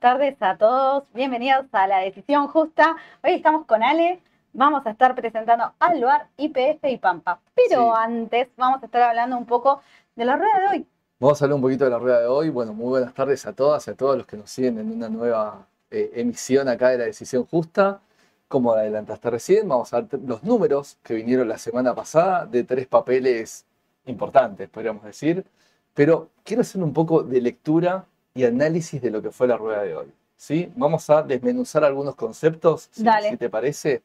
Tardes 0.00 0.36
a 0.40 0.56
todos, 0.56 1.04
bienvenidos 1.12 1.66
a 1.72 1.86
La 1.86 1.98
Decisión 1.98 2.46
Justa. 2.48 2.96
Hoy 3.22 3.32
estamos 3.32 3.66
con 3.66 3.82
Ale, 3.82 4.20
vamos 4.54 4.86
a 4.86 4.90
estar 4.92 5.14
presentando 5.14 5.72
Alvar, 5.78 6.28
IPF 6.38 6.84
y 6.84 6.96
Pampa. 6.96 7.40
Pero 7.54 7.82
Sí. 7.84 7.90
antes 8.02 8.48
vamos 8.56 8.82
a 8.82 8.86
estar 8.86 9.02
hablando 9.02 9.36
un 9.36 9.44
poco 9.44 9.82
de 10.16 10.24
la 10.24 10.36
rueda 10.36 10.58
de 10.58 10.66
hoy. 10.78 10.86
Vamos 11.18 11.40
a 11.40 11.44
hablar 11.44 11.56
un 11.56 11.60
poquito 11.62 11.84
de 11.84 11.90
la 11.90 11.98
rueda 11.98 12.20
de 12.20 12.26
hoy. 12.28 12.48
Bueno, 12.48 12.72
muy 12.72 12.88
buenas 12.88 13.12
tardes 13.12 13.44
a 13.44 13.52
todas 13.52 13.86
y 13.86 13.90
a 13.90 13.94
todos 13.94 14.16
los 14.16 14.26
que 14.26 14.38
nos 14.38 14.50
siguen 14.50 14.78
en 14.78 14.90
una 14.90 15.10
nueva 15.10 15.66
eh, 15.90 16.10
emisión 16.14 16.68
acá 16.68 16.88
de 16.88 16.98
la 16.98 17.04
Decisión 17.04 17.44
Justa. 17.44 18.00
Como 18.48 18.72
adelantaste 18.72 19.28
recién, 19.30 19.68
vamos 19.68 19.92
a 19.92 20.00
ver 20.00 20.18
los 20.26 20.42
números 20.42 20.98
que 21.02 21.12
vinieron 21.14 21.46
la 21.46 21.58
semana 21.58 21.94
pasada 21.94 22.46
de 22.46 22.64
tres 22.64 22.86
papeles 22.86 23.66
importantes, 24.06 24.66
podríamos 24.70 25.04
decir. 25.04 25.44
Pero 25.92 26.30
quiero 26.42 26.62
hacer 26.62 26.82
un 26.82 26.94
poco 26.94 27.22
de 27.22 27.40
lectura 27.42 28.06
y 28.34 28.44
análisis 28.44 29.00
de 29.00 29.10
lo 29.10 29.22
que 29.22 29.30
fue 29.30 29.46
la 29.48 29.56
rueda 29.56 29.82
de 29.82 29.96
hoy. 29.96 30.06
¿sí? 30.36 30.72
Vamos 30.76 31.08
a 31.10 31.22
desmenuzar 31.22 31.84
algunos 31.84 32.14
conceptos, 32.14 32.88
si, 32.92 33.04
si 33.28 33.36
te 33.36 33.48
parece. 33.50 34.02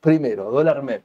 Primero, 0.00 0.50
dólar 0.50 0.82
MEP. 0.82 1.04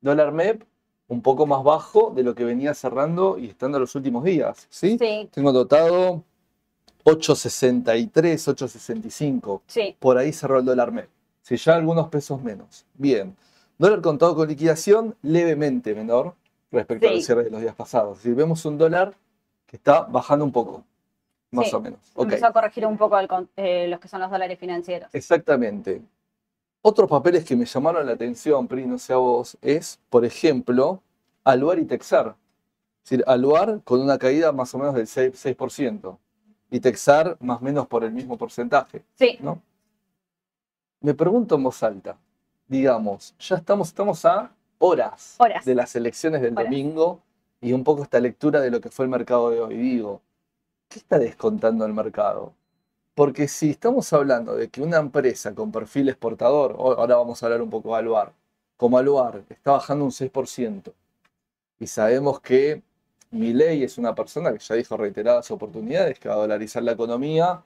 Dólar 0.00 0.32
MEP 0.32 0.62
un 1.08 1.22
poco 1.22 1.44
más 1.44 1.64
bajo 1.64 2.12
de 2.14 2.22
lo 2.22 2.34
que 2.34 2.44
venía 2.44 2.72
cerrando 2.72 3.36
y 3.36 3.48
estando 3.48 3.78
los 3.80 3.94
últimos 3.96 4.22
días. 4.22 4.66
¿sí? 4.70 4.96
Sí, 4.98 5.28
Tengo 5.32 5.52
dotado 5.52 6.22
8.63, 7.04 8.12
8.65. 8.12 9.60
sí, 9.66 9.96
Por 9.98 10.18
ahí 10.18 10.32
cerró 10.32 10.60
el 10.60 10.64
dólar 10.64 10.92
MEP. 10.92 11.08
Si 11.42 11.56
ya 11.56 11.74
algunos 11.74 12.08
pesos 12.08 12.40
menos. 12.40 12.86
Bien. 12.94 13.36
Dólar 13.76 14.00
contado 14.02 14.36
con 14.36 14.48
liquidación 14.48 15.16
levemente 15.22 15.94
menor 15.94 16.34
respecto 16.70 17.08
al 17.08 17.20
cierre 17.22 17.44
de 17.44 17.50
los 17.50 17.60
días 17.60 17.74
pasados. 17.74 18.18
Si 18.20 18.30
vemos 18.32 18.64
un 18.64 18.78
dólar 18.78 19.14
que 19.66 19.76
está 19.76 20.02
bajando 20.02 20.44
un 20.44 20.52
poco, 20.52 20.84
más 21.52 21.68
Sí. 21.68 21.76
o 21.76 21.80
menos. 21.80 22.00
Ok. 22.14 22.24
empezó 22.24 22.46
a 22.46 22.52
corregir 22.52 22.86
un 22.86 22.96
poco 22.96 23.18
el 23.18 23.28
eh, 23.56 23.88
los 23.88 24.00
que 24.00 24.08
son 24.08 24.20
los 24.20 24.30
dólares 24.30 24.58
financieros. 24.58 25.08
Exactamente. 25.14 26.02
Otros 26.82 27.08
papeles 27.10 27.44
que 27.44 27.56
me 27.56 27.66
llamaron 27.66 28.06
la 28.06 28.12
atención, 28.12 28.66
Pri, 28.66 28.86
no 28.86 28.98
sé 28.98 29.12
a 29.12 29.16
vos, 29.16 29.58
es, 29.60 30.00
por 30.08 30.24
ejemplo, 30.24 31.02
Aluar 31.44 31.78
y 31.78 31.84
Texar. 31.84 32.36
Es 33.04 33.10
decir, 33.10 33.24
Aluar 33.26 33.80
con 33.84 34.00
una 34.00 34.18
caída 34.18 34.52
más 34.52 34.74
o 34.74 34.78
menos 34.78 34.94
del 34.94 35.06
6%, 35.06 35.32
6%, 35.56 36.18
y 36.70 36.80
Texar 36.80 37.36
más 37.40 37.60
o 37.60 37.64
menos 37.64 37.86
por 37.86 38.04
el 38.04 38.12
mismo 38.12 38.38
porcentaje. 38.38 39.02
Sí, 39.14 39.36
¿no? 39.40 39.60
Me 41.00 41.14
pregunto 41.14 41.54
en 41.56 41.62
voz 41.62 41.82
alta, 41.82 42.16
digamos, 42.68 43.34
ya 43.38 43.56
estamos, 43.56 43.88
estamos 43.88 44.24
a 44.24 44.50
horas, 44.78 45.36
Horas. 45.38 45.64
de 45.64 45.74
las 45.74 45.94
elecciones 45.96 46.40
del 46.42 46.52
Horas. 46.52 46.64
domingo 46.66 47.20
y 47.60 47.72
un 47.72 47.84
poco 47.84 48.02
esta 48.02 48.20
lectura 48.20 48.60
de 48.60 48.70
lo 48.70 48.80
que 48.80 48.90
fue 48.90 49.04
el 49.06 49.10
mercado 49.10 49.50
de 49.50 49.60
hoy. 49.60 49.76
Digo, 49.76 50.20
¿qué 50.90 50.98
está 50.98 51.18
descontando 51.18 51.86
el 51.86 51.94
mercado? 51.94 52.52
Porque 53.14 53.48
si 53.48 53.70
estamos 53.70 54.12
hablando 54.12 54.56
de 54.56 54.68
que 54.68 54.82
una 54.82 54.98
empresa 54.98 55.54
con 55.54 55.70
perfil 55.70 56.08
exportador, 56.08 56.72
ahora 56.78 57.16
vamos 57.16 57.42
a 57.42 57.46
hablar 57.46 57.62
un 57.62 57.70
poco 57.70 57.90
de 57.90 57.98
Aluar, 57.98 58.32
como 58.76 58.98
Aluar 58.98 59.44
está 59.48 59.72
bajando 59.72 60.04
un 60.04 60.10
6%, 60.10 60.92
y 61.78 61.86
sabemos 61.86 62.40
que 62.40 62.82
Milei 63.30 63.84
es 63.84 63.98
una 63.98 64.14
persona 64.14 64.52
que 64.52 64.58
ya 64.58 64.74
dijo 64.74 64.96
reiteradas 64.96 65.50
oportunidades 65.52 66.18
que 66.18 66.28
va 66.28 66.34
a 66.34 66.38
dolarizar 66.38 66.82
la 66.82 66.92
economía, 66.92 67.62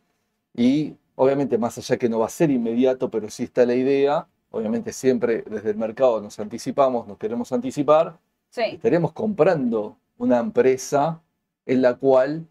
y 0.54 0.94
obviamente 1.16 1.56
más 1.56 1.78
allá 1.78 1.96
que 1.96 2.10
no 2.10 2.18
va 2.18 2.26
a 2.26 2.28
ser 2.30 2.50
inmediato, 2.50 3.10
pero 3.10 3.30
sí 3.30 3.44
está 3.44 3.64
la 3.64 3.74
idea, 3.74 4.26
obviamente 4.50 4.92
siempre 4.92 5.42
desde 5.48 5.70
el 5.70 5.76
mercado 5.76 6.20
nos 6.20 6.38
anticipamos, 6.38 7.08
nos 7.08 7.16
queremos 7.16 7.50
anticipar, 7.52 8.18
sí, 8.50 8.62
estaremos 8.72 9.12
comprando 9.12 9.96
una 10.18 10.38
empresa 10.38 11.22
en 11.64 11.80
la 11.80 11.94
cual 11.94 12.46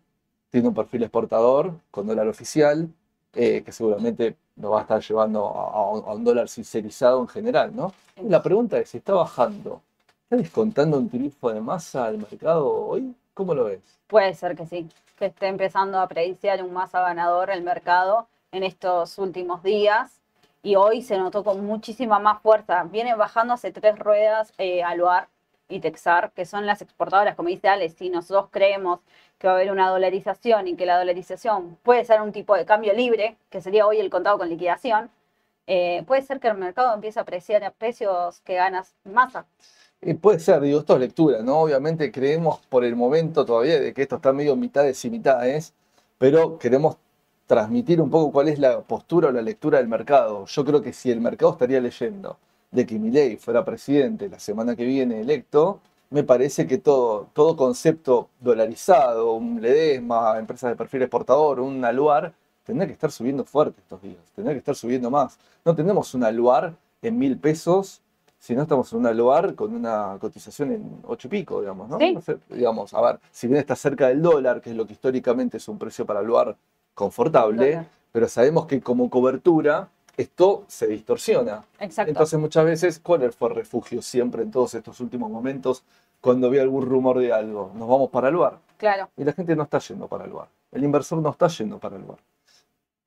tiene 0.53 0.69
un 0.69 0.75
perfil 0.75 1.03
exportador 1.03 1.73
con 1.91 2.07
dólar 2.07 2.29
oficial, 2.29 2.89
eh, 3.35 3.63
que 3.65 3.73
seguramente 3.73 4.37
nos 4.57 4.73
va 4.73 4.79
a 4.79 4.83
estar 4.83 5.01
llevando 5.03 5.45
a, 5.47 5.91
un- 5.91 6.23
dólar 6.23 6.49
sincerizado 6.49 7.21
en 7.21 7.27
general, 7.29 7.75
¿no? 7.75 7.93
La 8.29 8.41
pregunta 8.43 8.79
es, 8.79 8.89
si 8.91 8.99
está 8.99 9.13
bajando, 9.15 9.81
¿está 10.23 10.37
descontando 10.37 10.97
un 10.99 11.09
triunfo 11.09 11.51
de 11.53 11.61
masa 11.61 12.05
al 12.05 12.19
mercado 12.19 12.71
hoy? 12.71 13.15
¿Cómo 13.35 13.55
lo 13.55 13.65
ves? 13.65 13.81
puede 14.07 14.33
ser 14.33 14.55
que 14.55 14.65
sí, 14.65 14.89
que 15.17 15.25
esté 15.27 15.47
empezando 15.47 15.99
a 15.99 16.07
prediciar 16.07 16.63
un 16.63 16.73
masa 16.73 17.01
ganador 17.01 17.49
el 17.49 17.63
mercado 17.63 18.27
en 18.51 18.63
estos 18.63 19.17
últimos 19.17 19.63
días. 19.63 20.19
Y 20.65 20.75
hoy 20.77 21.01
se 21.01 21.17
notó 21.17 21.43
con 21.43 21.65
muchísima 21.65 22.19
más 22.19 22.41
fuerza. 22.41 22.83
Vienen 22.85 23.17
bajando 23.17 23.53
hace 23.53 23.71
tres 23.71 23.99
ruedas 23.99 24.53
eh, 24.57 24.81
Aluar 24.83 25.27
y 25.69 25.79
Texar, 25.79 26.31
que 26.33 26.45
son 26.45 26.65
las 26.65 26.81
exportadoras, 26.81 27.35
como 27.35 27.49
dice 27.49 27.67
Ale, 27.67 27.89
si 27.89 28.09
nosotros 28.09 28.49
creemos 28.51 28.99
que 29.37 29.47
va 29.47 29.53
a 29.53 29.55
haber 29.57 29.71
una 29.71 29.89
dolarización 29.89 30.67
y 30.67 30.75
que 30.75 30.85
la 30.85 30.97
dolarización 30.97 31.77
puede 31.83 32.05
ser 32.05 32.21
un 32.21 32.31
tipo 32.31 32.55
de 32.55 32.65
cambio 32.65 32.93
libre, 32.93 33.37
que 33.49 33.61
sería 33.61 33.87
hoy 33.87 33.99
el 33.99 34.09
contado 34.09 34.37
con 34.37 34.49
liquidación, 34.49 35.09
eh, 35.67 36.03
puede 36.05 36.21
ser 36.21 36.39
que 36.39 36.47
el 36.47 36.57
mercado 36.57 36.93
empiece 36.93 37.19
a 37.19 37.23
apreciar 37.23 37.63
a 37.63 37.71
precios 37.71 38.41
que 38.41 38.55
ganas 38.55 38.93
masa. 39.03 39.45
Puede 40.21 40.39
ser, 40.39 40.59
digo, 40.59 40.79
esto 40.79 40.95
es 40.95 40.99
lectura, 40.99 41.41
¿no? 41.41 41.61
Obviamente 41.61 42.11
creemos 42.11 42.59
por 42.67 42.83
el 42.83 42.95
momento 42.95 43.45
todavía 43.45 43.79
de 43.79 43.93
que 43.93 44.01
esto 44.01 44.17
está 44.17 44.33
medio 44.33 44.55
mitades 44.57 45.03
y 45.05 45.09
mitades, 45.09 45.73
pero 46.17 46.59
queremos 46.59 46.97
transmitir 47.47 48.01
un 48.01 48.09
poco 48.09 48.31
cuál 48.31 48.49
es 48.49 48.59
la 48.59 48.81
postura 48.81 49.29
o 49.29 49.31
la 49.31 49.41
lectura 49.41 49.77
del 49.77 49.87
mercado. 49.87 50.45
Yo 50.45 50.65
creo 50.65 50.81
que 50.81 50.91
si 50.91 51.09
el 51.09 51.21
mercado 51.21 51.53
estaría 51.53 51.79
leyendo 51.79 52.37
de 52.73 52.85
que 52.85 52.99
Milei 52.99 53.37
fuera 53.37 53.63
presidente 53.63 54.27
la 54.27 54.39
semana 54.39 54.75
que 54.75 54.83
viene 54.85 55.21
electo, 55.21 55.79
me 56.09 56.23
parece 56.23 56.67
que 56.67 56.77
todo, 56.77 57.27
todo 57.33 57.55
concepto 57.55 58.29
dolarizado, 58.39 59.33
un 59.33 59.61
Ledesma, 59.61 60.37
empresas 60.37 60.71
de 60.71 60.75
perfil 60.75 61.03
exportador, 61.03 61.59
un 61.59 61.85
Aluar, 61.85 62.33
tendría 62.63 62.87
que 62.87 62.93
estar 62.93 63.11
subiendo 63.11 63.45
fuerte 63.45 63.79
estos 63.81 64.01
días, 64.01 64.21
tendría 64.35 64.53
que 64.53 64.59
estar 64.59 64.75
subiendo 64.75 65.09
más. 65.09 65.37
No 65.63 65.75
tenemos 65.75 66.13
un 66.13 66.23
Aluar 66.23 66.73
en 67.01 67.17
mil 67.17 67.37
pesos 67.37 68.01
si 68.43 68.55
no 68.55 68.63
estamos 68.63 68.91
en 68.91 68.99
un 68.99 69.07
aluar 69.07 69.55
con 69.55 69.73
una 69.73 70.17
cotización 70.19 70.73
en 70.73 70.99
ocho 71.07 71.29
y 71.29 71.31
pico, 71.31 71.61
digamos, 71.61 71.87
¿no? 71.87 71.97
Sí. 71.97 72.13
No 72.13 72.19
sé, 72.19 72.35
digamos, 72.49 72.93
a 72.93 72.99
ver, 72.99 73.19
si 73.31 73.47
bien 73.47 73.57
está 73.57 73.73
cerca 73.73 74.09
del 74.09 74.21
dólar, 74.21 74.59
que 74.59 74.71
es 74.71 74.75
lo 74.75 74.85
que 74.85 74.91
históricamente 74.91 75.55
es 75.55 75.67
un 75.69 75.77
precio 75.77 76.05
para 76.05 76.19
aluar 76.19 76.57
confortable, 76.93 77.85
pero 78.11 78.27
sabemos 78.27 78.65
que 78.65 78.81
como 78.81 79.09
cobertura 79.09 79.87
esto 80.17 80.63
se 80.67 80.87
distorsiona. 80.87 81.63
Exacto. 81.79 82.09
Entonces 82.11 82.39
muchas 82.39 82.65
veces, 82.65 82.99
¿cuál 82.99 83.31
fue 83.33 83.49
el 83.49 83.55
refugio 83.55 84.01
siempre 84.01 84.43
en 84.43 84.51
todos 84.51 84.73
estos 84.75 84.99
últimos 84.99 85.29
momentos 85.31 85.83
cuando 86.21 86.47
había 86.47 86.61
algún 86.61 86.85
rumor 86.85 87.19
de 87.19 87.33
algo? 87.33 87.71
Nos 87.75 87.87
vamos 87.87 88.09
para 88.09 88.27
aluar. 88.27 88.59
claro. 88.77 89.09
Y 89.17 89.23
la 89.23 89.33
gente 89.33 89.55
no 89.55 89.63
está 89.63 89.79
yendo 89.79 90.07
para 90.07 90.25
el 90.25 90.31
lugar. 90.31 90.47
El 90.71 90.83
inversor 90.83 91.19
no 91.19 91.29
está 91.31 91.47
yendo 91.47 91.79
para 91.79 91.95
el 91.95 92.01
lugar. 92.03 92.19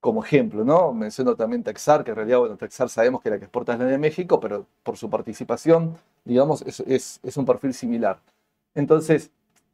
Como 0.00 0.22
ejemplo, 0.24 0.64
¿no? 0.64 0.92
Menciono 0.92 1.34
también 1.34 1.62
Texar, 1.64 2.04
que 2.04 2.10
en 2.10 2.16
realidad, 2.16 2.38
bueno, 2.38 2.56
Texar 2.56 2.88
sabemos 2.88 3.20
que 3.22 3.30
la 3.30 3.38
que 3.38 3.44
exporta 3.46 3.72
es 3.72 3.78
la 3.80 3.86
de 3.86 3.98
México, 3.98 4.38
pero 4.38 4.66
por 4.84 4.96
su 4.96 5.10
participación, 5.10 5.96
digamos, 6.24 6.62
es, 6.62 6.80
es- 6.80 7.18
es 7.22 7.36
un 7.36 7.44
perfil 7.44 7.74
similar. 7.74 8.18
Entonces, 8.74 9.30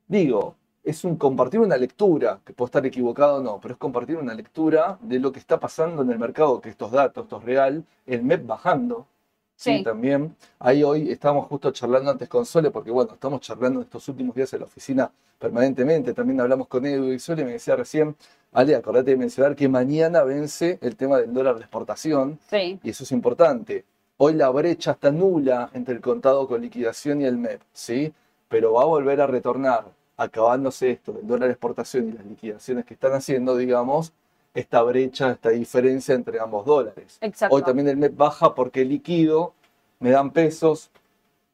digo, 0.08 0.54
es 0.84 1.04
un 1.04 1.16
compartir 1.16 1.60
una 1.60 1.76
lectura, 1.76 2.40
que 2.44 2.52
puedo 2.52 2.66
estar 2.66 2.84
equivocado 2.84 3.36
o 3.36 3.42
no, 3.42 3.60
pero 3.60 3.74
es 3.74 3.78
compartir 3.78 4.16
una 4.16 4.34
lectura 4.34 4.98
de 5.00 5.18
lo 5.20 5.30
que 5.30 5.38
está 5.38 5.60
pasando 5.60 6.02
en 6.02 6.10
el 6.10 6.18
mercado, 6.18 6.60
que 6.60 6.70
estos 6.70 6.90
datos, 6.90 7.24
esto 7.24 7.38
es 7.38 7.44
real, 7.44 7.84
el 8.06 8.22
MEP 8.22 8.46
bajando, 8.46 9.06
Sí, 9.54 9.76
Sí. 9.78 9.84
también. 9.84 10.34
Ahí 10.58 10.82
hoy 10.82 11.12
estábamos 11.12 11.46
justo 11.46 11.70
charlando 11.70 12.10
antes 12.10 12.28
con 12.28 12.44
Sole, 12.44 12.72
porque 12.72 12.90
bueno, 12.90 13.12
estamos 13.12 13.40
charlando 13.42 13.80
estos 13.80 14.08
últimos 14.08 14.34
días 14.34 14.52
en 14.54 14.60
la 14.60 14.64
oficina 14.66 15.08
permanentemente. 15.38 16.14
También 16.14 16.40
hablamos 16.40 16.66
con 16.66 16.84
Edu 16.84 17.12
y 17.12 17.20
Sole 17.20 17.44
me 17.44 17.52
decía 17.52 17.76
recién, 17.76 18.16
Ale, 18.52 18.74
acordate 18.74 19.12
de 19.12 19.16
mencionar 19.16 19.54
que 19.54 19.68
mañana 19.68 20.24
vence 20.24 20.78
el 20.80 20.96
tema 20.96 21.18
del 21.18 21.32
dólar 21.32 21.56
de 21.56 21.60
exportación 21.60 22.40
Sí, 22.50 22.80
y 22.82 22.90
eso 22.90 23.04
es 23.04 23.12
importante. 23.12 23.84
Hoy 24.16 24.34
la 24.34 24.48
brecha 24.50 24.92
está 24.92 25.12
nula 25.12 25.70
entre 25.74 25.94
el 25.94 26.00
contado 26.00 26.48
con 26.48 26.60
liquidación 26.60 27.20
y 27.20 27.24
el 27.26 27.36
MEP, 27.36 27.60
¿sí? 27.72 28.12
Pero 28.48 28.72
va 28.72 28.82
a 28.82 28.86
volver 28.86 29.20
a 29.20 29.28
retornar, 29.28 29.84
acabándose 30.22 30.90
esto 30.90 31.12
del 31.12 31.26
dólar 31.26 31.48
de 31.48 31.52
exportación 31.52 32.08
y 32.08 32.12
las 32.12 32.24
liquidaciones 32.24 32.84
que 32.84 32.94
están 32.94 33.12
haciendo, 33.12 33.56
digamos, 33.56 34.12
esta 34.54 34.82
brecha, 34.82 35.32
esta 35.32 35.50
diferencia 35.50 36.14
entre 36.14 36.38
ambos 36.38 36.64
dólares. 36.64 37.18
exacto. 37.20 37.56
Hoy 37.56 37.62
también 37.62 37.88
el 37.88 37.96
MEP 37.96 38.16
baja 38.16 38.54
porque 38.54 38.84
liquido, 38.84 39.54
me 39.98 40.10
dan 40.10 40.30
pesos, 40.30 40.90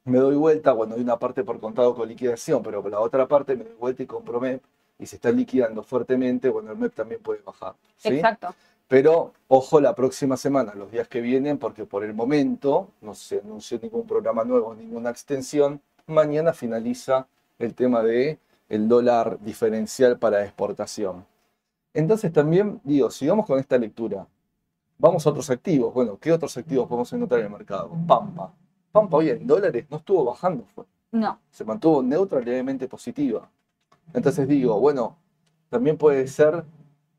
me 0.05 0.19
doy 0.19 0.37
vuelta, 0.37 0.73
bueno, 0.73 0.95
hay 0.97 1.01
una 1.01 1.19
parte 1.19 1.45
por 1.45 1.61
contado 1.61 1.95
con 1.95 2.09
liquidación, 2.09 2.63
pero 2.63 2.83
por 2.83 2.91
la 2.91 3.01
otra 3.01 3.27
parte 3.27 3.57
me 3.57 3.65
doy 3.65 3.75
vuelta 3.79 4.03
y 4.03 4.07
compro 4.07 4.41
MEP 4.41 4.63
y 4.99 5.07
se 5.07 5.17
está 5.17 5.31
liquidando 5.31 5.83
fuertemente, 5.83 6.49
bueno, 6.49 6.73
el 6.73 6.79
MEP 6.79 6.95
también 6.95 7.23
puede 7.23 7.41
bajar. 7.43 7.75
¿sí? 7.97 8.09
Exacto. 8.09 8.55
Pero 8.89 9.35
ojo 9.49 9.81
la 9.81 9.95
próxima 9.95 10.37
semana, 10.37 10.75
los 10.75 10.91
días 10.91 11.09
que 11.09 11.21
vienen, 11.21 11.59
porque 11.59 11.85
por 11.85 12.05
el 12.05 12.15
momento 12.15 12.89
no 13.03 13.15
se 13.15 13.41
anunció 13.41 13.79
ningún 13.83 14.07
programa 14.07 14.45
nuevo, 14.45 14.75
ninguna 14.75 15.11
extensión. 15.11 15.81
Mañana 16.07 16.55
finaliza 16.55 17.27
el 17.59 17.75
tema 17.75 18.03
de 18.03 18.39
el 18.69 18.89
dólar 18.89 19.39
diferencial 19.41 20.19
para 20.19 20.45
exportación. 20.45 21.25
Entonces 21.95 22.33
también 22.33 22.81
digo, 22.85 23.11
sigamos 23.11 23.47
con 23.47 23.59
esta 23.59 23.79
lectura. 23.79 24.27
Vamos 24.99 25.27
a 25.27 25.31
otros 25.31 25.49
activos. 25.51 25.95
Bueno, 25.95 26.19
¿qué 26.21 26.33
otros 26.33 26.57
activos 26.57 26.87
podemos 26.87 27.13
encontrar 27.13 27.41
en 27.41 27.47
el 27.47 27.53
mercado? 27.53 27.91
Pampa. 28.07 28.53
Pampa 28.93 29.17
hoy 29.17 29.31
en 29.31 29.47
dólares 29.47 29.87
no 29.91 29.99
estuvo 29.99 30.25
bajando, 30.25 30.65
fue. 30.75 30.85
No, 31.13 31.41
se 31.51 31.65
mantuvo 31.65 32.03
neutra, 32.03 32.41
levemente 32.41 32.87
positiva. 32.87 33.51
Entonces 34.13 34.47
digo, 34.47 34.79
bueno, 34.79 35.17
también 35.71 35.97
puede 35.97 36.27
ser 36.27 36.65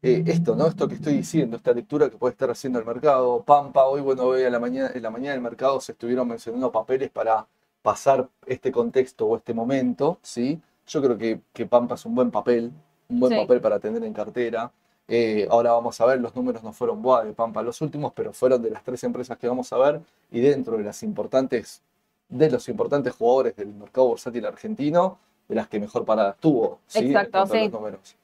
eh, 0.02 0.24
esto, 0.28 0.56
¿no? 0.56 0.68
Esto 0.68 0.88
que 0.88 0.96
estoy 0.96 1.18
diciendo, 1.18 1.58
esta 1.58 1.74
lectura 1.74 2.10
que 2.10 2.18
puede 2.18 2.32
estar 2.34 2.50
haciendo 2.50 2.80
el 2.80 2.86
mercado. 2.86 3.44
Pampa, 3.44 3.86
hoy, 3.86 4.02
bueno, 4.02 4.24
hoy 4.24 4.44
a 4.44 4.50
la 4.50 4.60
mañana, 4.60 4.92
en 4.94 5.02
la 5.02 5.10
mañana 5.10 5.34
del 5.34 5.42
mercado 5.42 5.82
se 5.82 5.94
estuvieron 5.94 6.28
mencionando 6.28 6.72
papeles 6.72 7.10
para 7.10 7.48
pasar 7.82 8.30
este 8.46 8.72
contexto 8.72 9.26
o 9.26 9.38
este 9.38 9.54
momento, 9.54 10.20
¿sí? 10.22 10.62
Yo 10.90 11.02
creo 11.02 11.18
que, 11.18 11.40
que 11.54 11.66
Pampa 11.68 11.96
es 11.96 12.06
un 12.06 12.16
buen 12.16 12.32
papel, 12.32 12.72
un 13.10 13.20
buen 13.20 13.32
Sí. 13.34 13.40
papel 13.40 13.62
para 13.62 13.80
tener 13.80 14.04
en 14.04 14.12
cartera. 14.14 14.72
Eh, 15.08 15.48
ahora 15.50 15.72
vamos 15.72 16.00
a 16.02 16.06
ver, 16.06 16.20
los 16.20 16.36
números 16.36 16.64
no 16.64 16.74
fueron 16.74 17.02
buah, 17.02 17.24
de 17.24 17.34
Pampa 17.34 17.62
los 17.64 17.80
últimos, 17.82 18.12
pero 18.14 18.34
fueron 18.34 18.62
de 18.62 18.70
las 18.72 18.84
tres 18.84 19.04
empresas 19.04 19.38
que 19.38 19.48
vamos 19.48 19.72
a 19.72 19.78
ver 19.78 20.02
y 20.32 20.40
dentro 20.42 20.78
de 20.78 20.84
las 20.84 21.02
importantes, 21.04 21.82
de 22.28 22.50
los 22.50 22.68
importantes 22.70 23.14
jugadores 23.16 23.56
del 23.56 23.68
mercado 23.74 24.08
bursátil 24.08 24.46
argentino, 24.46 25.18
de 25.48 25.56
las 25.56 25.68
que 25.68 25.80
mejor 25.80 26.06
paradas 26.06 26.38
tuvo, 26.40 26.80
Exacto, 26.94 27.46
sí. 27.48 27.60
los 27.60 27.72
números. 27.72 28.16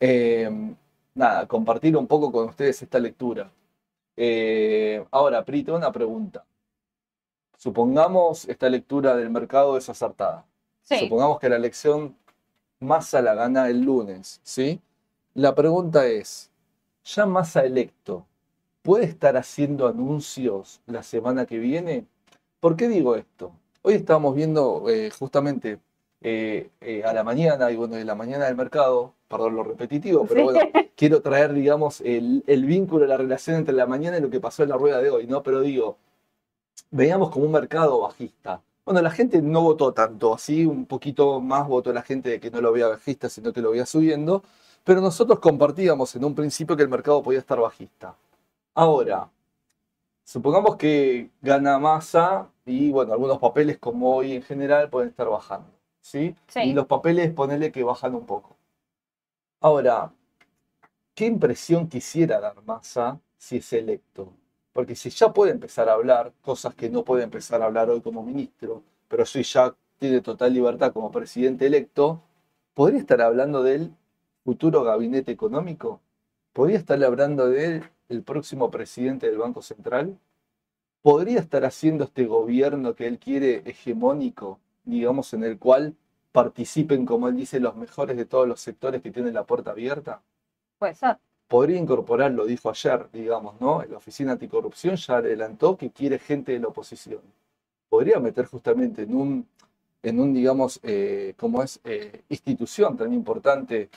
Eh, 0.00 0.50
nada, 1.14 1.46
compartir 1.46 1.96
un 1.96 2.06
poco 2.08 2.32
con 2.32 2.48
ustedes 2.48 2.82
esta 2.82 2.98
lectura. 2.98 3.50
Eh, 4.16 5.04
ahora, 5.12 5.44
Pri, 5.44 5.62
tengo 5.62 5.78
una 5.78 5.92
pregunta. 5.92 6.44
Supongamos 7.56 8.48
esta 8.48 8.68
lectura 8.68 9.14
del 9.16 9.30
mercado 9.30 9.76
es 9.76 9.88
acertada. 9.88 10.44
Sí, 10.82 10.98
Supongamos 11.00 11.38
que 11.40 11.48
la 11.48 11.56
elección 11.56 12.16
Massa 12.80 13.22
la 13.22 13.34
gana 13.34 13.68
el 13.68 13.82
lunes, 13.82 14.40
¿sí? 14.42 14.80
La 15.34 15.54
pregunta 15.54 16.06
es, 16.06 16.50
¿ya 17.04 17.26
Massa 17.26 17.64
electo 17.64 18.26
puede 18.82 19.04
estar 19.04 19.36
haciendo 19.36 19.86
anuncios 19.86 20.80
la 20.86 21.02
semana 21.02 21.46
que 21.46 21.58
viene? 21.58 22.06
¿Por 22.60 22.76
qué 22.76 22.88
digo 22.88 23.14
esto? 23.14 23.52
Hoy 23.82 23.94
estábamos 23.94 24.34
viendo 24.34 24.84
eh, 24.88 25.10
justamente 25.16 25.78
eh, 26.20 26.70
eh, 26.80 27.02
a 27.04 27.12
la 27.12 27.22
mañana, 27.24 27.70
y 27.70 27.76
bueno, 27.76 27.96
de 27.96 28.04
la 28.04 28.14
mañana 28.16 28.46
del 28.46 28.56
mercado, 28.56 29.14
perdón 29.28 29.56
lo 29.56 29.62
repetitivo, 29.64 30.26
pero 30.26 30.40
Sí. 30.40 30.44
bueno, 30.44 30.60
quiero 30.96 31.22
traer, 31.22 31.52
digamos, 31.52 32.00
el, 32.00 32.42
el 32.46 32.64
vínculo, 32.64 33.06
la 33.06 33.16
relación 33.16 33.56
entre 33.56 33.74
la 33.74 33.86
mañana 33.86 34.18
y 34.18 34.20
lo 34.20 34.30
que 34.30 34.40
pasó 34.40 34.62
en 34.64 34.68
la 34.70 34.76
rueda 34.76 35.00
de 35.00 35.10
hoy, 35.10 35.26
¿no? 35.28 35.42
Pero 35.44 35.60
digo, 35.60 35.96
veíamos 36.90 37.30
como 37.30 37.46
un 37.46 37.52
mercado 37.52 38.00
bajista. 38.00 38.60
Bueno, 38.84 39.00
la 39.00 39.10
gente 39.10 39.40
no 39.40 39.62
votó 39.62 39.92
tanto, 39.94 40.34
así 40.34 40.66
un 40.66 40.86
poquito 40.86 41.40
más 41.40 41.68
votó 41.68 41.92
la 41.92 42.02
gente 42.02 42.30
de 42.30 42.40
que 42.40 42.50
no 42.50 42.60
lo 42.60 42.72
veía 42.72 42.88
bajista, 42.88 43.28
sino 43.28 43.52
que 43.52 43.60
lo 43.60 43.70
veía 43.70 43.86
subiendo, 43.86 44.42
pero 44.84 45.00
nosotros 45.00 45.38
compartíamos 45.38 46.16
en 46.16 46.24
un 46.24 46.34
principio 46.34 46.76
que 46.76 46.82
el 46.82 46.88
mercado 46.88 47.22
podía 47.22 47.38
estar 47.38 47.60
bajista. 47.60 48.16
Ahora, 48.74 49.30
supongamos 50.24 50.76
que 50.76 51.30
gana 51.40 51.78
masa 51.78 52.50
y 52.66 52.90
bueno, 52.90 53.12
algunos 53.12 53.38
papeles 53.38 53.78
como 53.78 54.16
hoy 54.16 54.32
en 54.34 54.42
general 54.42 54.90
pueden 54.90 55.10
estar 55.10 55.28
bajando, 55.28 55.68
¿sí? 56.00 56.34
Sí. 56.48 56.60
Y 56.62 56.72
los 56.72 56.86
papeles 56.86 57.32
ponele 57.32 57.70
que 57.70 57.84
bajan 57.84 58.14
un 58.16 58.26
poco. 58.26 58.56
Ahora, 59.60 60.12
¿qué 61.14 61.26
impresión 61.26 61.88
quisiera 61.88 62.40
dar 62.40 62.60
Massa 62.64 63.20
si 63.38 63.58
es 63.58 63.72
electo? 63.72 64.32
Porque 64.72 64.94
si 64.94 65.10
ya 65.10 65.32
puede 65.32 65.52
empezar 65.52 65.88
a 65.88 65.94
hablar 65.94 66.32
cosas 66.42 66.74
que 66.74 66.88
no 66.88 67.04
puede 67.04 67.24
empezar 67.24 67.62
a 67.62 67.66
hablar 67.66 67.90
hoy 67.90 68.00
como 68.00 68.22
ministro, 68.22 68.82
pero 69.08 69.26
si 69.26 69.42
ya 69.42 69.74
tiene 69.98 70.20
total 70.20 70.52
libertad 70.54 70.92
como 70.92 71.10
presidente 71.10 71.66
electo, 71.66 72.22
¿podría 72.74 73.00
estar 73.00 73.20
hablando 73.20 73.62
del 73.62 73.94
futuro 74.44 74.82
gabinete 74.82 75.32
económico? 75.32 76.00
¿Podría 76.52 76.78
estar 76.78 77.02
hablando 77.04 77.48
de 77.48 77.64
él 77.66 77.84
el 78.08 78.22
próximo 78.22 78.70
presidente 78.70 79.28
del 79.28 79.38
Banco 79.38 79.62
Central? 79.62 80.18
¿Podría 81.02 81.40
estar 81.40 81.64
haciendo 81.64 82.04
este 82.04 82.26
gobierno 82.26 82.94
que 82.94 83.06
él 83.06 83.18
quiere 83.18 83.62
hegemónico, 83.66 84.60
digamos, 84.84 85.34
en 85.34 85.44
el 85.44 85.58
cual 85.58 85.96
participen, 86.32 87.04
como 87.06 87.28
él 87.28 87.36
dice, 87.36 87.60
los 87.60 87.76
mejores 87.76 88.16
de 88.16 88.24
todos 88.24 88.48
los 88.48 88.60
sectores 88.60 89.02
que 89.02 89.10
tienen 89.10 89.34
la 89.34 89.44
puerta 89.44 89.72
abierta? 89.72 90.22
puede 90.78 90.94
ser. 90.96 91.16
Podría 91.52 91.78
incorporar, 91.78 92.30
lo 92.32 92.46
dijo 92.46 92.70
ayer, 92.70 93.08
digamos, 93.12 93.60
¿no? 93.60 93.84
La 93.84 93.98
Oficina 93.98 94.32
Anticorrupción 94.32 94.96
ya 94.96 95.16
adelantó 95.16 95.76
que 95.76 95.90
quiere 95.90 96.18
gente 96.18 96.52
de 96.52 96.60
la 96.60 96.68
oposición. 96.68 97.20
Podría 97.90 98.18
meter 98.20 98.46
justamente 98.46 99.02
en 99.02 99.14
un, 99.14 99.46
en 100.02 100.18
un 100.18 100.32
digamos, 100.32 100.80
eh, 100.82 101.34
como 101.36 101.62
es, 101.62 101.78
eh, 101.84 102.22
institución 102.30 102.96
tan 102.96 103.12
importante 103.12 103.90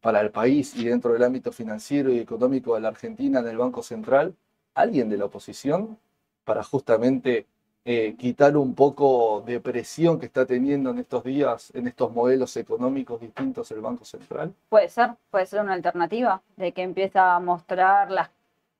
para 0.00 0.22
el 0.22 0.30
país 0.30 0.74
y 0.74 0.86
dentro 0.86 1.12
del 1.12 1.22
ámbito 1.22 1.52
financiero 1.52 2.10
y 2.10 2.18
económico 2.18 2.76
de 2.76 2.80
la 2.80 2.88
Argentina, 2.88 3.40
en 3.40 3.48
el 3.48 3.58
Banco 3.58 3.82
Central, 3.82 4.34
alguien 4.72 5.10
de 5.10 5.18
la 5.18 5.26
oposición 5.26 5.98
para 6.44 6.62
justamente 6.64 7.44
eh, 7.84 8.14
quitar 8.16 8.56
un 8.56 8.74
poco 8.74 9.42
de 9.44 9.60
presión 9.60 10.20
que 10.20 10.26
está 10.26 10.46
teniendo 10.46 10.90
en 10.90 10.98
estos 10.98 11.24
días, 11.24 11.72
en 11.74 11.88
estos 11.88 12.12
modelos 12.12 12.56
económicos 12.56 13.20
distintos 13.20 13.70
el 13.72 13.80
Banco 13.80 14.04
Central. 14.04 14.54
Puede 14.68 14.88
ser, 14.88 15.10
puede 15.30 15.46
ser 15.46 15.62
una 15.62 15.72
alternativa 15.72 16.42
de 16.56 16.72
que 16.72 16.82
empieza 16.82 17.34
a 17.34 17.40
mostrar 17.40 18.10
las, 18.10 18.30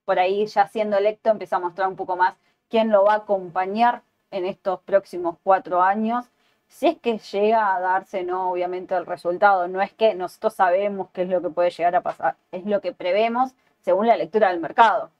por 0.04 0.20
ahí 0.20 0.46
ya 0.46 0.68
siendo 0.68 0.96
electo, 0.96 1.30
empieza 1.30 1.56
a 1.56 1.60
mostrar 1.60 1.88
un 1.88 1.96
poco 1.96 2.16
más 2.16 2.34
quién 2.68 2.90
lo 2.90 3.04
va 3.04 3.14
a 3.14 3.16
acompañar 3.16 4.02
en 4.30 4.46
estos 4.46 4.80
próximos 4.80 5.36
cuatro 5.42 5.82
años. 5.82 6.26
Si 6.68 6.86
es 6.86 6.98
que 6.98 7.18
llega 7.18 7.74
a 7.74 7.80
darse, 7.80 8.22
no, 8.22 8.52
obviamente, 8.52 8.94
el 8.94 9.04
resultado. 9.04 9.68
No 9.68 9.82
es 9.82 9.92
que 9.92 10.14
nosotros 10.14 10.54
sabemos 10.54 11.08
qué 11.12 11.22
es 11.22 11.28
lo 11.28 11.42
que 11.42 11.50
puede 11.50 11.70
llegar 11.70 11.96
a 11.96 12.02
pasar, 12.02 12.36
es 12.52 12.64
lo 12.64 12.80
que 12.80 12.92
prevemos 12.92 13.52
según 13.80 14.06
la 14.06 14.16
lectura 14.16 14.50
del 14.50 14.60
mercado. 14.60 15.10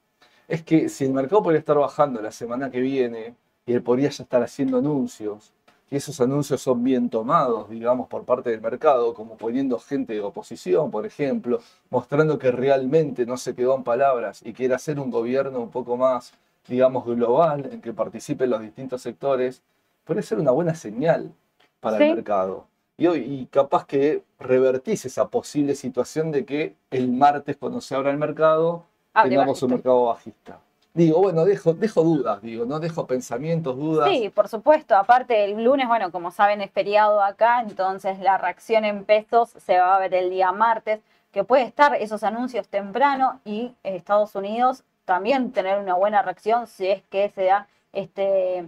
Es 0.47 0.63
que 0.63 0.87
si 0.89 1.05
el 1.05 1.11
mercado 1.11 1.43
podría 1.43 1.59
estar 1.59 1.77
bajando 1.77 2.21
la 2.21 2.31
semana 2.31 2.71
que 2.71 2.79
viene 2.79 3.35
y 3.65 3.73
él 3.73 3.81
podría 3.81 4.09
ya 4.09 4.23
estar 4.23 4.43
haciendo 4.43 4.77
anuncios, 4.77 5.53
y 5.89 5.97
esos 5.97 6.19
anuncios 6.21 6.59
son 6.61 6.83
bien 6.83 7.09
tomados, 7.09 7.69
digamos, 7.69 8.07
por 8.07 8.23
parte 8.23 8.49
del 8.49 8.61
mercado, 8.61 9.13
como 9.13 9.37
poniendo 9.37 9.77
gente 9.77 10.13
de 10.13 10.21
oposición, 10.21 10.89
por 10.89 11.05
ejemplo, 11.05 11.59
mostrando 11.91 12.39
que 12.39 12.51
realmente 12.51 13.27
no 13.27 13.37
se 13.37 13.53
quedó 13.53 13.75
en 13.75 13.83
palabras 13.83 14.41
y 14.43 14.53
quiere 14.53 14.73
hacer 14.73 14.99
un 14.99 15.11
gobierno 15.11 15.59
un 15.59 15.69
poco 15.69 15.95
más, 15.95 16.33
digamos, 16.67 17.05
global, 17.05 17.69
en 17.71 17.79
que 17.79 17.93
participen 17.93 18.49
los 18.49 18.61
distintos 18.61 19.03
sectores, 19.03 19.61
puede 20.03 20.23
ser 20.23 20.39
una 20.39 20.49
buena 20.49 20.73
señal 20.73 21.31
para 21.79 21.97
Sí. 21.97 22.05
el 22.05 22.15
mercado. 22.15 22.65
Y, 22.97 23.45
capaz 23.47 23.85
que 23.85 24.23
revertís 24.39 25.05
esa 25.05 25.27
posible 25.27 25.75
situación 25.75 26.31
de 26.31 26.45
que 26.45 26.75
el 26.89 27.11
martes, 27.11 27.57
cuando 27.57 27.81
se 27.81 27.93
abra 27.95 28.09
el 28.11 28.17
mercado, 28.17 28.85
Abre 29.13 29.31
tengamos 29.31 29.61
un 29.61 29.71
mercado 29.71 30.05
bajista. 30.05 30.59
Digo, 30.93 31.21
bueno, 31.21 31.43
dejo, 31.43 31.73
dejo 31.73 32.03
dudas, 32.03 32.41
digo, 32.43 32.65
no 32.65 32.79
dejo 32.79 33.07
pensamientos, 33.07 33.75
dudas. 33.75 34.09
Sí, 34.09 34.29
por 34.29 34.47
supuesto. 34.47 34.95
Aparte, 34.95 35.45
el 35.45 35.63
lunes, 35.63 35.87
bueno, 35.87 36.11
como 36.11 36.29
saben, 36.29 36.61
es 36.61 36.69
feriado 36.69 37.21
acá, 37.21 37.61
entonces 37.61 38.19
la 38.19 38.37
reacción 38.37 38.85
en 38.85 39.03
pesos 39.03 39.49
se 39.57 39.79
va 39.79 39.95
a 39.95 39.99
ver 39.99 40.13
el 40.13 40.29
día 40.29 40.51
martes, 40.51 40.99
que 41.31 41.43
puede 41.43 41.63
estar 41.63 41.95
esos 41.95 42.23
anuncios 42.23 42.67
temprano 42.67 43.39
y 43.43 43.73
Estados 43.81 44.35
Unidos 44.35 44.83
también 45.05 45.51
tener 45.51 45.79
una 45.79 45.95
buena 45.95 46.21
reacción 46.21 46.67
si 46.67 46.87
es 46.87 47.01
que 47.09 47.29
se 47.29 47.45
da 47.45 47.67
este 47.91 48.65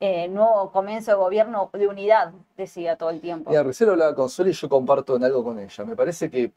eh, 0.00 0.28
nuevo 0.28 0.70
comienzo 0.70 1.10
de 1.10 1.16
gobierno 1.16 1.70
de 1.72 1.88
unidad, 1.88 2.32
decía 2.56 2.96
todo 2.96 3.10
el 3.10 3.20
tiempo. 3.20 3.50
Mira, 3.50 3.62
recién 3.62 3.90
hablaba 3.90 4.14
con 4.14 4.28
Sol 4.28 4.48
y 4.48 4.52
yo 4.52 4.68
comparto 4.68 5.16
en 5.16 5.24
algo 5.24 5.42
con 5.42 5.58
ella. 5.58 5.84
Me 5.84 5.96
parece 5.96 6.30
que 6.30 6.52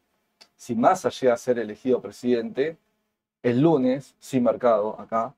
si 0.56 0.76
Massa 0.76 1.10
llega 1.10 1.34
a 1.34 1.38
ser 1.38 1.58
elegido 1.60 2.02
presidente, 2.02 2.78
el 3.44 3.62
lunes, 3.62 4.16
sin 4.20 4.44
mercado 4.44 5.00
acá, 5.00 5.34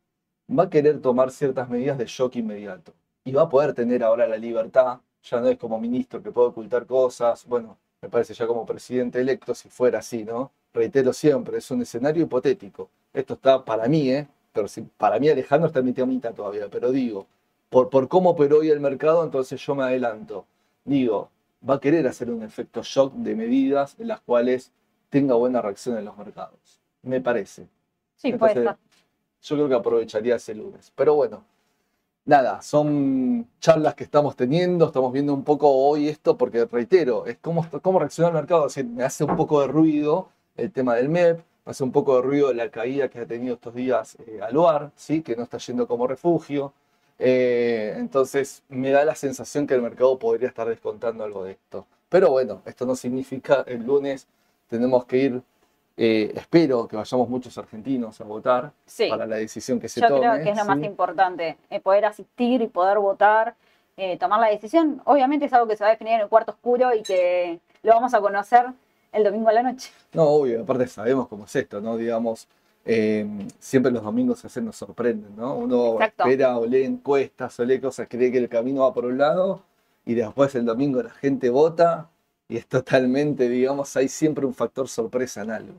va 0.50 0.64
a 0.64 0.70
querer 0.70 1.02
tomar 1.02 1.32
ciertas 1.32 1.70
medidas 1.70 1.98
de 1.98 2.06
shock 2.06 2.36
inmediato. 2.36 2.94
Y 3.24 3.32
va 3.32 3.44
a 3.44 3.50
poder 3.50 3.74
tener 3.74 4.04
ahora 4.04 4.28
la 4.28 4.38
libertad, 4.38 5.00
ya 5.24 5.40
no 5.40 5.48
es 5.48 5.58
como 5.58 5.80
ministro 5.80 6.22
que 6.24 6.32
puede 6.32 6.48
ocultar 6.50 6.86
cosas, 6.86 7.46
bueno, 7.46 7.78
me 8.02 8.10
parece 8.10 8.34
ya 8.34 8.48
como 8.48 8.66
presidente 8.66 9.22
electo, 9.22 9.54
si 9.54 9.70
fuera 9.70 10.00
así, 10.00 10.24
¿no? 10.24 10.52
Reitero 10.74 11.14
siempre, 11.14 11.58
es 11.60 11.70
un 11.70 11.82
escenario 11.84 12.24
hipotético. 12.24 12.90
Esto 13.14 13.36
está 13.36 13.64
para 13.64 13.88
mí, 13.88 14.10
¿eh? 14.10 14.28
Pero 14.54 14.68
para 14.98 15.20
mí 15.20 15.30
Alejandro 15.30 15.68
está 15.68 15.80
en 15.80 15.86
mitad 15.86 16.04
a 16.04 16.08
mitad 16.08 16.34
todavía, 16.34 16.68
pero 16.70 16.92
digo, 16.92 17.28
por, 17.70 17.90
por 17.90 18.08
cómo 18.08 18.32
operó 18.32 18.60
hoy 18.60 18.70
el 18.70 18.80
mercado, 18.80 19.24
entonces 19.24 19.64
yo 19.64 19.76
me 19.76 19.84
adelanto. 19.84 20.46
Digo, 20.84 21.30
va 21.68 21.76
a 21.76 21.80
querer 21.80 22.08
hacer 22.08 22.32
un 22.32 22.42
efecto 22.44 22.82
shock 22.84 23.14
de 23.14 23.36
medidas 23.36 23.96
en 24.00 24.08
las 24.08 24.22
cuales 24.22 24.72
tenga 25.10 25.36
buena 25.36 25.62
reacción 25.62 25.98
en 25.98 26.06
los 26.06 26.18
mercados. 26.18 26.82
Me 27.04 27.22
parece. 27.22 27.68
Sí, 28.22 28.34
puede 28.34 28.54
Entonces, 28.54 28.64
ser. 28.64 28.78
yo 29.42 29.56
creo 29.56 29.70
que 29.70 29.76
aprovecharía 29.76 30.36
ese 30.36 30.56
lunes. 30.56 30.92
Pero 30.96 31.16
bueno, 31.16 31.44
nada, 32.26 32.62
son 32.62 33.48
charlas 33.60 33.96
que 33.96 34.04
estamos 34.04 34.36
teniendo, 34.36 34.88
estamos 34.88 35.12
viendo 35.14 35.34
un 35.34 35.44
poco 35.44 35.70
hoy 35.70 36.08
esto, 36.08 36.38
porque 36.38 36.66
reitero, 36.66 37.26
es 37.26 37.38
cómo, 37.42 37.66
cómo 37.82 38.00
reacciona 38.00 38.30
el 38.30 38.36
mercado. 38.36 38.68
Es 38.68 38.76
decir, 38.76 38.90
me 38.90 39.04
hace 39.04 39.24
un 39.24 39.36
poco 39.36 39.62
de 39.62 39.68
ruido 39.68 40.30
el 40.58 40.72
tema 40.72 40.96
del 40.96 41.10
MEP, 41.10 41.38
me 41.66 41.72
hace 41.72 41.84
un 41.84 41.92
poco 41.92 42.16
de 42.18 42.22
ruido 42.24 42.54
la 42.54 42.70
caída 42.70 43.10
que 43.10 43.20
ha 43.20 43.26
tenido 43.26 43.56
estos 43.56 43.74
días 43.76 44.18
eh, 44.28 44.40
Aluar, 44.42 44.92
¿sí? 44.96 45.22
que 45.22 45.36
no 45.36 45.44
está 45.44 45.58
yendo 45.58 45.88
como 45.88 46.08
refugio. 46.08 46.74
Eh, 47.20 47.94
entonces 47.98 48.64
me 48.70 48.90
da 48.92 49.06
la 49.06 49.16
sensación 49.16 49.68
que 49.68 49.76
el 49.76 49.82
mercado 49.82 50.18
podría 50.18 50.48
estar 50.48 50.68
descontando 50.68 51.24
algo 51.24 51.44
de 51.44 51.52
esto. 51.54 51.86
Pero 52.10 52.32
bueno, 52.32 52.62
esto 52.66 52.86
no 52.86 52.96
significa 52.96 53.64
el 53.68 53.84
lunes 53.86 54.28
tenemos 54.68 55.06
que 55.06 55.18
ir, 55.18 55.42
eh, 55.98 56.32
espero 56.36 56.88
que 56.88 56.96
vayamos 56.96 57.28
muchos 57.30 57.58
argentinos 57.58 58.20
a 58.22 58.24
votar 58.24 58.72
Sí. 58.86 59.08
para 59.10 59.26
la 59.26 59.36
decisión 59.36 59.80
que 59.80 59.90
se 59.90 60.02
Yo 60.02 60.08
tome. 60.08 60.20
creo 60.22 60.44
que 60.44 60.50
es 60.50 60.58
lo 60.58 60.66
más 60.66 60.82
importante, 60.84 61.58
eh, 61.70 61.80
poder 61.80 62.06
asistir 62.06 62.62
y 62.62 62.68
poder 62.68 62.98
votar, 63.00 63.56
eh, 63.98 64.18
tomar 64.18 64.40
la 64.40 64.48
decisión. 64.48 65.02
Obviamente 65.06 65.46
es 65.46 65.54
algo 65.54 65.68
que 65.68 65.76
se 65.78 65.84
va 65.84 65.90
a 65.90 65.92
definir 65.94 66.14
en 66.14 66.22
el 66.22 66.28
cuarto 66.30 66.52
oscuro 66.54 66.94
y 66.96 67.04
que 67.04 67.60
lo 67.84 67.94
vamos 67.94 68.14
a 68.14 68.22
conocer 68.22 68.66
el 69.12 69.24
domingo 69.24 69.50
a 69.50 69.54
la 69.54 69.64
noche. 69.64 69.92
No, 70.14 70.24
obvio, 70.24 70.62
aparte 70.64 70.88
sabemos 70.88 71.28
cómo 71.28 71.46
es 71.46 71.56
esto, 71.56 71.82
¿no? 71.82 71.98
Digamos, 71.98 72.48
siempre 73.60 73.92
los 73.92 74.04
domingos 74.04 74.40
se 74.40 74.62
nos 74.62 74.76
sorprenden, 74.76 75.36
¿no? 75.36 75.56
Uno 75.56 75.94
Exacto. 75.96 76.24
espera 76.24 76.58
o 76.58 76.66
lee 76.66 76.84
encuestas 76.86 77.60
o 77.60 77.66
lee 77.66 77.80
cosas, 77.80 78.08
cree 78.10 78.32
que 78.32 78.38
el 78.40 78.50
camino 78.50 78.82
va 78.82 78.94
por 78.94 79.06
un 79.06 79.18
lado 79.18 79.62
y 80.06 80.14
después 80.16 80.56
el 80.56 80.66
domingo 80.66 81.04
la 81.04 81.12
gente 81.12 81.50
vota 81.50 82.10
y 82.52 82.58
es 82.58 82.68
totalmente, 82.68 83.48
digamos, 83.48 83.96
hay 83.96 84.10
siempre 84.10 84.46
un 84.46 84.54
factor 84.54 84.90
sorpresa 84.90 85.42
en 85.42 85.52
algo. 85.52 85.76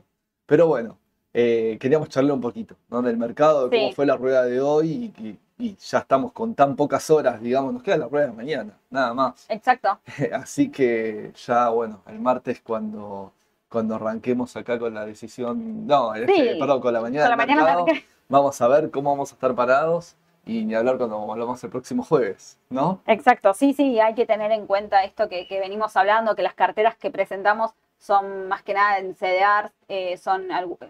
Pero 0.47 0.65
bueno, 0.67 0.97
eh, 1.31 1.77
queríamos 1.79 2.09
charlar 2.09 2.33
un 2.33 2.41
poquito, 2.41 2.75
¿no? 2.89 3.03
Del 3.03 3.15
mercado, 3.15 3.69
de 3.69 3.77
cómo 3.77 3.89
Sí. 3.89 3.95
fue 3.95 4.05
la 4.07 4.17
rueda 4.17 4.43
de 4.43 4.59
hoy 4.59 5.13
y, 5.19 5.37
y- 5.63 5.77
ya 5.77 5.99
estamos 5.99 6.31
con 6.31 6.55
tan 6.55 6.75
pocas 6.75 7.09
horas, 7.11 7.39
digamos, 7.39 7.71
nos 7.73 7.83
queda 7.83 7.97
la 7.97 8.07
rueda 8.07 8.25
de 8.25 8.33
mañana, 8.33 8.73
nada 8.89 9.13
más. 9.13 9.45
Exacto. 9.49 9.99
Así 10.33 10.69
que 10.69 11.31
ya, 11.45 11.69
bueno, 11.69 12.01
el 12.07 12.19
martes 12.19 12.59
cuando, 12.61 13.31
cuando 13.69 13.93
arranquemos 13.95 14.57
acá 14.57 14.79
con 14.79 14.95
la 14.95 15.05
decisión, 15.05 15.85
no, 15.85 16.11
Sí, 16.15 16.55
perdón, 16.59 16.81
con 16.81 16.91
la 16.91 17.01
mañana 17.01 17.25
Con 17.27 17.29
la 17.29 17.37
mañana 17.37 17.63
mercado, 17.65 17.85
vamos 18.29 18.59
a 18.61 18.67
ver 18.67 18.89
cómo 18.89 19.11
vamos 19.11 19.31
a 19.31 19.35
estar 19.35 19.53
parados 19.53 20.15
y 20.45 20.65
ni 20.65 20.75
hablar 20.75 20.97
cuando 20.97 21.31
hablamos 21.31 21.63
el 21.63 21.69
próximo 21.69 22.03
jueves, 22.03 22.59
¿no? 22.69 23.01
Exacto, 23.07 23.53
sí, 23.53 23.73
sí, 23.73 23.99
hay 23.99 24.13
que 24.15 24.25
tener 24.25 24.51
en 24.51 24.65
cuenta 24.67 25.03
esto 25.03 25.29
que, 25.29 25.47
que 25.47 25.59
venimos 25.59 25.95
hablando, 25.95 26.35
que 26.35 26.41
las 26.43 26.53
carteras 26.53 26.95
que 26.97 27.11
presentamos 27.11 27.71
son 27.99 28.49
más 28.49 28.63
que 28.63 28.73
nada 28.73 28.97
en 28.97 29.15
CDR, 29.15 29.71
eh, 29.87 30.17
son 30.17 30.47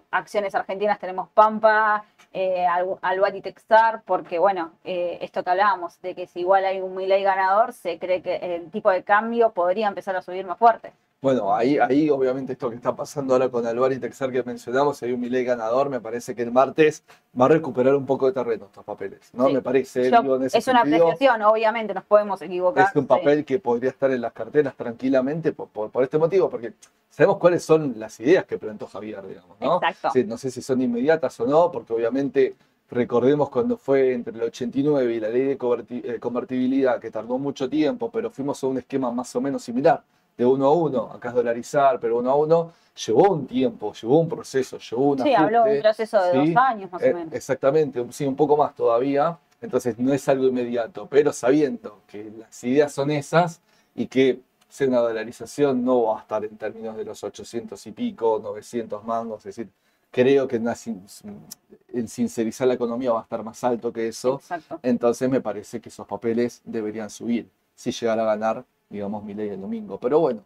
acciones 0.09 0.55
argentinas, 0.55 0.97
tenemos 0.97 1.29
Pampa, 1.29 2.05
eh, 2.33 2.65
Al- 2.65 2.97
Alvar 3.03 3.35
y 3.35 3.41
Textar, 3.41 4.01
porque 4.03 4.39
bueno, 4.39 4.71
eh, 4.83 5.19
esto 5.21 5.43
que 5.43 5.51
hablábamos, 5.51 6.01
de 6.01 6.15
que 6.15 6.25
si 6.25 6.39
igual 6.39 6.65
hay 6.65 6.81
un 6.81 6.95
Milei 6.95 7.21
ganador, 7.21 7.73
se 7.73 7.99
cree 7.99 8.23
que 8.23 8.37
el 8.37 8.71
tipo 8.71 8.89
de 8.89 9.03
cambio 9.03 9.51
podría 9.51 9.87
empezar 9.87 10.15
a 10.15 10.23
subir 10.23 10.45
más 10.47 10.57
fuerte. 10.57 10.91
Bueno, 11.23 11.55
ahí, 11.55 11.77
ahí 11.79 12.09
obviamente 12.09 12.51
esto 12.51 12.69
que 12.69 12.75
está 12.75 12.93
pasando 12.93 13.31
ahora 13.33 13.47
con 13.47 13.65
Alvar 13.65 13.93
y 13.93 13.97
Texar 13.97 14.29
que 14.29 14.43
mencionamos, 14.43 15.01
hay 15.03 15.13
un 15.13 15.21
Milei 15.21 15.45
ganador, 15.45 15.89
me 15.89 16.01
parece 16.01 16.35
que 16.35 16.41
el 16.41 16.51
martes 16.51 17.01
va 17.39 17.45
a 17.45 17.47
recuperar 17.47 17.95
un 17.95 18.05
poco 18.05 18.25
de 18.25 18.33
terreno 18.33 18.65
estos 18.65 18.83
papeles, 18.83 19.21
¿no? 19.31 19.47
Sí. 19.47 19.53
Me 19.53 19.61
parece, 19.61 20.11
Yo- 20.11 20.21
digo, 20.21 20.35
en 20.35 20.43
ese 20.43 20.57
es 20.57 20.67
una 20.67 20.81
sentido, 20.81 21.05
apreciación, 21.07 21.41
obviamente, 21.43 21.93
nos 21.93 22.03
podemos 22.03 22.41
equivocar. 22.41 22.89
es 22.89 22.95
un 22.97 23.03
sí. 23.03 23.07
papel 23.07 23.45
que 23.45 23.57
podría 23.57 23.91
estar 23.91 24.11
en 24.11 24.19
las 24.19 24.33
carteras 24.33 24.75
tranquilamente 24.75 25.53
por, 25.53 25.69
por- 25.69 25.89
por 25.91 26.03
este 26.03 26.17
motivo, 26.17 26.49
porque 26.49 26.73
sabemos 27.09 27.37
cuáles 27.37 27.63
son 27.63 27.93
las 27.97 28.19
ideas 28.19 28.43
que 28.43 28.57
plantó 28.57 28.85
Javier, 28.87 29.25
digamos, 29.25 29.57
¿no? 29.61 29.75
Exacto. 29.77 30.09
Sí, 30.11 30.25
no 30.25 30.37
sé 30.37 30.51
si 30.51 30.61
son 30.61 30.81
inmediatas 30.81 31.39
o 31.39 31.47
no, 31.47 31.71
porque 31.71 31.93
obviamente 31.93 32.55
recordemos 32.91 33.49
cuando 33.49 33.77
fue 33.77 34.11
entre 34.11 34.33
el 34.35 34.41
89 34.43 35.13
y 35.13 35.19
la 35.21 35.29
ley 35.29 35.43
de 35.43 35.53
eh, 35.53 36.19
convertibilidad, 36.19 36.99
que 36.99 37.09
tardó 37.11 37.37
mucho 37.37 37.69
tiempo, 37.69 38.11
pero 38.11 38.29
fuimos 38.29 38.61
a 38.61 38.67
un 38.67 38.77
esquema 38.77 39.09
más 39.09 39.33
o 39.37 39.39
menos 39.39 39.63
similar, 39.63 40.03
de 40.37 40.45
uno 40.45 40.65
a 40.67 40.73
uno, 40.73 41.11
acá 41.13 41.29
es 41.29 41.35
dolarizar, 41.35 41.99
pero 41.99 42.17
uno 42.19 42.31
a 42.31 42.35
uno, 42.35 42.71
llevó 43.05 43.33
un 43.33 43.47
tiempo, 43.47 43.93
llevó 43.93 44.19
un 44.19 44.29
proceso, 44.29 44.77
llevó 44.77 45.11
un 45.11 45.19
Sí, 45.19 45.33
habló 45.33 45.63
de 45.63 45.75
un 45.77 45.81
proceso 45.81 46.21
de 46.21 46.31
sí, 46.31 46.53
dos 46.53 46.63
años 46.63 46.91
más 46.91 47.01
Eh, 47.01 47.11
o 47.11 47.15
menos. 47.15 47.33
Exactamente, 47.33 48.05
sí, 48.11 48.25
un 48.25 48.35
poco 48.35 48.57
más 48.57 48.75
todavía. 48.75 49.37
Entonces 49.61 49.97
no 49.97 50.11
es 50.13 50.27
algo 50.27 50.45
inmediato, 50.45 51.07
pero 51.09 51.31
sabiendo 51.31 52.01
que 52.07 52.31
las 52.37 52.63
ideas 52.65 52.91
son 52.91 53.11
esas 53.11 53.61
y 53.95 54.07
que 54.07 54.41
ser 54.67 54.89
una 54.89 54.99
dolarización 54.99 55.85
no 55.85 56.03
va 56.03 56.17
a 56.17 56.21
estar 56.21 56.43
en 56.43 56.57
términos 56.57 56.97
de 56.97 57.05
los 57.05 57.23
800 57.23 57.85
y 57.87 57.91
pico, 57.91 58.39
900 58.43 59.03
mangos, 59.05 59.39
es 59.45 59.55
decir, 59.55 59.69
creo 60.11 60.47
que 60.47 60.57
en 60.57 62.07
sincerizar 62.07 62.67
la 62.67 62.73
economía 62.73 63.11
va 63.13 63.19
a 63.19 63.23
estar 63.23 63.43
más 63.43 63.63
alto 63.63 63.93
que 63.93 64.07
eso. 64.07 64.35
Exacto. 64.35 64.79
Entonces 64.83 65.29
me 65.29 65.41
parece 65.41 65.79
que 65.79 65.89
esos 65.89 66.07
papeles 66.07 66.61
deberían 66.65 67.09
subir 67.09 67.49
si 67.75 67.91
llegara 67.91 68.23
a 68.23 68.25
ganar, 68.25 68.65
digamos, 68.93 69.23
mi 69.23 69.33
ley 69.33 69.49
el 69.49 69.59
domingo. 69.59 69.97
Pero 69.99 70.19
bueno, 70.19 70.43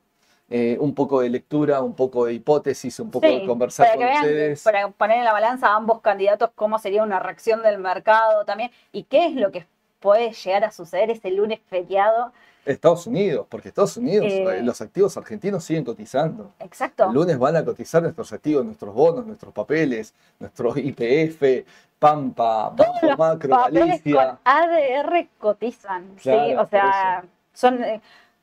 eh, 0.49 0.77
un 0.79 0.95
poco 0.95 1.21
de 1.21 1.29
lectura, 1.29 1.81
un 1.81 1.93
poco 1.93 2.25
de 2.25 2.33
hipótesis, 2.33 2.99
un 2.99 3.11
poco 3.11 3.27
Sí, 3.27 3.39
de 3.41 3.45
conversar 3.45 3.87
para 3.87 3.97
con 3.97 4.05
vean, 4.05 4.17
ustedes. 4.23 4.63
para 4.63 4.87
poner 4.89 5.17
en 5.19 5.25
la 5.25 5.33
balanza 5.33 5.67
a 5.67 5.75
ambos 5.75 5.99
candidatos 6.01 6.49
cómo 6.55 6.79
sería 6.79 7.03
una 7.03 7.19
reacción 7.19 7.61
del 7.61 7.77
mercado 7.79 8.45
también 8.45 8.71
y 8.93 9.03
qué 9.03 9.27
es 9.27 9.35
lo 9.35 9.51
que 9.51 9.65
puede 9.99 10.31
llegar 10.31 10.63
a 10.63 10.71
suceder 10.71 11.11
ese 11.11 11.29
lunes 11.31 11.59
feriado. 11.69 12.31
Estados 12.65 13.07
Unidos, 13.07 13.45
porque 13.49 13.69
Estados 13.69 13.95
Unidos, 13.97 14.25
Eh, 14.25 14.43
eh, 14.59 14.61
los 14.61 14.79
activos 14.81 15.15
argentinos 15.17 15.63
siguen 15.63 15.83
cotizando. 15.85 16.51
Exacto. 16.59 17.05
El 17.05 17.13
lunes 17.13 17.37
van 17.39 17.55
a 17.55 17.63
cotizar 17.65 18.01
nuestros 18.01 18.31
activos, 18.33 18.65
nuestros 18.65 18.93
bonos, 18.93 19.25
nuestros 19.25 19.53
papeles, 19.53 20.13
nuestros 20.39 20.75
IPF, 20.77 21.65
Pampa, 21.99 22.73
Todos 22.75 22.89
Banco 23.01 23.07
los 23.07 23.17
Macro, 23.17 23.57
Galicia. 23.71 24.15
con 24.27 24.39
ADR 24.45 25.27
cotizan, 25.39 26.05
sí, 26.19 26.29
o 26.29 26.65
sea, 26.67 27.23
son 27.53 27.83
eh, 27.83 28.01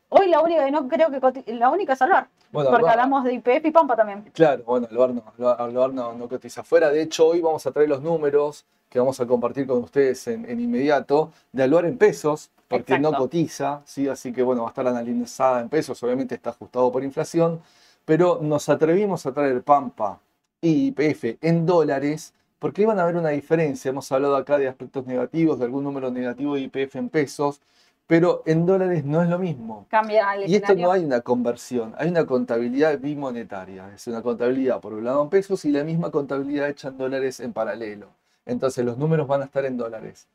hoy 0.08 0.28
la 0.28 0.40
única 0.40 0.64
que 0.64 0.70
no 0.70 0.88
creo 0.88 1.10
que 1.10 1.52
la 1.54 1.70
única 1.70 1.94
es 1.94 2.02
Alvar, 2.02 2.28
Bueno, 2.52 2.70
porque 2.70 2.86
Alvar- 2.86 2.92
hablamos 2.92 3.24
de 3.24 3.34
IPF 3.34 3.66
y 3.66 3.70
Pampa 3.70 3.96
también. 3.96 4.22
Claro, 4.32 4.62
bueno, 4.64 4.86
Alvar 4.90 5.10
no, 5.10 5.48
Alvar- 5.58 5.92
no, 5.92 6.12
no 6.14 6.28
cotiza 6.28 6.60
afuera. 6.62 6.90
De 6.90 7.02
hecho, 7.02 7.26
hoy 7.26 7.40
vamos 7.40 7.66
a 7.66 7.72
traer 7.72 7.88
los 7.88 8.00
números 8.02 8.64
que 8.88 8.98
vamos 9.00 9.18
a 9.20 9.26
compartir 9.26 9.66
con 9.66 9.78
ustedes 9.82 10.26
en, 10.28 10.48
en 10.48 10.60
inmediato 10.60 11.32
de 11.52 11.62
Alvar 11.64 11.84
en 11.86 11.98
pesos, 11.98 12.50
porque 12.68 12.98
no 12.98 13.12
cotiza, 13.12 13.82
¿sí? 13.84 14.08
Así 14.08 14.32
que 14.32 14.42
bueno, 14.42 14.62
va 14.62 14.68
a 14.68 14.70
estar 14.70 14.86
analizada 14.86 15.60
en 15.60 15.68
pesos, 15.68 16.02
obviamente 16.02 16.34
está 16.34 16.50
ajustado 16.50 16.90
por 16.92 17.02
inflación, 17.04 17.60
pero 18.04 18.38
nos 18.40 18.68
atrevimos 18.68 19.26
a 19.26 19.32
traer 19.32 19.62
Pampa 19.62 20.20
y 20.60 20.86
IPF 20.88 21.38
en 21.42 21.66
dólares, 21.66 22.32
porque 22.58 22.82
iban 22.82 22.98
a 22.98 23.02
haber 23.02 23.16
una 23.16 23.30
diferencia. 23.30 23.88
Hemos 23.90 24.10
hablado 24.12 24.36
acá 24.36 24.56
de 24.58 24.68
aspectos 24.68 25.06
negativos, 25.06 25.58
de 25.58 25.64
algún 25.66 25.84
número 25.84 26.10
negativo 26.10 26.54
de 26.54 26.62
IPF 26.62 26.96
en 26.98 27.08
pesos, 27.10 27.60
pero 28.06 28.42
en 28.46 28.66
dólares 28.66 29.04
no 29.04 29.22
es 29.22 29.28
lo 29.28 29.38
mismo. 29.38 29.86
Cambia 29.88 30.34
el 30.34 30.50
Y 30.50 30.56
esto 30.56 30.74
no 30.74 30.92
hay 30.92 31.04
una 31.04 31.20
conversión, 31.20 31.94
hay 31.96 32.08
una 32.08 32.26
contabilidad 32.26 32.98
bimonetaria, 32.98 33.90
es 33.94 34.06
una 34.06 34.22
contabilidad 34.22 34.80
por 34.80 34.92
un 34.92 35.04
lado 35.04 35.22
en 35.22 35.30
pesos 35.30 35.64
y 35.64 35.70
la 35.70 35.84
misma 35.84 36.10
contabilidad 36.10 36.68
hecha 36.68 36.88
en 36.88 36.98
dólares 36.98 37.40
en 37.40 37.52
paralelo. 37.52 38.08
Entonces 38.46 38.84
los 38.84 38.98
números 38.98 39.26
van 39.26 39.42
a 39.42 39.44
estar 39.46 39.64
en 39.64 39.76
dólares. 39.76 40.28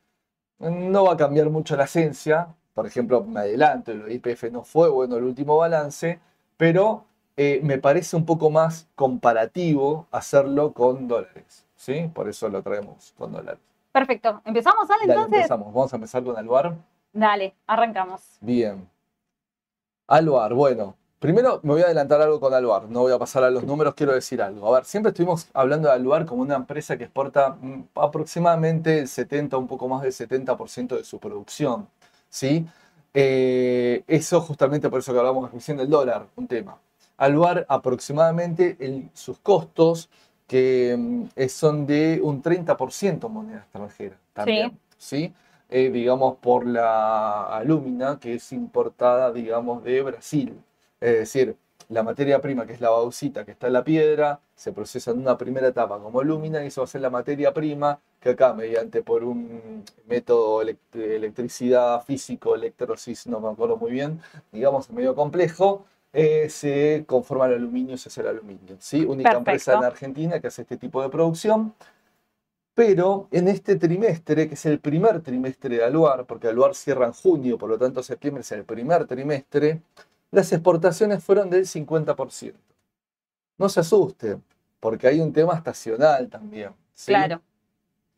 No 0.58 1.04
va 1.04 1.14
a 1.14 1.16
cambiar 1.16 1.48
mucho 1.48 1.76
la 1.76 1.84
esencia, 1.84 2.48
por 2.74 2.86
ejemplo, 2.86 3.22
me 3.22 3.40
adelanto, 3.40 3.92
de 3.94 4.14
IPF 4.14 4.44
no 4.50 4.62
fue 4.62 4.88
bueno 4.88 5.16
el 5.16 5.24
último 5.24 5.56
balance, 5.56 6.18
pero 6.56 7.04
eh, 7.36 7.60
me 7.62 7.78
parece 7.78 8.16
un 8.16 8.26
poco 8.26 8.50
más 8.50 8.88
comparativo 8.94 10.06
hacerlo 10.10 10.72
con 10.72 11.08
dólares, 11.08 11.66
¿sí? 11.76 12.10
Por 12.12 12.28
eso 12.28 12.48
lo 12.48 12.62
traemos 12.62 13.14
con 13.16 13.32
dólares. 13.32 13.60
Perfecto, 13.92 14.40
empezamos. 14.44 14.86
Dale, 14.86 15.04
Entonces, 15.04 15.34
empezamos, 15.34 15.72
vamos 15.72 15.92
a 15.92 15.96
empezar 15.96 16.22
con 16.22 16.36
Alvar. 16.36 16.76
Dale, 17.12 17.54
arrancamos. 17.66 18.20
Bien. 18.40 18.88
Alvar, 20.06 20.54
bueno, 20.54 20.96
primero 21.20 21.60
me 21.62 21.72
voy 21.74 21.82
a 21.82 21.86
adelantar 21.86 22.20
algo 22.20 22.40
con 22.40 22.52
Alvar, 22.52 22.88
no 22.88 23.00
voy 23.02 23.12
a 23.12 23.18
pasar 23.18 23.44
a 23.44 23.50
los 23.50 23.62
números, 23.64 23.94
quiero 23.94 24.12
decir 24.12 24.42
algo. 24.42 24.66
A 24.68 24.78
ver, 24.78 24.84
siempre 24.84 25.10
estuvimos 25.10 25.48
hablando 25.54 25.88
de 25.88 25.94
Alvar 25.94 26.26
como 26.26 26.42
una 26.42 26.56
empresa 26.56 26.96
que 26.98 27.04
exporta 27.04 27.50
mm, 27.60 27.82
aproximadamente 27.94 28.98
el 28.98 29.08
70, 29.08 29.56
un 29.56 29.68
poco 29.68 29.88
más 29.88 30.02
del 30.02 30.12
70% 30.12 30.96
de 30.96 31.04
su 31.04 31.18
producción, 31.20 31.86
¿sí? 32.28 32.66
Eh, 33.14 34.02
eso 34.06 34.40
justamente 34.40 34.88
por 34.88 35.00
eso 35.00 35.12
que 35.12 35.18
hablamos 35.18 35.52
recién 35.52 35.76
del 35.76 35.88
dólar, 35.90 36.26
un 36.36 36.46
tema. 36.48 36.76
Alvar 37.16 37.66
aproximadamente 37.68 38.76
el- 38.80 39.10
sus 39.14 39.38
costos 39.38 40.08
que 40.48 40.96
mm, 40.98 41.48
son 41.48 41.86
de 41.86 42.20
un 42.22 42.42
30% 42.42 43.28
moneda 43.28 43.58
extranjera 43.58 44.16
también, 44.32 44.78
¿sí? 44.98 45.32
Eh, 45.72 45.90
digamos 45.90 46.36
por 46.38 46.66
la 46.66 47.46
alúmina 47.56 48.18
que 48.18 48.34
es 48.34 48.52
importada, 48.52 49.32
digamos, 49.32 49.84
de 49.84 50.02
Brasil. 50.02 50.60
Es 51.00 51.18
decir, 51.18 51.56
la 51.88 52.02
materia 52.02 52.40
prima 52.40 52.66
que 52.66 52.72
es 52.72 52.80
la 52.80 52.90
bauxita 52.90 53.44
que 53.44 53.52
está 53.52 53.68
en 53.68 53.74
la 53.74 53.84
piedra 53.84 54.40
se 54.54 54.72
procesa 54.72 55.12
en 55.12 55.20
una 55.20 55.38
primera 55.38 55.68
etapa 55.68 55.98
como 55.98 56.20
alúmina 56.20 56.62
y 56.62 56.66
eso 56.68 56.80
va 56.80 56.84
a 56.84 56.88
ser 56.88 57.00
la 57.00 57.10
materia 57.10 57.52
prima 57.54 57.98
que 58.20 58.30
acá 58.30 58.52
mediante 58.52 59.02
por 59.02 59.24
un 59.24 59.84
método 60.06 60.62
elect- 60.62 60.92
de 60.92 61.16
electricidad 61.16 62.02
físico, 62.04 62.54
electrosis, 62.54 63.26
no 63.26 63.40
me 63.40 63.48
acuerdo 63.48 63.76
muy 63.76 63.92
bien, 63.92 64.20
digamos 64.52 64.90
medio 64.90 65.14
complejo, 65.14 65.84
eh, 66.12 66.48
se 66.50 67.04
conforma 67.06 67.46
el 67.46 67.54
aluminio 67.54 67.94
y 67.94 67.98
se 67.98 68.08
hace 68.08 68.20
el 68.22 68.26
aluminio. 68.28 68.76
¿sí? 68.80 69.04
Única 69.04 69.30
empresa 69.38 69.72
en. 69.74 69.84
Argentina 69.84 70.40
que 70.40 70.48
hace 70.48 70.62
este 70.62 70.76
tipo 70.76 71.00
de 71.02 71.08
producción. 71.08 71.74
Pero 72.74 73.28
en 73.30 73.48
este 73.48 73.76
trimestre, 73.76 74.48
que 74.48 74.54
es 74.54 74.66
el 74.66 74.78
primer 74.78 75.20
trimestre 75.20 75.76
de 75.76 75.84
Aluar, 75.84 76.24
porque 76.26 76.48
Aluar 76.48 76.74
cierra 76.74 77.06
en 77.06 77.12
junio, 77.12 77.58
por 77.58 77.68
lo 77.68 77.78
tanto 77.78 78.02
septiembre 78.02 78.42
es 78.42 78.52
el 78.52 78.64
primer 78.64 79.06
trimestre, 79.06 79.82
las 80.30 80.52
exportaciones 80.52 81.22
fueron 81.22 81.50
del 81.50 81.66
50%. 81.66 82.54
No 83.58 83.68
se 83.68 83.80
asusten, 83.80 84.42
porque 84.78 85.08
hay 85.08 85.20
un 85.20 85.32
tema 85.32 85.54
estacional 85.54 86.28
también. 86.28 86.70
¿sí? 86.94 87.06
Claro, 87.06 87.42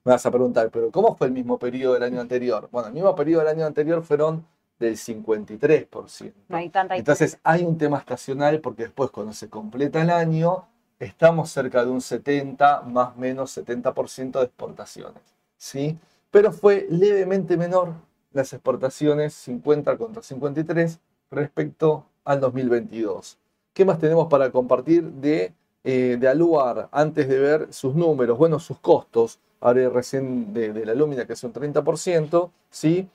Me 0.05 0.13
vas 0.13 0.25
a 0.27 0.31
preguntar, 0.31 0.71
pero 0.71 0.91
¿cómo 0.91 1.17
fue 1.17 1.27
el 1.29 1.33
mismo 1.33 1.59
periodo 1.59 1.95
del 1.95 2.03
año 2.03 2.21
anterior? 2.21 2.69
Bueno, 2.71 2.89
el 2.89 2.95
mismo 2.95 3.15
periodo 3.15 3.41
del 3.41 3.57
año 3.57 3.67
anterior 3.67 4.03
fueron 4.03 4.45
del 4.79 4.97
53%. 4.97 6.33
no 6.49 6.57
hay 6.57 6.69
tanta 6.69 6.97
Entonces 6.97 7.39
hay 7.43 7.65
un 7.65 7.79
tema 7.79 7.99
estacional 7.99 8.61
porque 8.61 8.85
después 8.85 9.11
cuando 9.11 9.33
se 9.33 9.49
completa 9.49 10.03
el 10.03 10.11
año 10.11 10.67
estamos 11.05 11.51
cerca 11.51 11.85
de 11.85 11.91
un 11.91 12.01
70 12.01 12.83
más 12.83 13.17
menos 13.17 13.57
70% 13.57 14.39
de 14.39 14.45
exportaciones, 14.45 15.23
¿sí? 15.57 15.99
Pero 16.31 16.53
fue 16.53 16.87
levemente 16.89 17.57
menor 17.57 17.95
las 18.33 18.53
exportaciones 18.53 19.35
50 19.35 19.97
contra 19.99 20.23
53 20.23 21.01
respecto 21.31 22.07
al 22.25 22.41
2022. 22.41 23.37
¿Qué 23.75 23.85
más 23.85 23.99
tenemos 23.99 24.29
para 24.29 24.51
compartir 24.53 25.03
de, 25.03 25.53
eh, 25.83 26.17
de 26.21 26.29
Aluar 26.29 26.89
antes 26.93 27.29
de 27.29 27.39
ver 27.39 27.73
sus 27.73 27.95
números? 27.95 28.39
Bueno, 28.39 28.61
sus 28.61 28.79
costos. 28.79 29.41
Hablé 29.61 29.89
recién 29.89 30.55
de, 30.55 30.73
de 30.73 30.87
la 30.87 30.95
lúmina, 30.95 31.27
que 31.27 31.33
es 31.33 31.45
un 31.45 31.53
30%, 31.53 32.51
¿sí? 32.71 33.09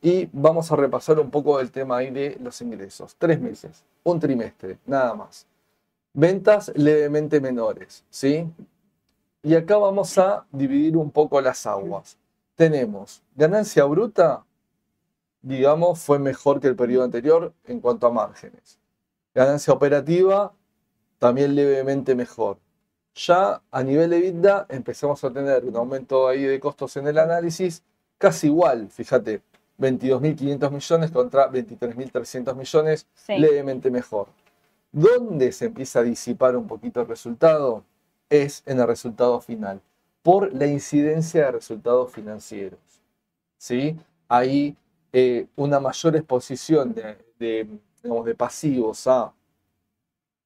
Y 0.00 0.28
vamos 0.32 0.72
a 0.72 0.76
repasar 0.76 1.18
un 1.18 1.30
poco 1.30 1.60
el 1.60 1.70
tema 1.70 1.98
ahí 1.98 2.10
de 2.10 2.38
los 2.42 2.60
ingresos. 2.62 3.14
Tres 3.18 3.40
meses, 3.40 3.84
un 4.04 4.20
trimestre, 4.20 4.78
nada 4.86 5.14
más. 5.14 5.46
Ventas 6.18 6.72
levemente 6.74 7.42
menores, 7.42 8.02
¿sí? 8.08 8.50
Y 9.42 9.54
acá 9.54 9.76
vamos 9.76 10.16
a 10.16 10.46
dividir 10.50 10.96
un 10.96 11.10
poco 11.10 11.38
las 11.42 11.66
aguas. 11.66 12.16
Tenemos 12.54 13.22
ganancia 13.34 13.84
bruta, 13.84 14.42
digamos, 15.42 15.98
fue 15.98 16.18
mejor 16.18 16.58
que 16.58 16.68
el 16.68 16.74
periodo 16.74 17.04
anterior 17.04 17.52
en 17.66 17.80
cuanto 17.80 18.06
a 18.06 18.12
márgenes. 18.12 18.78
Ganancia 19.34 19.74
operativa, 19.74 20.54
también 21.18 21.54
levemente 21.54 22.14
mejor. 22.14 22.56
Ya 23.14 23.60
a 23.70 23.82
nivel 23.82 24.08
de 24.08 24.16
EBITDA 24.16 24.64
empezamos 24.70 25.22
a 25.22 25.30
tener 25.30 25.66
un 25.66 25.76
aumento 25.76 26.28
ahí 26.28 26.44
de 26.44 26.58
costos 26.58 26.96
en 26.96 27.08
el 27.08 27.18
análisis 27.18 27.82
casi 28.16 28.46
igual, 28.46 28.88
fíjate, 28.88 29.42
22.500 29.78 30.70
millones 30.70 31.10
contra 31.10 31.50
23.300 31.52 32.56
millones, 32.56 33.06
Sí. 33.14 33.36
levemente 33.36 33.90
mejor. 33.90 34.28
¿Dónde 34.96 35.52
se 35.52 35.66
empieza 35.66 35.98
a 35.98 36.04
disipar 36.04 36.56
un 36.56 36.66
poquito 36.66 37.02
el 37.02 37.06
resultado? 37.06 37.84
Es 38.30 38.62
en 38.64 38.80
el 38.80 38.86
resultado 38.86 39.42
final, 39.42 39.82
por 40.22 40.54
la 40.54 40.66
incidencia 40.66 41.44
de 41.44 41.52
resultados 41.52 42.10
financieros. 42.10 42.80
¿sí? 43.58 43.94
Hay 44.26 44.74
eh, 45.12 45.48
una 45.54 45.80
mayor 45.80 46.16
exposición 46.16 46.94
de, 46.94 47.68
digamos, 48.02 48.24
de 48.24 48.34
pasivos 48.34 49.06
a 49.06 49.34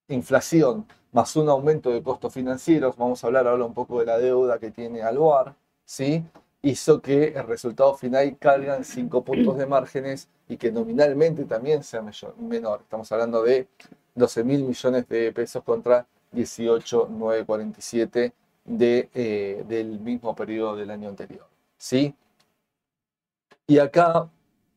inflación 0.09 0.85
más 1.13 1.37
un 1.37 1.49
aumento 1.49 1.91
de 1.91 2.03
costos 2.03 2.35
financieros, 2.35 2.97
vamos 2.97 3.23
a 3.23 3.29
hablar 3.29 3.47
ahora 3.47 3.65
un 3.65 3.75
poco 3.75 4.01
de 4.01 4.07
la 4.07 4.19
deuda 4.19 4.59
que 4.59 4.73
tiene 4.73 5.03
Aluar, 5.03 5.55
¿sí? 5.85 6.25
hizo 6.63 7.01
que 7.01 7.29
el 7.29 7.47
resultado 7.47 7.95
final 7.95 8.37
caiga 8.37 8.77
en 8.77 8.85
5 8.85 9.23
puntos 9.23 9.57
de 9.59 9.67
márgenes 9.67 10.29
y 10.49 10.57
que 10.57 10.73
nominalmente 10.73 11.45
también 11.45 11.85
sea 11.85 12.03
menor. 12.37 12.81
Estamos 12.83 13.11
hablando 13.13 13.45
de 13.45 13.69
12 14.15 14.45
mil 14.45 14.65
millones 14.65 15.09
de 15.09 15.33
pesos 15.33 15.65
contra 15.65 16.07
18,947 16.33 18.33
de, 18.65 19.09
eh, 19.15 19.65
del 19.69 19.99
mismo 20.01 20.35
periodo 20.35 20.77
del 20.77 20.91
año 20.91 21.09
anterior. 21.09 21.47
¿sí? 21.77 22.15
Y 23.67 23.79
acá, 23.79 24.29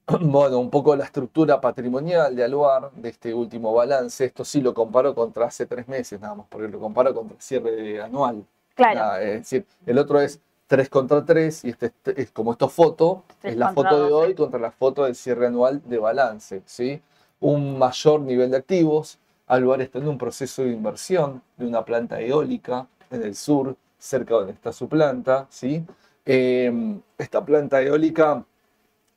bueno, 0.22 0.60
un 0.60 0.70
poco 0.70 0.96
la 0.96 1.06
estructura 1.06 1.60
patrimonial 1.60 2.36
de 2.36 2.44
Aluar, 2.44 2.92
de 2.92 3.10
este 3.10 3.34
último 3.34 3.74
balance, 3.74 4.26
esto 4.26 4.46
sí 4.46 4.62
lo 4.62 4.74
comparo 4.74 5.14
contra 5.14 5.46
hace 5.46 5.66
tres 5.66 5.88
meses 5.88 6.20
nada 6.20 6.36
más, 6.36 6.48
porque 6.50 6.68
lo 6.68 6.80
comparo 6.80 7.14
contra 7.14 7.36
el 7.36 7.42
cierre 7.42 8.02
anual. 8.02 8.46
Claro. 8.76 9.00
Nada, 9.00 9.22
es 9.22 9.42
decir, 9.42 9.66
el 9.86 9.98
otro 10.00 10.20
es 10.20 10.40
3 10.68 10.90
contra 10.90 11.24
3 11.24 11.66
y 11.66 11.70
este 11.70 11.88
es, 11.88 12.18
es 12.18 12.32
como 12.32 12.54
esto 12.54 12.70
foto, 12.70 13.24
es 13.44 13.56
la 13.56 13.74
foto 13.74 14.06
de 14.06 14.12
hoy 14.12 14.34
contra 14.34 14.60
la 14.60 14.72
foto 14.72 15.04
del 15.04 15.16
cierre 15.16 15.48
anual 15.48 15.82
de 15.86 16.00
balance, 16.00 16.64
¿sí? 16.66 17.02
Un 17.40 17.78
mayor 17.78 18.22
nivel 18.22 18.50
de 18.50 18.58
activos, 18.58 19.20
Aluar 19.48 19.82
está 19.82 20.00
en 20.00 20.08
un 20.08 20.18
proceso 20.18 20.64
de 20.64 20.72
inversión 20.72 21.42
de 21.58 21.66
una 21.68 21.84
planta 21.84 22.20
eólica 22.22 22.88
en 23.12 23.24
el 23.24 23.36
sur, 23.36 23.76
cerca 23.98 24.36
donde 24.36 24.54
está 24.54 24.72
su 24.72 24.88
planta, 24.88 25.48
¿sí? 25.50 25.84
Eh, 26.26 26.72
esta 27.18 27.44
planta 27.44 27.82
eólica 27.82 28.44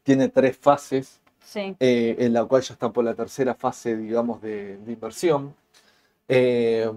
tiene 0.03 0.29
tres 0.29 0.57
fases, 0.57 1.21
Sí. 1.45 1.77
eh, 1.79 2.17
en 2.19 2.33
la 2.33 2.45
cual 2.45 2.63
ya 2.63 2.75
está 2.75 2.93
por 2.93 3.05
la 3.05 3.15
tercera 3.15 3.55
fase, 3.55 3.97
digamos, 3.97 4.43
de, 4.43 4.79
de 4.79 4.93
inversión. 4.93 5.55
Eh, 6.29 6.91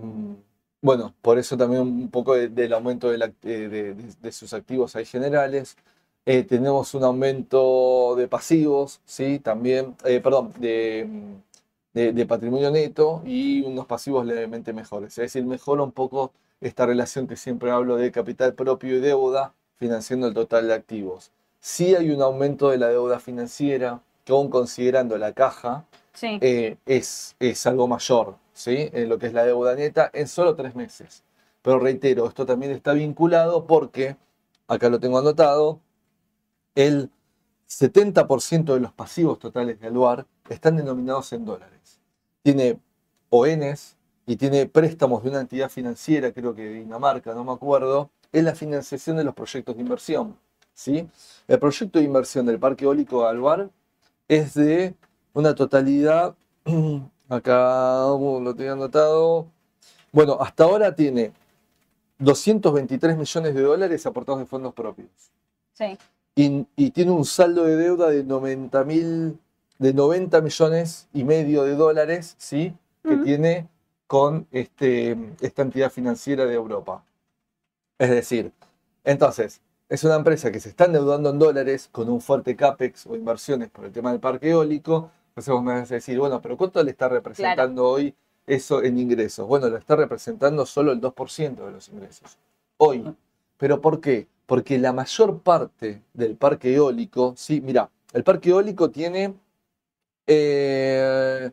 bueno, 0.82 1.14
por 1.22 1.38
eso 1.38 1.56
también 1.56 1.82
un 1.84 2.10
poco 2.10 2.34
de- 2.36 2.48
del 2.50 2.74
aumento 2.74 3.12
de, 3.12 3.18
la- 3.20 3.32
eh, 3.44 3.96
de- 4.22 4.32
sus 4.32 4.54
activos 4.54 4.96
ahí 4.96 5.06
generales. 5.06 5.78
Eh, 6.26 6.44
tenemos 6.44 6.94
un 6.96 7.04
aumento 7.04 8.16
de 8.18 8.28
pasivos, 8.28 9.02
¿sí? 9.06 9.40
También, 9.40 9.94
perdón, 10.24 10.52
de, 10.60 11.08
de- 12.00 12.14
de 12.14 12.26
patrimonio 12.26 12.72
neto 12.72 13.22
y 13.26 13.62
unos 13.62 13.86
pasivos 13.86 14.26
levemente 14.26 14.74
mejores. 14.74 15.10
Es 15.18 15.34
decir, 15.34 15.46
mejora 15.46 15.84
un 15.84 15.92
poco 15.92 16.32
esta 16.62 16.86
relación 16.86 17.28
que 17.28 17.36
siempre 17.36 17.72
hablo 17.72 17.96
de 17.98 18.12
capital 18.12 18.54
propio 18.54 18.98
y 18.98 19.00
deuda, 19.02 19.54
financiando 19.78 20.28
el 20.28 20.34
total 20.34 20.68
de 20.68 20.74
activos. 20.74 21.32
Sí 21.60 21.96
hay 21.96 22.10
un 22.12 22.22
aumento 22.22 22.70
de 22.70 22.78
la 22.78 22.88
deuda 22.90 23.20
financiera, 23.20 24.02
que 24.26 24.32
aún 24.34 24.50
considerando 24.50 25.18
la 25.18 25.34
caja, 25.34 25.86
Sí. 26.14 26.38
eh, 26.42 26.78
es, 26.86 27.36
es 27.40 27.66
algo 27.66 27.88
mayor, 27.88 28.36
¿sí? 28.54 28.90
En 28.94 29.08
lo 29.10 29.18
que 29.20 29.28
es 29.28 29.34
la 29.34 29.46
deuda 29.46 29.76
neta 29.76 30.10
en 30.14 30.28
solo 30.28 30.56
tres 30.56 30.76
meses. 30.76 31.24
Pero 31.62 31.80
reitero, 31.80 32.28
esto 32.28 32.46
también 32.46 32.72
está 32.74 32.94
vinculado 32.94 33.66
porque, 33.66 34.16
acá 34.68 34.90
lo 34.90 35.00
tengo 35.00 35.18
anotado, 35.20 35.80
el 36.76 37.10
70% 37.68 38.74
de 38.74 38.80
los 38.80 38.92
pasivos 38.94 39.40
totales 39.40 39.80
de 39.80 39.88
Aluar 39.88 40.26
están 40.54 40.78
denominados 40.78 41.32
en 41.34 41.46
dólares. 41.46 42.00
Tiene 42.44 42.80
ONs 43.30 43.96
y 44.26 44.36
tiene 44.36 44.66
préstamos 44.68 45.24
de 45.24 45.30
una 45.30 45.42
entidad 45.42 45.70
financiera, 45.70 46.32
creo 46.32 46.54
que 46.54 46.64
de 46.64 46.74
Dinamarca, 46.76 47.34
no 47.34 47.44
me 47.44 47.52
acuerdo, 47.52 48.10
en 48.32 48.46
la 48.46 48.56
financiación 48.56 49.18
de 49.18 49.24
los 49.24 49.34
proyectos 49.34 49.76
de 49.76 49.82
inversión. 49.82 50.38
¿sí? 50.74 51.08
El 51.48 51.60
proyecto 51.60 52.00
de 52.00 52.06
inversión 52.06 52.46
del 52.46 52.60
Parque 52.60 52.86
Eólico 52.86 53.24
de 53.24 53.30
Aluar 53.30 53.70
es 54.28 54.54
de 54.54 54.94
una 55.34 55.56
totalidad, 55.56 56.36
acá 57.30 58.14
uh, 58.14 58.42
lo 58.42 58.56
tengo 58.56 58.74
anotado, 58.74 59.48
bueno, 60.12 60.38
hasta 60.40 60.64
ahora 60.64 60.96
tiene 60.96 61.32
223 62.20 63.18
millones 63.18 63.56
de 63.56 63.62
dólares 63.62 64.06
aportados 64.06 64.40
de 64.40 64.46
fondos 64.46 64.74
propios 64.74 65.10
Sí. 65.74 65.98
y, 66.36 66.68
y 66.76 66.92
tiene 66.92 67.12
un 67.12 67.24
saldo 67.26 67.64
de 67.64 67.78
deuda 67.78 68.10
de 68.10 68.24
90 68.24 68.84
mil, 68.84 69.40
de 69.80 69.94
90 69.94 70.42
millones 70.42 71.08
y 71.14 71.24
medio 71.24 71.64
de 71.64 71.76
dólares, 71.76 72.36
¿sí? 72.38 72.76
Que 73.04 73.18
tiene 73.18 73.68
con 74.06 74.48
este, 74.52 75.18
esta 75.42 75.62
entidad 75.64 75.90
financiera 75.90 76.46
de 76.46 76.54
Europa. 76.54 77.04
Es 77.98 78.10
decir, 78.10 78.52
entonces, 79.04 79.62
es 79.88 80.04
una 80.04 80.16
empresa 80.16 80.52
que 80.52 80.60
se 80.60 80.70
está 80.70 80.86
endeudando 80.86 81.32
en 81.32 81.40
dólares 81.40 81.90
con 81.92 82.10
un 82.10 82.22
fuerte 82.22 82.56
CAPEX 82.56 83.08
o 83.08 83.16
inversiones 83.16 83.70
por 83.70 83.86
el 83.86 83.92
tema 83.92 84.12
del 84.12 84.20
parque 84.20 84.52
eólico. 84.52 85.10
Entonces 85.30 85.54
vos 85.54 85.64
me 85.64 85.74
vas 85.74 85.92
a 85.92 85.96
decir, 85.96 86.20
bueno, 86.20 86.42
pero 86.42 86.58
¿cuánto 86.58 86.84
le 86.84 86.92
está 86.92 87.10
representando 87.10 87.88
hoy 87.88 88.14
eso 88.46 88.84
en 88.84 89.00
ingresos? 89.00 89.48
Bueno, 89.48 89.70
lo 89.70 89.78
está 89.78 89.96
representando 89.96 90.66
solo 90.66 90.92
el 90.92 91.02
2% 91.02 91.56
de 91.66 91.72
los 91.72 91.90
ingresos. 91.90 92.38
Hoy. 92.78 93.16
¿Pero 93.58 93.82
por 93.82 94.00
qué? 94.00 94.28
Porque 94.46 94.78
la 94.78 94.94
mayor 94.94 95.40
parte 95.40 96.02
del 96.14 96.36
parque 96.36 96.74
eólico, 96.74 97.34
sí, 97.36 97.60
mira, 97.62 97.90
el 98.14 98.24
parque 98.24 98.52
eólico 98.52 98.90
tiene 98.90 99.34
eh, 100.32 101.52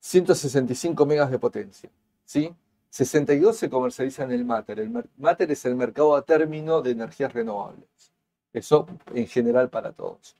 165 0.00 1.04
megas 1.06 1.30
de 1.30 1.38
potencia, 1.38 1.90
¿sí? 2.24 2.54
62 2.90 3.54
se 3.56 3.68
comercializa 3.68 4.24
en 4.24 4.32
el 4.32 4.44
Mater. 4.46 4.80
El 4.80 4.90
Mater 5.18 5.50
es 5.52 5.64
el 5.66 5.76
mercado 5.76 6.16
a 6.16 6.22
término 6.22 6.80
de 6.80 6.92
energías 6.92 7.32
renovables. 7.32 7.86
Eso 8.52 8.86
en 9.14 9.26
general 9.26 9.68
para 9.68 9.92
todos. 9.92 10.36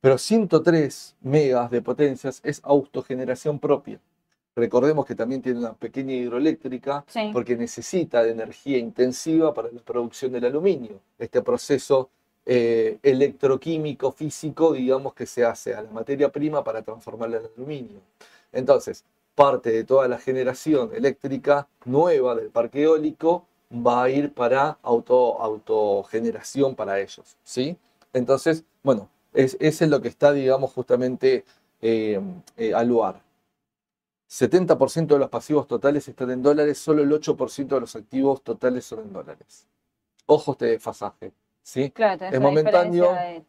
Pero 0.00 0.18
103 0.18 1.14
megas 1.20 1.70
de 1.70 1.80
potencias 1.80 2.40
es 2.42 2.60
autogeneración 2.64 3.60
propia. 3.60 4.00
Recordemos 4.56 5.06
que 5.06 5.14
también 5.14 5.40
tiene 5.42 5.60
una 5.60 5.74
pequeña 5.74 6.12
hidroeléctrica 6.14 7.04
Sí. 7.06 7.30
porque 7.32 7.56
necesita 7.56 8.24
de 8.24 8.32
energía 8.32 8.78
intensiva 8.78 9.54
para 9.54 9.70
la 9.70 9.80
producción 9.80 10.32
del 10.32 10.44
aluminio. 10.46 10.98
Este 11.18 11.40
proceso 11.40 12.10
eh, 12.46 12.98
electroquímico, 13.02 14.12
físico, 14.12 14.72
digamos, 14.72 15.14
que 15.14 15.26
se 15.26 15.44
hace 15.44 15.74
a 15.74 15.82
la 15.82 15.90
materia 15.90 16.30
prima 16.30 16.64
para 16.64 16.82
transformarla 16.82 17.38
en 17.38 17.46
aluminio. 17.56 18.00
Entonces, 18.52 19.04
parte 19.34 19.70
de 19.70 19.84
toda 19.84 20.08
la 20.08 20.18
generación 20.18 20.90
eléctrica 20.94 21.68
nueva 21.84 22.34
del 22.34 22.50
parque 22.50 22.82
eólico 22.82 23.46
va 23.72 24.04
a 24.04 24.10
ir 24.10 24.32
para 24.32 24.78
auto, 24.82 25.40
autogeneración 25.40 26.74
para 26.74 27.00
ellos, 27.00 27.36
¿sí? 27.42 27.76
Entonces, 28.12 28.64
bueno, 28.82 29.08
es, 29.32 29.56
es 29.60 29.80
lo 29.82 30.00
que 30.02 30.08
está, 30.08 30.32
digamos, 30.32 30.72
justamente 30.72 31.44
eh, 31.80 32.20
eh, 32.56 32.74
al 32.74 32.88
lugar. 32.88 33.22
70% 34.28 35.06
de 35.08 35.18
los 35.18 35.28
pasivos 35.28 35.66
totales 35.66 36.08
están 36.08 36.30
en 36.30 36.42
dólares, 36.42 36.78
solo 36.78 37.02
el 37.02 37.10
8% 37.10 37.66
de 37.68 37.80
los 37.80 37.96
activos 37.96 38.42
totales 38.42 38.84
son 38.84 39.00
en 39.00 39.12
dólares. 39.12 39.66
Ojo 40.26 40.52
este 40.52 40.66
desfasaje, 40.66 41.32
¿sí? 41.62 41.90
Claro, 41.90 42.26
Es 42.26 42.40
momentáneo. 42.40 43.12
de- 43.12 43.42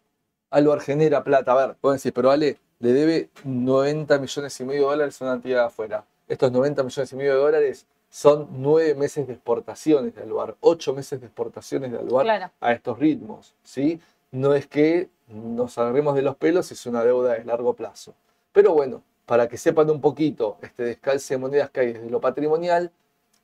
Aluar 0.51 0.81
genera 0.81 1.23
plata. 1.23 1.51
A 1.53 1.67
ver, 1.67 1.75
pueden 1.81 1.95
decir, 1.95 2.13
pero 2.13 2.29
Ale, 2.29 2.57
le 2.79 2.93
debe 2.93 3.29
90 3.43 4.19
millones 4.19 4.59
y 4.59 4.63
medio 4.65 4.81
de 4.83 4.87
dólares 4.87 5.21
a 5.21 5.25
una 5.25 5.33
entidad 5.35 5.65
afuera. 5.65 6.03
Estos 6.27 6.51
90 6.51 6.83
millones 6.83 7.11
y 7.11 7.15
medio 7.15 7.33
de 7.35 7.39
dólares 7.41 7.87
son 8.09 8.47
nueve 8.51 8.93
meses 8.93 9.25
de 9.25 9.33
exportaciones 9.33 10.13
de 10.15 10.21
Aluar, 10.21 10.55
ocho 10.61 10.93
meses 10.93 11.19
de 11.19 11.25
exportaciones 11.25 11.91
de 11.91 11.97
Aluar 11.97 12.25
Claro. 12.25 12.51
a 12.61 12.71
estos 12.71 12.99
ritmos, 12.99 13.55
¿sí? 13.63 13.99
No 14.31 14.53
es 14.53 14.67
que 14.67 15.09
nos 15.27 15.77
agarremos 15.79 16.13
de 16.15 16.21
los 16.21 16.35
pelos, 16.35 16.71
es 16.71 16.85
una 16.85 17.03
deuda 17.03 17.33
de 17.33 17.43
largo 17.45 17.73
plazo. 17.73 18.13
Pero 18.51 18.73
bueno, 18.73 19.01
para 19.25 19.47
que 19.47 19.57
sepan 19.57 19.89
un 19.89 20.01
poquito 20.01 20.57
este 20.61 20.83
descalce 20.83 21.33
de 21.33 21.37
monedas 21.39 21.71
que 21.71 21.79
hay 21.79 21.93
desde 21.93 22.09
lo 22.11 22.21
patrimonial, 22.21 22.91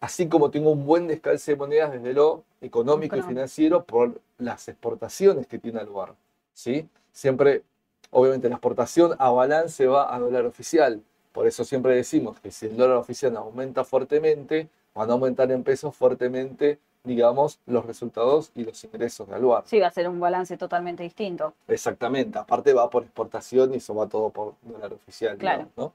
así 0.02 0.28
como 0.28 0.50
tengo 0.52 0.72
un 0.72 0.86
buen 0.86 1.08
descalce 1.08 1.52
de 1.52 1.58
monedas 1.58 1.92
desde 1.92 2.14
lo 2.14 2.44
económico 2.62 3.16
y 3.16 3.22
financiero 3.22 3.84
por 3.84 4.20
las 4.38 4.68
exportaciones 4.68 5.48
que 5.48 5.60
tiene 5.60 5.84
lugar. 5.84 6.14
¿sí? 6.54 6.88
Siempre, 7.12 7.64
obviamente, 8.12 8.50
la 8.50 8.56
exportación 8.56 9.16
a 9.20 9.30
balance 9.30 9.86
va 9.88 10.14
a 10.14 10.20
dólar 10.20 10.46
oficial. 10.46 11.02
Por 11.32 11.48
eso 11.48 11.64
siempre 11.64 11.96
decimos 11.96 12.40
que 12.40 12.52
si 12.52 12.66
el 12.68 12.78
dólar 12.78 12.98
oficial 12.98 13.36
aumenta 13.38 13.84
fuertemente, 13.84 14.68
van 14.94 15.10
a 15.10 15.14
aumentar 15.14 15.52
en 15.52 15.64
pesos 15.64 15.96
fuertemente, 15.96 16.80
digamos, 17.04 17.60
los 17.66 17.86
resultados 17.86 18.52
y 18.56 18.64
los 18.66 18.84
ingresos 18.84 19.28
de 19.28 19.36
Aluar. 19.36 19.64
Sí, 19.66 19.80
va 19.80 19.88
a 19.88 19.92
ser 19.92 20.10
un 20.10 20.20
balance 20.20 20.58
totalmente 20.58 21.04
distinto. 21.04 21.54
Exactamente, 21.68 22.38
aparte 22.40 22.74
va 22.74 22.90
por 22.90 23.04
exportación 23.04 23.74
y 23.74 23.78
eso 23.78 23.96
va 23.96 24.08
todo 24.08 24.30
por 24.30 24.56
dólar 24.64 24.94
oficial, 24.94 25.38
Claro. 25.38 25.68
digamos, 25.76 25.78
¿no? 25.78 25.94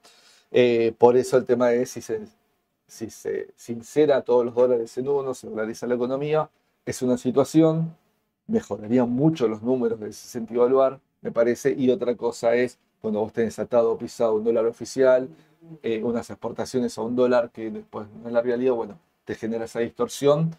Eh, 0.50 0.94
por 0.96 1.16
eso 1.16 1.36
el 1.36 1.44
tema 1.44 1.72
es 1.72 1.90
si 1.90 2.00
se, 2.00 2.20
si 2.94 3.10
se 3.10 3.48
sincera 3.56 4.22
todos 4.22 4.44
los 4.44 4.54
dólares 4.54 4.96
en 4.98 5.08
uno, 5.08 5.34
se 5.34 5.48
dolariza 5.48 5.86
la 5.86 5.94
economía, 5.96 6.48
es 6.86 7.02
una 7.02 7.16
situación, 7.18 7.96
mejoraría 8.46 9.04
mucho 9.04 9.48
los 9.48 9.62
números 9.62 9.98
de 10.00 10.10
ese 10.10 10.28
sentido 10.28 10.62
evaluar, 10.62 11.00
me 11.20 11.32
parece, 11.32 11.74
y 11.76 11.90
otra 11.90 12.14
cosa 12.16 12.54
es 12.54 12.78
cuando 13.00 13.20
vos 13.20 13.32
tenés 13.32 13.58
atado 13.58 13.92
o 13.92 13.98
pisado 13.98 14.34
un 14.34 14.44
dólar 14.44 14.66
oficial, 14.66 15.28
eh, 15.82 16.02
unas 16.02 16.30
exportaciones 16.30 16.96
a 16.96 17.02
un 17.02 17.16
dólar 17.16 17.50
que 17.50 17.70
después 17.70 18.06
es 18.24 18.32
la 18.32 18.42
realidad, 18.42 18.74
bueno, 18.74 18.98
te 19.24 19.34
genera 19.34 19.64
esa 19.64 19.80
distorsión, 19.80 20.54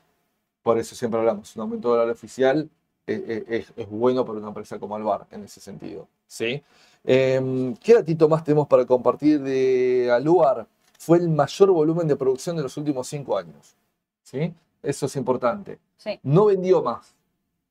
por 0.62 0.78
eso 0.78 0.96
siempre 0.96 1.20
hablamos, 1.20 1.56
un 1.56 1.62
aumento 1.62 1.90
del 1.90 2.00
dólar 2.00 2.14
oficial 2.14 2.70
eh, 3.08 3.24
eh, 3.28 3.46
es, 3.48 3.74
es 3.78 3.90
bueno 3.90 4.26
para 4.26 4.40
una 4.40 4.48
empresa 4.48 4.80
como 4.80 4.96
Alvar 4.96 5.28
en 5.32 5.44
ese 5.44 5.62
sentido. 5.62 6.08
¿sí? 6.28 6.62
Em, 7.04 7.76
¿Qué 7.76 7.94
datito 7.94 8.28
más 8.28 8.44
tenemos 8.44 8.68
para 8.68 8.86
compartir 8.86 9.42
de 9.42 10.10
Aluar? 10.12 10.68
Fue 11.06 11.20
el 11.20 11.30
mayor 11.30 11.70
volumen 11.70 12.08
de 12.08 12.16
producción 12.16 12.56
de 12.56 12.64
los 12.64 12.78
últimos 12.78 13.08
cinco 13.08 13.38
años. 13.38 13.76
¿sí? 14.24 14.56
Eso 14.82 15.06
es 15.06 15.16
importante. 15.16 15.78
Sí, 15.98 16.20
No 16.24 16.46
vendió 16.46 16.82
más. 16.82 17.14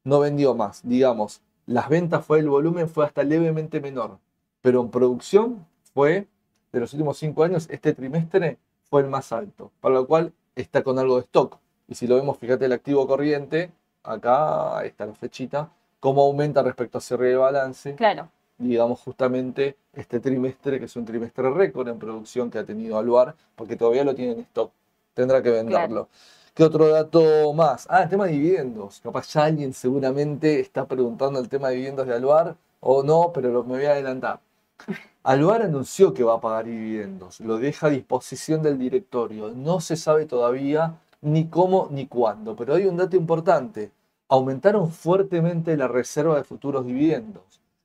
No 0.04 0.20
vendió 0.20 0.54
más. 0.54 0.82
Digamos, 0.84 1.40
las 1.66 1.88
ventas 1.88 2.24
fue, 2.24 2.38
el 2.38 2.48
volumen 2.48 2.88
fue 2.88 3.04
hasta 3.04 3.24
levemente 3.24 3.80
menor. 3.80 4.18
Pero 4.60 4.82
en 4.82 4.88
producción 4.88 5.66
fue, 5.92 6.28
de 6.70 6.78
los 6.78 6.92
últimos 6.92 7.18
cinco 7.18 7.42
años, 7.42 7.66
este 7.70 7.92
trimestre 7.92 8.56
fue 8.88 9.02
el 9.02 9.08
más 9.08 9.32
alto. 9.32 9.72
Para 9.80 9.96
lo 9.96 10.06
cual 10.06 10.32
está 10.54 10.84
con 10.84 11.00
algo 11.00 11.16
de 11.16 11.22
stock. 11.22 11.58
Y 11.88 11.96
si 11.96 12.06
lo 12.06 12.14
vemos, 12.14 12.38
fíjate 12.38 12.66
el 12.66 12.72
activo 12.72 13.04
corriente, 13.08 13.72
acá 14.04 14.84
está 14.84 15.06
la 15.06 15.14
flechita, 15.14 15.72
cómo 15.98 16.22
aumenta 16.22 16.62
respecto 16.62 16.98
a 16.98 17.00
cierre 17.00 17.30
de 17.30 17.36
balance 17.36 17.96
claro. 17.96 18.28
Digamos, 18.58 19.00
justamente 19.00 19.76
este 19.92 20.20
trimestre, 20.20 20.78
que 20.78 20.86
es 20.86 20.96
un 20.96 21.04
trimestre 21.04 21.50
récord 21.50 21.88
en 21.88 21.98
producción 21.98 22.50
que 22.50 22.58
ha 22.58 22.64
tenido 22.64 22.98
Aluar, 22.98 23.34
porque 23.56 23.76
todavía 23.76 24.04
lo 24.04 24.14
tiene 24.14 24.32
en 24.32 24.40
stock. 24.40 24.72
Tendrá 25.14 25.42
que 25.42 25.50
venderlo. 25.50 26.08
¿Qué 26.54 26.62
otro 26.64 26.88
dato 26.88 27.52
más? 27.52 27.86
Ah, 27.90 28.02
el 28.04 28.08
tema 28.08 28.26
de 28.26 28.32
dividendos. 28.32 29.00
Capaz 29.00 29.32
ya 29.32 29.44
alguien 29.44 29.72
seguramente 29.72 30.60
está 30.60 30.86
preguntando 30.86 31.40
el 31.40 31.48
tema 31.48 31.68
de 31.68 31.74
dividendos 31.76 32.06
de 32.06 32.14
Aluar, 32.14 32.56
o 32.80 33.02
no, 33.02 33.32
pero 33.32 33.50
lo- 33.50 33.64
me 33.64 33.74
voy 33.76 33.84
a 33.86 33.92
adelantar. 33.92 34.40
Aluar 35.24 35.62
anunció 35.62 36.12
que 36.14 36.22
va 36.22 36.34
a 36.34 36.40
pagar 36.40 36.66
dividendos, 36.66 37.40
lo 37.40 37.58
deja 37.58 37.86
a 37.88 37.90
disposición 37.90 38.62
del 38.62 38.78
directorio. 38.78 39.50
No 39.50 39.80
se 39.80 39.96
sabe 39.96 40.26
todavía 40.26 40.94
ni 41.22 41.48
cómo 41.48 41.88
ni 41.90 42.06
cuándo, 42.06 42.54
pero 42.56 42.74
hay 42.74 42.86
un 42.86 42.96
dato 42.96 43.16
importante. 43.16 43.90
Aumentaron 44.28 44.90
fuertemente 44.90 45.76
la 45.76 45.88
reserva 45.88 46.36
de 46.36 46.44
futuros 46.44 46.86
dividendos. 46.86 47.42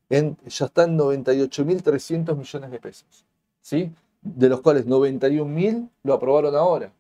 En- 0.10 0.38
ya 0.48 0.65
está 0.65 0.84
en 0.84 0.98
98.300 0.98 2.36
millones 2.36 2.72
de 2.72 2.80
pesos, 2.80 3.26
¿sí? 3.62 3.91
De 4.22 4.50
los 4.50 4.62
cuales 4.62 4.86
91.000 4.88 5.89
lo 6.04 6.13
aprobaron 6.13 6.56
ahora. 6.56 6.91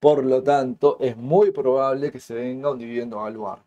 Por 0.00 0.24
lo 0.24 0.42
tanto, 0.42 0.96
es 1.00 1.16
muy 1.16 1.50
probable 1.50 2.12
que 2.12 2.20
se 2.20 2.34
venga 2.34 2.70
un 2.70 2.78
dividendo 2.78 3.20
a 3.20 3.26
Aluar. 3.26 3.58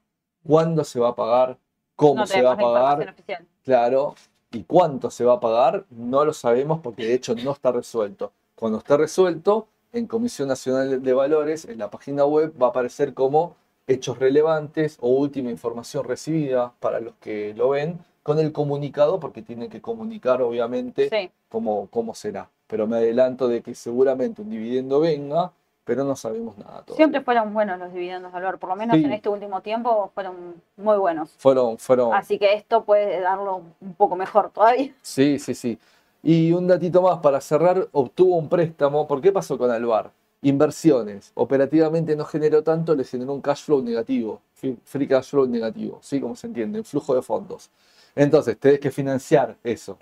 ¿Cuándo 0.47 0.83
se 0.83 0.99
va 0.99 1.09
a 1.09 1.15
pagar? 1.15 1.57
¿Cómo 1.95 2.15
No 2.21 2.27
se 2.27 2.41
va 2.41 2.53
a 2.53 2.57
pagar? 2.57 3.15
Claro, 3.63 4.15
y 4.51 4.63
cuánto 4.63 5.11
se 5.11 5.23
va 5.23 5.33
a 5.33 5.39
pagar, 5.39 5.85
no 5.91 6.25
lo 6.25 6.33
sabemos 6.33 6.79
porque 6.81 7.05
de 7.05 7.13
hecho 7.13 7.35
no 7.35 7.51
está 7.51 7.71
resuelto. 7.71 8.31
Cuando 8.55 8.79
esté 8.79 8.97
resuelto, 8.97 9.67
en 9.93 10.07
Comisión 10.07 10.47
Nacional 10.47 11.03
de 11.03 11.13
Valores, 11.13 11.65
en 11.65 11.77
la 11.79 11.91
página 11.91 12.25
web, 12.25 12.53
va 12.61 12.67
a 12.67 12.69
aparecer 12.69 13.13
como 13.13 13.55
hechos 13.87 14.17
relevantes 14.19 14.97
o 15.01 15.09
última 15.09 15.49
información 15.51 16.05
recibida 16.05 16.73
para 16.79 17.01
los 17.01 17.13
que 17.19 17.53
lo 17.53 17.69
ven, 17.69 17.99
con 18.23 18.39
el 18.39 18.51
comunicado, 18.51 19.19
porque 19.19 19.41
tienen 19.41 19.69
que 19.69 19.81
comunicar 19.81 20.41
obviamente 20.41 21.09
Sí, 21.09 21.31
cómo, 21.49 21.87
cómo 21.91 22.13
será. 22.13 22.49
Pero 22.67 22.87
me 22.87 22.97
adelanto 22.97 23.47
de 23.47 23.61
que 23.61 23.75
seguramente 23.75 24.41
un 24.41 24.49
dividendo 24.49 24.99
venga, 24.99 25.51
pero 25.83 26.03
no 26.03 26.15
sabemos 26.15 26.57
nada 26.57 26.83
todavía. 26.83 26.95
siempre 26.95 27.21
fueron 27.21 27.53
buenos 27.53 27.79
los 27.79 27.91
dividendos 27.93 28.31
de 28.31 28.37
Alvar, 28.37 28.59
por 28.59 28.69
lo 28.69 28.75
menos 28.75 28.95
Sí. 28.97 29.03
en 29.03 29.11
este 29.13 29.29
último 29.29 29.61
tiempo 29.61 30.11
fueron 30.13 30.55
muy 30.77 30.97
buenos. 30.97 31.31
Fueron, 31.37 31.77
fueron, 31.79 32.13
Así 32.13 32.37
que 32.37 32.53
esto 32.53 32.83
puede 32.83 33.19
darlo 33.19 33.61
un 33.81 33.93
poco 33.95 34.15
mejor 34.15 34.51
todavía. 34.51 34.93
Sí, 35.01 35.39
sí, 35.39 35.55
sí. 35.55 35.77
Y 36.23 36.51
un 36.53 36.67
datito 36.67 37.01
más 37.01 37.17
para 37.19 37.41
cerrar, 37.41 37.87
obtuvo 37.93 38.35
un 38.37 38.47
préstamo. 38.47 39.07
¿Por 39.07 39.19
qué 39.21 39.31
pasó 39.31 39.57
con 39.57 39.71
Alvar? 39.71 40.11
Inversiones. 40.43 41.31
Operativamente 41.33 42.15
no 42.15 42.25
generó 42.25 42.61
tanto, 42.63 42.93
le 42.95 43.03
generó 43.03 43.33
un 43.33 43.41
cash 43.41 43.63
flow 43.65 43.81
negativo. 43.81 44.39
Free 44.53 44.77
free 44.83 45.07
cash 45.07 45.31
flow 45.31 45.47
negativo, 45.47 45.97
¿sí? 46.01 46.21
Como 46.21 46.35
se 46.35 46.45
entiende, 46.47 46.77
un 46.79 46.85
flujo 46.85 47.15
de 47.15 47.23
fondos. 47.23 47.69
Entonces, 48.15 48.57
tenés 48.57 48.79
que 48.79 48.91
financiar 48.91 49.57
eso. 49.63 49.97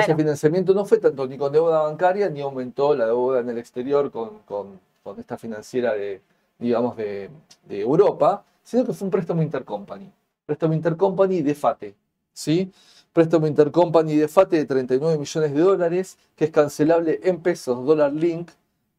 Ese 0.00 0.14
financiamiento 0.16 0.72
no 0.72 0.84
fue 0.84 0.98
tanto 0.98 1.26
ni 1.26 1.36
con 1.36 1.52
deuda 1.52 1.80
bancaria, 1.82 2.28
ni 2.30 2.40
aumentó 2.40 2.94
la 2.94 3.06
deuda 3.06 3.40
en 3.40 3.48
el 3.50 3.58
exterior 3.58 4.10
con, 4.10 4.38
con- 4.40 4.78
con 5.02 5.18
esta 5.18 5.36
financiera 5.36 5.94
de, 5.94 6.20
digamos, 6.58 6.96
de, 6.96 7.28
de 7.66 7.80
Europa, 7.80 8.44
sino 8.62 8.84
que 8.84 8.92
fue 8.92 9.06
un 9.06 9.10
préstamo 9.10 9.42
intercompany. 9.42 10.08
Préstamo 10.46 10.74
intercompany 10.74 11.42
de 11.42 11.54
FATE, 11.54 11.94
¿sí? 12.32 12.70
Préstamo 13.12 13.46
intercompany 13.48 14.14
de 14.16 14.28
FATE 14.28 14.56
de 14.58 14.64
39 14.66 15.18
millones 15.18 15.52
de 15.54 15.60
dólares, 15.60 16.18
que 16.36 16.44
es 16.44 16.50
cancelable 16.52 17.18
en 17.24 17.40
pesos 17.40 17.84
dólar 17.84 18.12
link 18.12 18.50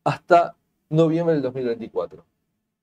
hasta 0.04 0.56
noviembre 0.90 1.36
del 1.36 1.44
2024. 1.44 2.24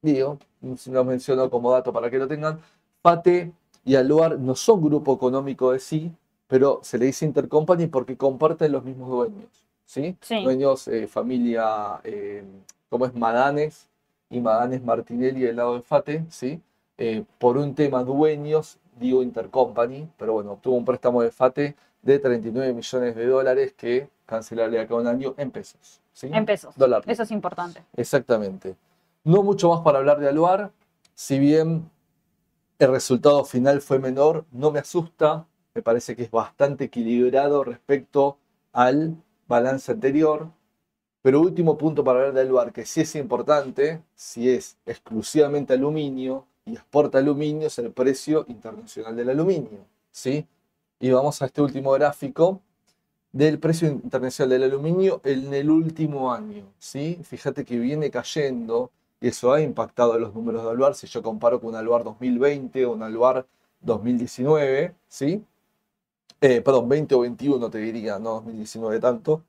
Digo, 0.00 0.38
lo 0.86 1.04
menciono 1.04 1.50
como 1.50 1.72
dato 1.72 1.92
para 1.92 2.08
que 2.08 2.18
lo 2.18 2.26
tengan. 2.28 2.60
FATE 3.02 3.52
y 3.88 3.96
Aluar 3.96 4.38
no 4.38 4.54
son 4.54 4.82
grupo 4.82 5.14
económico 5.14 5.72
de 5.72 5.78
sí, 5.78 6.12
pero 6.46 6.80
se 6.82 6.98
le 6.98 7.06
dice 7.06 7.24
intercompany 7.24 7.86
porque 7.86 8.18
comparten 8.18 8.70
los 8.70 8.84
mismos 8.84 9.08
dueños, 9.08 9.48
¿sí? 9.86 10.14
Sí. 10.20 10.44
Dueños, 10.44 10.86
eh, 10.88 11.06
familia, 11.06 11.98
eh, 12.04 12.44
como 12.90 13.06
es 13.06 13.14
Madanes 13.14 13.88
y 14.28 14.40
Madanes 14.40 14.84
Martinelli 14.84 15.40
del 15.40 15.56
lado 15.56 15.76
de 15.76 15.80
FATE, 15.80 16.26
¿sí? 16.28 16.60
Eh, 16.98 17.24
por 17.38 17.56
un 17.56 17.74
tema 17.74 18.04
dueños, 18.04 18.76
digo 19.00 19.22
intercompany, 19.22 20.06
pero 20.18 20.34
bueno, 20.34 20.52
obtuvo 20.52 20.76
un 20.76 20.84
préstamo 20.84 21.22
de 21.22 21.30
FATE 21.30 21.74
de 22.02 22.18
39 22.18 22.74
millones 22.74 23.16
de 23.16 23.26
dólares 23.26 23.72
que 23.74 24.10
cancelarle 24.26 24.80
acá 24.80 24.96
un 24.96 25.06
año 25.06 25.34
en 25.38 25.50
pesos, 25.50 26.02
¿sí? 26.12 26.28
en 26.30 26.44
pesos. 26.44 26.76
Dólar. 26.76 27.04
Eso 27.06 27.22
es 27.22 27.30
importante. 27.30 27.82
Exactamente. 27.96 28.76
No 29.24 29.42
mucho 29.42 29.70
más 29.70 29.80
para 29.80 29.98
hablar 29.98 30.20
de 30.20 30.28
Aluar, 30.28 30.72
si 31.14 31.38
bien 31.38 31.88
el 32.78 32.90
resultado 32.90 33.44
final 33.44 33.80
fue 33.80 33.98
menor, 33.98 34.44
no 34.52 34.70
me 34.70 34.78
asusta, 34.78 35.46
me 35.74 35.82
parece 35.82 36.14
que 36.14 36.22
es 36.22 36.30
bastante 36.30 36.84
equilibrado 36.84 37.64
respecto 37.64 38.38
al 38.72 39.16
balance 39.48 39.90
anterior. 39.90 40.50
Pero 41.22 41.40
último 41.40 41.76
punto 41.76 42.04
para 42.04 42.20
hablar 42.20 42.34
de 42.34 42.42
Aluar, 42.42 42.72
que 42.72 42.86
sí 42.86 43.00
es 43.00 43.16
importante, 43.16 44.02
si 44.14 44.48
es 44.48 44.78
exclusivamente 44.86 45.74
aluminio 45.74 46.46
y 46.64 46.74
exporta 46.74 47.18
aluminio, 47.18 47.66
es 47.66 47.78
el 47.80 47.90
precio 47.90 48.44
internacional 48.48 49.16
del 49.16 49.30
aluminio. 49.30 49.84
¿sí? 50.12 50.46
Y 51.00 51.10
vamos 51.10 51.42
a 51.42 51.46
este 51.46 51.60
último 51.60 51.90
gráfico 51.92 52.62
del 53.32 53.58
precio 53.58 53.88
internacional 53.88 54.50
del 54.50 54.64
aluminio 54.64 55.20
en 55.24 55.52
el 55.52 55.68
último 55.70 56.32
año. 56.32 56.64
¿sí? 56.78 57.18
Fíjate 57.24 57.64
que 57.64 57.78
viene 57.78 58.10
cayendo 58.10 58.92
eso 59.20 59.52
ha 59.52 59.60
impactado 59.60 60.18
los 60.18 60.34
números 60.34 60.64
de 60.64 60.70
Aluar. 60.70 60.94
Si 60.94 61.06
yo 61.06 61.22
comparo 61.22 61.60
con 61.60 61.70
un 61.70 61.76
Aluar 61.76 62.04
2020 62.04 62.86
o 62.86 62.92
un 62.92 63.02
Aluar 63.02 63.46
2019, 63.80 64.94
¿sí? 65.08 65.44
Eh, 66.40 66.60
perdón, 66.60 66.88
20 66.88 67.14
o 67.14 67.20
21 67.20 67.70
te 67.70 67.78
diría, 67.78 68.18
no 68.18 68.34
2019 68.34 69.00
tanto, 69.00 69.42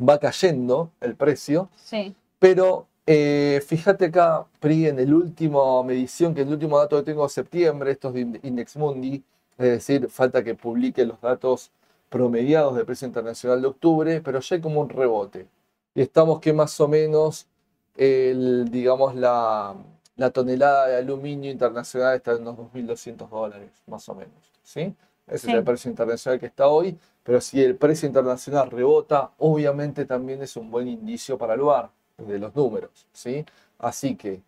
va 0.00 0.18
cayendo 0.18 0.90
el 1.00 1.14
precio, 1.14 1.68
Sí, 1.76 2.14
pero 2.38 2.86
eh, 3.06 3.62
fíjate 3.66 4.06
acá, 4.06 4.46
PRI, 4.60 4.88
en 4.88 4.98
el 4.98 5.14
último 5.14 5.82
medición, 5.84 6.34
que 6.34 6.42
el 6.42 6.48
último 6.48 6.78
dato 6.78 6.96
que 6.96 7.02
tengo 7.02 7.24
de 7.24 7.28
septiembre, 7.28 7.92
estos 7.92 8.14
de 8.14 8.40
Index 8.42 8.76
Mundi, 8.76 9.22
es 9.58 9.68
decir, 9.68 10.08
falta 10.08 10.42
que 10.42 10.54
publique 10.54 11.04
los 11.04 11.20
datos 11.20 11.70
promediados 12.08 12.76
del 12.76 12.84
precio 12.84 13.06
internacional 13.08 13.60
de 13.60 13.68
octubre, 13.68 14.20
pero 14.20 14.40
ya 14.40 14.56
hay 14.56 14.62
como 14.62 14.80
un 14.80 14.88
rebote. 14.88 15.46
Y 15.94 16.02
estamos 16.02 16.40
que 16.40 16.52
más 16.52 16.78
o 16.80 16.88
menos, 16.88 17.46
el, 17.96 18.70
digamos, 18.70 19.14
la, 19.14 19.74
la 20.16 20.30
tonelada 20.30 20.88
de 20.88 20.96
aluminio 20.96 21.50
internacional 21.50 22.16
está 22.16 22.32
en 22.32 22.42
unos 22.42 22.56
2.200 22.58 23.28
dólares, 23.28 23.70
más 23.86 24.08
o 24.08 24.14
menos. 24.14 24.34
¿sí? 24.62 24.94
Ese 25.26 25.46
Sí. 25.46 25.48
es 25.52 25.54
el 25.58 25.64
precio 25.64 25.90
internacional 25.90 26.38
que 26.40 26.46
está 26.46 26.66
hoy, 26.68 26.98
pero 27.22 27.40
si 27.40 27.62
el 27.62 27.76
precio 27.76 28.06
internacional 28.06 28.70
rebota, 28.70 29.30
obviamente 29.38 30.04
también 30.04 30.42
es 30.42 30.56
un 30.56 30.70
buen 30.70 30.88
indicio 30.88 31.38
para 31.38 31.54
el 31.54 31.60
VAR 31.60 31.90
de 32.18 32.38
los 32.38 32.54
números, 32.54 33.06
¿sí? 33.12 33.44
Así 33.78 34.16
que 34.16 34.40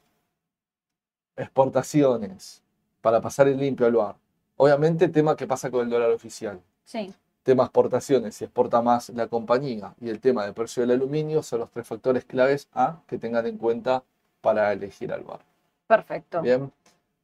exportaciones 1.37 2.63
para 3.01 3.21
pasar 3.21 3.49
el 3.49 3.59
limpio 3.59 3.87
al 3.87 3.93
VAR. 3.95 4.17
Obviamente 4.57 5.09
tema 5.09 5.37
que 5.37 5.47
pasa 5.47 5.71
con 5.71 5.83
el 5.83 5.91
dólar 5.91 6.11
oficial. 6.11 6.61
Sí, 6.85 7.13
Tema 7.45 7.65
exportaciones, 7.65 8.35
si 8.35 8.45
exporta 8.45 8.81
más 8.81 9.11
la 9.11 9.27
compañía 9.27 9.95
y 10.01 10.09
el 10.09 10.19
tema 10.19 10.45
del 10.45 10.55
precio 10.55 10.81
del 10.81 10.93
aluminio 10.93 11.43
son 11.43 11.61
los 11.61 11.71
tres 11.71 11.87
factores 11.87 12.25
claves 12.25 12.71
a 12.73 13.01
que 13.07 13.19
tengan 13.19 13.47
en 13.47 13.59
cuenta 13.59 14.03
para 14.41 14.73
elegir 14.73 15.13
al 15.13 15.25
VAR. 15.25 15.41
perfecto. 15.87 16.41
Bien, 16.41 16.73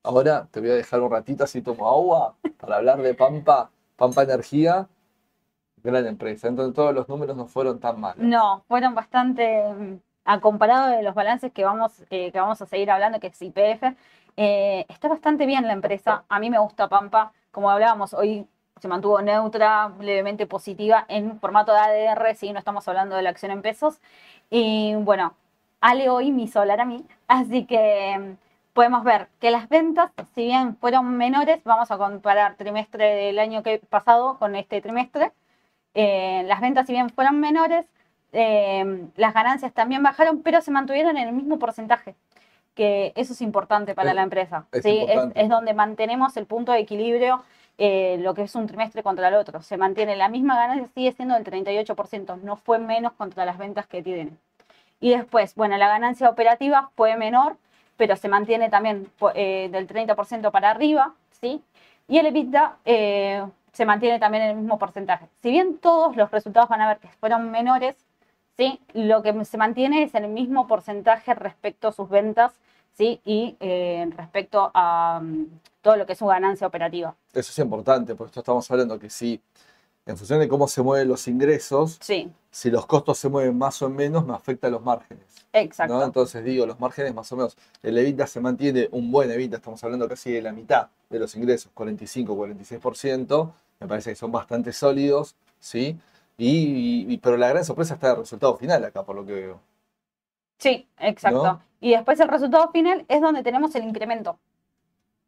ahora 0.02 0.46
te 0.50 0.60
voy 0.60 0.70
a 0.70 0.74
dejar 0.74 1.00
un 1.00 1.10
ratito 1.10 1.44
así 1.44 1.62
tomo 1.62 1.88
agua 1.88 2.34
para 2.60 2.76
hablar 2.76 3.00
de 3.00 3.14
Pampa, 3.14 3.70
Pampa 3.96 4.22
Energía, 4.22 4.86
gran 5.82 6.06
empresa. 6.06 6.48
Entonces 6.48 6.74
todos 6.74 6.94
los 6.94 7.08
números 7.08 7.34
no 7.34 7.46
fueron 7.46 7.80
tan 7.80 7.98
malos. 7.98 8.18
No, 8.18 8.62
fueron 8.68 8.94
bastante, 8.94 9.72
mm, 9.72 10.00
a 10.26 10.40
comparado 10.40 10.88
de 10.88 11.02
los 11.02 11.14
balances 11.14 11.50
que 11.50 11.64
vamos, 11.64 11.92
eh, 12.10 12.30
que 12.30 12.38
vamos 12.38 12.60
a 12.60 12.66
seguir 12.66 12.90
hablando, 12.90 13.20
que 13.20 13.28
es 13.28 13.40
IPF, 13.40 13.96
eh, 14.36 14.84
está 14.90 15.08
bastante 15.08 15.46
bien 15.46 15.66
la 15.66 15.72
empresa. 15.72 16.24
A 16.28 16.38
mí 16.38 16.50
me 16.50 16.58
gusta 16.58 16.88
Pampa, 16.90 17.32
como 17.50 17.70
hablábamos, 17.70 18.12
hoy 18.12 18.46
se 18.80 18.88
mantuvo 18.88 19.20
neutra, 19.20 19.92
levemente 20.00 20.46
positiva 20.46 21.04
en 21.08 21.38
formato 21.38 21.72
de 21.72 21.78
ADR, 21.78 22.34
si 22.34 22.52
no 22.52 22.58
estamos 22.58 22.86
hablando 22.88 23.14
de 23.16 23.22
la 23.22 23.30
acción 23.30 23.52
en 23.52 23.62
pesos. 23.62 24.00
Y 24.48 24.94
bueno, 24.96 25.34
Ale 25.80 26.08
hoy 26.08 26.32
me 26.32 26.42
hizo 26.42 26.60
hablar 26.60 26.80
a 26.80 26.84
mí, 26.84 27.04
así 27.28 27.64
que 27.66 28.16
mm, 28.18 28.72
podemos 28.72 29.04
ver 29.04 29.28
que 29.40 29.50
las 29.50 29.68
ventas, 29.68 30.10
si 30.34 30.44
bien 30.44 30.76
fueron 30.76 31.16
menores, 31.16 31.60
vamos 31.64 31.90
a 31.90 31.98
comparar 31.98 32.56
trimestre 32.56 33.04
del 33.14 33.38
año 33.38 33.62
que 33.62 33.78
pasado 33.78 34.38
con 34.38 34.56
este 34.56 34.80
trimestre, 34.80 35.32
eh, 35.94 36.42
las 36.46 36.60
ventas, 36.60 36.86
si 36.86 36.92
bien 36.92 37.10
fueron 37.10 37.40
menores, 37.40 37.86
eh, 38.32 39.08
las 39.16 39.34
ganancias 39.34 39.72
también 39.72 40.02
bajaron, 40.02 40.42
pero 40.42 40.60
se 40.60 40.70
mantuvieron 40.70 41.16
en 41.16 41.28
el 41.28 41.34
mismo 41.34 41.58
porcentaje, 41.58 42.14
que 42.74 43.12
eso 43.16 43.32
es 43.32 43.42
importante 43.42 43.94
para 43.94 44.10
Es- 44.10 44.14
la 44.14 44.22
empresa. 44.22 44.66
es 44.72 44.82
¿sí? 44.84 45.00
importante. 45.00 45.40
es 45.42 45.48
donde 45.48 45.74
mantenemos 45.74 46.36
el 46.36 46.46
punto 46.46 46.70
de 46.72 46.78
equilibrio, 46.78 47.42
eh, 47.82 48.18
lo 48.20 48.34
que 48.34 48.42
es 48.42 48.54
un 48.54 48.66
trimestre 48.66 49.02
contra 49.02 49.28
el 49.28 49.34
otro. 49.34 49.62
Se 49.62 49.78
mantiene 49.78 50.14
la 50.14 50.28
misma 50.28 50.54
ganancia, 50.54 50.86
sigue 50.94 51.12
siendo 51.12 51.34
del 51.34 51.44
38%, 51.44 52.42
no 52.42 52.56
fue 52.56 52.78
menos 52.78 53.12
contra 53.14 53.46
las 53.46 53.56
ventas 53.56 53.86
que 53.86 54.02
tiene. 54.02 54.32
Y 55.00 55.10
después, 55.10 55.54
bueno, 55.54 55.78
la 55.78 55.88
ganancia 55.88 56.28
operativa 56.28 56.90
fue 56.94 57.16
menor, 57.16 57.56
pero 57.96 58.16
se 58.16 58.28
mantiene 58.28 58.68
también 58.68 59.10
eh, 59.34 59.70
del 59.72 59.88
30% 59.88 60.50
para 60.50 60.70
arriba, 60.70 61.14
¿sí? 61.40 61.62
Y 62.06 62.18
el 62.18 62.26
EBITDA 62.26 62.76
eh, 62.84 63.46
se 63.72 63.86
mantiene 63.86 64.18
también 64.18 64.44
en 64.44 64.50
el 64.50 64.56
mismo 64.56 64.78
porcentaje. 64.78 65.26
Si 65.42 65.50
bien 65.50 65.78
todos 65.78 66.16
los 66.16 66.30
resultados 66.30 66.68
van 66.68 66.82
a 66.82 66.88
ver 66.88 66.98
que 66.98 67.08
fueron 67.08 67.50
menores, 67.50 67.96
¿sí? 68.58 68.78
Lo 68.92 69.22
que 69.22 69.42
se 69.46 69.56
mantiene 69.56 70.02
es 70.02 70.14
el 70.14 70.28
mismo 70.28 70.66
porcentaje 70.66 71.32
respecto 71.32 71.88
a 71.88 71.92
sus 71.92 72.10
ventas, 72.10 72.52
¿sí? 72.96 73.20
Y 73.24 73.56
eh, 73.60 74.08
respecto 74.16 74.70
a 74.74 75.20
mm, 75.22 75.46
todo 75.82 75.96
lo 75.96 76.06
que 76.06 76.12
es 76.12 76.18
su 76.18 76.26
ganancia 76.26 76.66
operativa. 76.66 77.14
Eso 77.32 77.50
es 77.52 77.58
importante, 77.58 78.14
porque 78.14 78.30
esto 78.30 78.40
estamos 78.40 78.70
hablando 78.70 78.98
que 78.98 79.08
si, 79.10 79.40
en 80.06 80.16
función 80.16 80.40
de 80.40 80.48
cómo 80.48 80.68
se 80.68 80.82
mueven 80.82 81.08
los 81.08 81.26
ingresos, 81.28 81.98
Sí, 82.00 82.30
si 82.50 82.70
los 82.70 82.86
costos 82.86 83.18
se 83.18 83.28
mueven 83.28 83.56
más 83.56 83.80
o 83.82 83.88
menos, 83.90 84.26
me 84.26 84.34
afecta 84.34 84.66
a 84.66 84.70
los 84.70 84.82
márgenes. 84.82 85.24
exacto. 85.52 85.94
¿no? 85.94 86.02
Entonces 86.04 86.44
digo, 86.44 86.66
los 86.66 86.78
márgenes 86.80 87.14
más 87.14 87.30
o 87.32 87.36
menos, 87.36 87.56
el 87.82 87.96
EBITDA 87.98 88.26
se 88.26 88.40
mantiene 88.40 88.88
un 88.92 89.10
buen 89.10 89.30
EBITDA, 89.30 89.56
estamos 89.56 89.82
hablando 89.84 90.08
casi 90.08 90.32
de 90.32 90.42
la 90.42 90.52
mitad 90.52 90.88
de 91.08 91.18
los 91.18 91.34
ingresos, 91.36 91.70
45, 91.74 92.34
46%, 92.36 93.52
me 93.80 93.86
parece 93.86 94.10
que 94.10 94.16
son 94.16 94.32
bastante 94.32 94.72
sólidos, 94.72 95.36
¿sí? 95.58 95.98
Y, 96.38 97.06
y- 97.12 97.18
pero 97.18 97.36
la 97.36 97.48
gran 97.48 97.64
sorpresa 97.64 97.94
está 97.94 98.10
el 98.12 98.16
resultado 98.18 98.56
final 98.56 98.84
acá, 98.84 99.02
por 99.04 99.14
lo 99.16 99.24
que 99.26 99.32
veo. 99.32 99.60
Sí, 100.60 100.86
exacto. 100.98 101.42
¿No? 101.42 101.62
Y 101.80 101.92
después 101.92 102.20
el 102.20 102.28
resultado 102.28 102.70
final 102.70 103.04
es 103.08 103.20
donde 103.20 103.42
tenemos 103.42 103.74
el 103.74 103.84
incremento. 103.84 104.38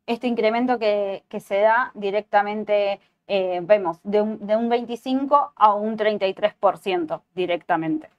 Este 0.06 0.26
incremento 0.26 0.78
que, 0.78 1.24
que 1.28 1.40
se 1.40 1.60
da 1.60 1.90
directamente, 1.94 3.00
eh, 3.26 3.60
vemos, 3.62 3.98
de 4.04 4.20
un, 4.20 4.46
de 4.46 4.56
un 4.56 4.68
25 4.68 5.52
a 5.56 5.74
un 5.74 5.96
33% 5.96 7.20
directamente. 7.34 8.10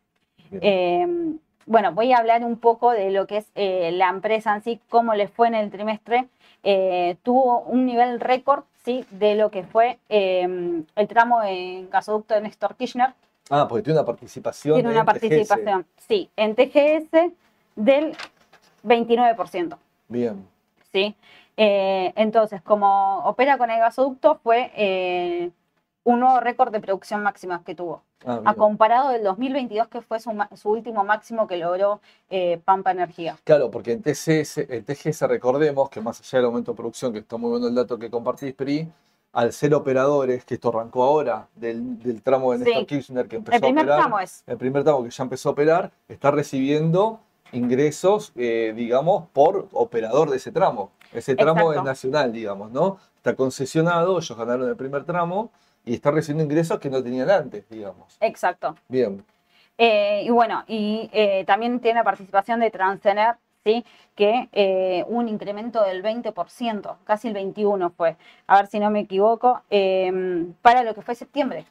Eh, 0.62 1.38
bueno, 1.66 1.94
voy 1.94 2.12
a 2.12 2.18
hablar 2.18 2.44
un 2.44 2.58
poco 2.58 2.92
de 2.92 3.12
lo 3.12 3.28
que 3.28 3.38
es 3.38 3.52
eh, 3.56 3.92
la 3.94 4.10
empresa 4.10 4.54
en 4.56 4.62
sí, 4.64 4.82
cómo 4.90 5.14
le 5.14 5.28
fue 5.28 5.48
en 5.48 5.56
el 5.56 5.72
trimestre. 5.72 6.28
Eh, 6.64 7.18
tuvo 7.24 7.62
un 7.62 7.86
nivel 7.86 8.20
récord, 8.20 8.64
¿sí? 8.84 9.06
De 9.12 9.36
lo 9.36 9.52
que 9.52 9.64
fue 9.64 10.00
eh, 10.10 10.84
el 10.96 11.08
tramo 11.08 11.44
en 11.44 11.90
gasoducto 11.90 12.34
de 12.34 12.42
Néstor 12.42 12.76
Kirchner, 12.76 13.14
Ah, 13.50 13.68
porque 13.68 13.84
tiene 13.84 14.00
una 14.00 14.06
participación 14.06 14.76
tiene 14.76 14.90
una 14.90 15.02
TGS. 15.02 15.06
participación, 15.06 15.86
sí, 16.08 16.30
en 16.36 16.56
TGS 16.56 17.34
del 17.76 18.16
29%, 18.84 19.78
Bien, 20.08 20.48
¿sí? 20.92 21.16
Eh, 21.58 22.14
entonces, 22.16 22.62
como 22.62 23.20
opera 23.26 23.58
con 23.58 23.70
el 23.70 23.80
gasoducto, 23.80 24.40
fue 24.44 24.72
eh, 24.76 25.52
un 26.04 26.20
nuevo 26.20 26.40
récord 26.40 26.72
de 26.72 26.80
producción 26.80 27.22
máxima 27.22 27.64
que 27.64 27.76
tuvo, 27.76 28.02
ah, 28.26 28.42
a 28.46 28.54
comparado 28.56 29.10
del 29.10 29.24
2022, 29.24 29.88
que 29.88 30.02
fue 30.02 30.20
su 30.20 30.70
último 30.70 31.04
máximo 31.04 31.46
que 31.48 31.58
logró 31.58 32.02
eh, 32.30 32.60
Pampa 32.66 32.92
Energía. 32.92 33.38
Claro, 33.44 33.70
porque 33.70 33.92
en 33.92 34.02
TCS, 34.02 34.58
en 34.70 34.84
TGS 34.84 35.22
recordemos 35.28 35.90
que 35.90 36.02
más 36.02 36.20
allá 36.20 36.40
del 36.40 36.46
aumento 36.46 36.72
de 36.72 36.78
producción, 36.78 37.14
que 37.14 37.20
está 37.20 37.38
muy 37.38 37.52
bueno 37.52 37.68
el 37.68 37.76
dato 37.76 38.00
que 38.00 38.10
compartís, 38.10 38.54
Pri, 38.54 38.90
al 39.34 39.52
ser 39.52 39.74
operadores, 39.74 40.46
que 40.46 40.54
esto 40.56 40.70
arrancó 40.70 41.04
ahora, 41.04 41.48
del, 41.56 42.00
del 42.00 42.22
tramo 42.22 42.52
de 42.54 42.60
Sí. 42.60 42.64
Néstor 42.66 42.86
Kirchner 42.86 43.28
que 43.28 43.36
empezó 43.38 43.56
El 43.56 43.62
primer 43.62 43.80
a 43.82 43.84
operar, 43.84 44.00
tramo 44.00 44.20
es, 44.20 44.44
el 44.48 44.58
primer 44.58 44.84
tramo 44.84 45.04
que 45.04 45.10
ya 45.10 45.24
empezó 45.24 45.50
a 45.50 45.52
operar, 45.52 45.92
está 46.08 46.32
recibiendo 46.32 47.20
ingresos, 47.52 48.32
eh, 48.36 48.74
digamos, 48.76 49.26
por 49.34 49.68
operador 49.74 50.30
de 50.30 50.38
ese 50.38 50.52
tramo. 50.52 50.92
Ese 51.12 51.36
tramo 51.36 51.62
Exacto. 51.72 51.80
es 51.80 51.84
nacional, 51.86 52.32
digamos, 52.32 52.72
¿no? 52.72 52.98
Está 53.18 53.36
concesionado, 53.36 54.18
ellos 54.18 54.38
ganaron 54.38 54.68
el 54.68 54.76
primer 54.76 55.04
tramo 55.04 55.52
y 55.86 55.94
está 55.94 56.12
recibiendo 56.12 56.44
ingresos 56.44 56.80
que 56.80 56.90
no 56.90 57.04
tenían 57.04 57.30
antes, 57.30 57.68
digamos. 57.70 58.18
exacto. 58.22 58.76
Bien, 58.88 59.24
Eh, 59.78 60.24
y 60.26 60.30
bueno, 60.30 60.64
y 60.68 61.10
eh, 61.14 61.44
también 61.48 61.80
tiene 61.80 62.00
la 62.00 62.04
participación 62.04 62.60
de 62.60 62.70
Transener, 62.70 63.36
¿sí? 63.64 63.86
que 64.16 64.50
eh, 64.52 65.06
un 65.08 65.28
incremento 65.28 65.82
del 65.84 66.04
20%, 66.04 66.98
casi 67.04 67.28
el 67.30 67.36
21% 67.36 67.92
fue, 67.92 68.16
a 68.48 68.58
ver 68.58 68.68
si 68.68 68.80
no 68.80 68.90
me 68.90 69.02
equivoco, 69.02 69.62
eh, 69.70 70.52
para 70.62 70.84
lo 70.84 70.94
que 70.94 71.02
fue 71.02 71.16
septiembre. 71.16 71.66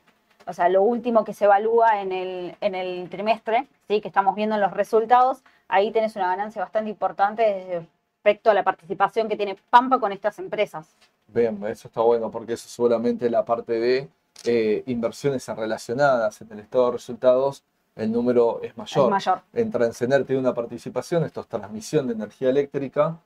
O 0.46 0.52
sea, 0.52 0.68
lo 0.68 0.83
último 0.83 1.24
que 1.24 1.35
se 1.35 1.44
evalúa 1.44 2.00
en 2.00 2.12
el, 2.12 2.57
en 2.61 2.74
el 2.74 3.09
trimestre, 3.09 3.68
¿sí? 3.88 4.00
que 4.00 4.09
estamos 4.09 4.35
viendo 4.35 4.57
en 4.57 4.61
los 4.61 4.72
resultados, 4.72 5.42
ahí 5.68 5.92
tenés 5.92 6.16
una 6.16 6.26
ganancia 6.26 6.62
bastante 6.62 6.90
importante 6.90 7.87
respecto 8.24 8.50
a 8.50 8.55
la 8.55 8.62
participación 8.62 9.28
que 9.28 9.37
tiene 9.37 9.57
Pampa 9.70 9.98
con 9.98 10.12
estas 10.12 10.38
empresas. 10.38 10.96
bien, 11.28 11.62
eso 11.66 11.88
está 11.88 12.00
bueno 12.00 12.31
porque 12.31 12.55
eso 12.55 12.68
seguramente 12.68 13.31
la 13.31 13.44
parte 13.44 13.78
de 13.78 14.09
eh, 14.44 14.83
inversiones 14.87 15.46
relacionadas 15.48 16.40
en 16.40 16.52
el 16.52 16.61
estado 16.61 16.87
de 16.87 16.92
resultados, 16.92 17.62
el 17.96 18.11
número 18.11 18.61
es 18.62 18.76
mayor. 18.76 19.07
Es 19.07 19.11
mayor. 19.11 19.40
en 19.52 19.70
Transener 19.70 20.24
tiene 20.24 20.40
una 20.40 20.55
participación, 20.55 21.24
esto 21.24 21.40
es 21.42 21.46
transmisión 21.46 22.07
de 22.07 22.14
energía 22.14 22.50
eléctrica, 22.50 23.18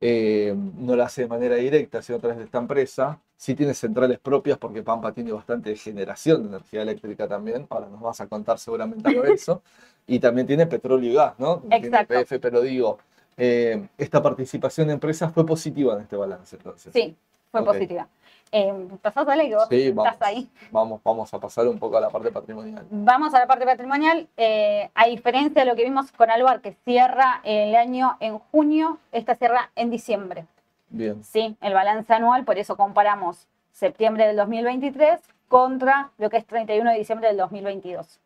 eh, 0.00 0.54
no 0.76 0.96
la 0.96 1.06
hace 1.06 1.22
de 1.22 1.28
manera 1.28 1.56
directa, 1.56 2.02
sino 2.02 2.18
a 2.18 2.20
través 2.20 2.38
de 2.38 2.44
esta 2.44 2.58
empresa. 2.58 3.18
Sí 3.36 3.54
tiene 3.54 3.74
centrales 3.74 4.18
propias 4.18 4.58
porque 4.58 4.82
Pampa 4.82 5.12
tiene 5.12 5.32
bastante 5.32 5.74
generación 5.76 6.42
de 6.42 6.48
energía 6.50 6.82
eléctrica 6.82 7.28
también, 7.28 7.66
ahora 7.68 7.88
nos 7.88 8.00
vas 8.00 8.20
a 8.20 8.26
contar 8.26 8.58
seguramente 8.58 9.08
algo 9.08 9.22
de 9.22 9.32
eso. 9.34 9.62
Y 10.06 10.18
también 10.18 10.46
tiene 10.46 10.66
petróleo 10.66 11.10
y 11.10 11.14
gas, 11.14 11.34
¿no? 11.38 11.60
Tiene 11.60 11.76
Exacto. 11.76 12.14
YPF, 12.20 12.38
pero 12.40 12.60
digo, 12.60 12.98
eh, 13.36 13.88
esta 13.98 14.22
participación 14.22 14.88
de 14.88 14.94
empresas 14.94 15.32
fue 15.32 15.44
positiva 15.44 15.94
en 15.94 16.02
este 16.02 16.16
balance 16.16 16.56
entonces. 16.56 16.92
Sí, 16.92 17.16
fue 17.50 17.64
positiva. 17.64 18.08
Eh, 18.52 18.88
¿Pasás, 19.02 19.26
Ale, 19.26 19.48
que 19.48 19.56
vos 19.56 19.66
Sí, 19.68 19.90
vamos, 19.90 20.12
estás 20.12 20.28
ahí? 20.28 20.48
vamos, 20.70 21.00
vamos 21.02 21.34
a 21.34 21.40
pasar 21.40 21.66
un 21.66 21.78
poco 21.78 21.96
a 21.96 22.00
la 22.00 22.10
parte 22.10 22.30
patrimonial. 22.30 22.86
Vamos 22.90 23.34
a 23.34 23.40
la 23.40 23.46
parte 23.46 23.64
patrimonial. 23.64 24.28
Eh, 24.36 24.90
a 24.94 25.06
diferencia 25.06 25.62
de 25.64 25.68
lo 25.68 25.74
que 25.76 25.84
vimos 25.84 26.12
con 26.12 26.30
Alvar, 26.30 26.60
que 26.60 26.72
cierra 26.84 27.40
el 27.42 27.74
año 27.74 28.16
en 28.20 28.38
junio, 28.38 28.98
esta 29.12 29.34
cierra 29.34 29.70
en 29.74 29.90
diciembre. 29.90 30.46
Bien, 30.88 31.24
¿sí? 31.24 31.56
El 31.60 31.74
balance 31.74 32.12
anual, 32.12 32.44
por 32.44 32.58
eso 32.58 32.76
comparamos 32.76 33.48
septiembre 33.72 34.26
del 34.28 34.36
2023 34.36 35.20
contra 35.48 36.10
lo 36.18 36.30
que 36.30 36.36
es 36.36 36.46
31 36.46 36.92
de 36.92 36.98
diciembre 36.98 37.28
del 37.28 37.36
2022. 37.38 38.20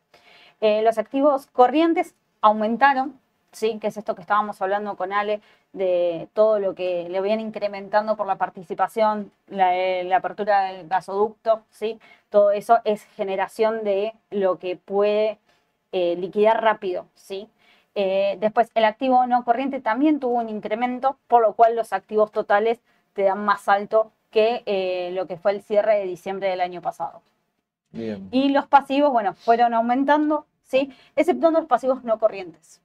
Eh, 0.60 0.82
los 0.82 0.98
activos 0.98 1.46
corrientes 1.46 2.14
aumentaron, 2.42 3.18
¿sí? 3.52 3.78
que 3.78 3.88
es 3.88 3.96
esto 3.96 4.14
que 4.14 4.22
estábamos 4.22 4.60
hablando 4.62 4.96
con 4.96 5.12
Ale, 5.12 5.40
de 5.72 6.28
todo 6.34 6.58
lo 6.58 6.74
que 6.74 7.08
le 7.08 7.20
viene 7.20 7.42
incrementando 7.42 8.16
por 8.16 8.26
la 8.26 8.36
participación, 8.36 9.30
la, 9.48 9.76
eh, 9.76 10.04
la 10.04 10.16
apertura 10.16 10.72
del 10.72 10.88
gasoducto, 10.88 11.62
¿sí? 11.70 11.98
todo 12.30 12.50
eso 12.50 12.78
es 12.84 13.04
generación 13.16 13.84
de 13.84 14.14
lo 14.30 14.58
que 14.58 14.76
puede 14.76 15.38
eh, 15.92 16.16
liquidar 16.16 16.62
rápido. 16.62 17.06
¿sí? 17.14 17.48
Eh, 17.94 18.36
después, 18.40 18.70
el 18.74 18.84
activo 18.84 19.26
no 19.26 19.44
corriente 19.44 19.80
también 19.80 20.20
tuvo 20.20 20.34
un 20.34 20.48
incremento, 20.48 21.16
por 21.26 21.42
lo 21.42 21.54
cual 21.54 21.74
los 21.74 21.92
activos 21.92 22.30
totales 22.30 22.78
te 23.14 23.22
dan 23.22 23.44
más 23.44 23.68
alto 23.68 24.12
que 24.30 24.62
eh, 24.66 25.10
lo 25.14 25.26
que 25.26 25.36
fue 25.36 25.52
el 25.52 25.62
cierre 25.62 25.98
de 25.98 26.04
diciembre 26.04 26.48
del 26.48 26.60
año 26.60 26.82
pasado. 26.82 27.22
Bien. 27.90 28.28
Y 28.30 28.50
los 28.50 28.66
pasivos, 28.66 29.10
bueno, 29.10 29.32
fueron 29.32 29.72
aumentando, 29.72 30.46
¿sí? 30.62 30.92
Exceptuando 31.16 31.60
los 31.60 31.68
pasivos 31.68 32.04
no 32.04 32.18
corrientes, 32.18 32.80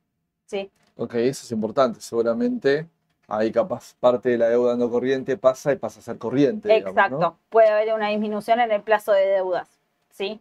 ¿sí? 0.54 0.72
Ok, 0.98 1.16
eso 1.16 1.46
es 1.46 1.52
importante. 1.52 2.00
Seguramente 2.02 2.88
ahí 3.28 3.52
capaz 3.52 3.96
parte 4.00 4.30
de 4.30 4.38
la 4.38 4.50
deuda 4.50 4.76
no 4.76 4.90
corriente 4.90 5.38
pasa 5.38 5.72
y 5.74 5.78
pasa 5.78 6.00
a 6.00 6.04
ser 6.04 6.18
corriente. 6.20 6.68
digamos, 6.70 6.92
Exacto. 6.92 7.18
¿no? 7.20 7.38
Puede 7.50 7.70
haber 7.70 7.94
una 7.94 8.10
disminución 8.10 8.60
en 8.60 8.72
el 8.72 8.82
plazo 8.84 9.12
de 9.12 9.26
deudas, 9.26 9.68
¿sí? 10.12 10.40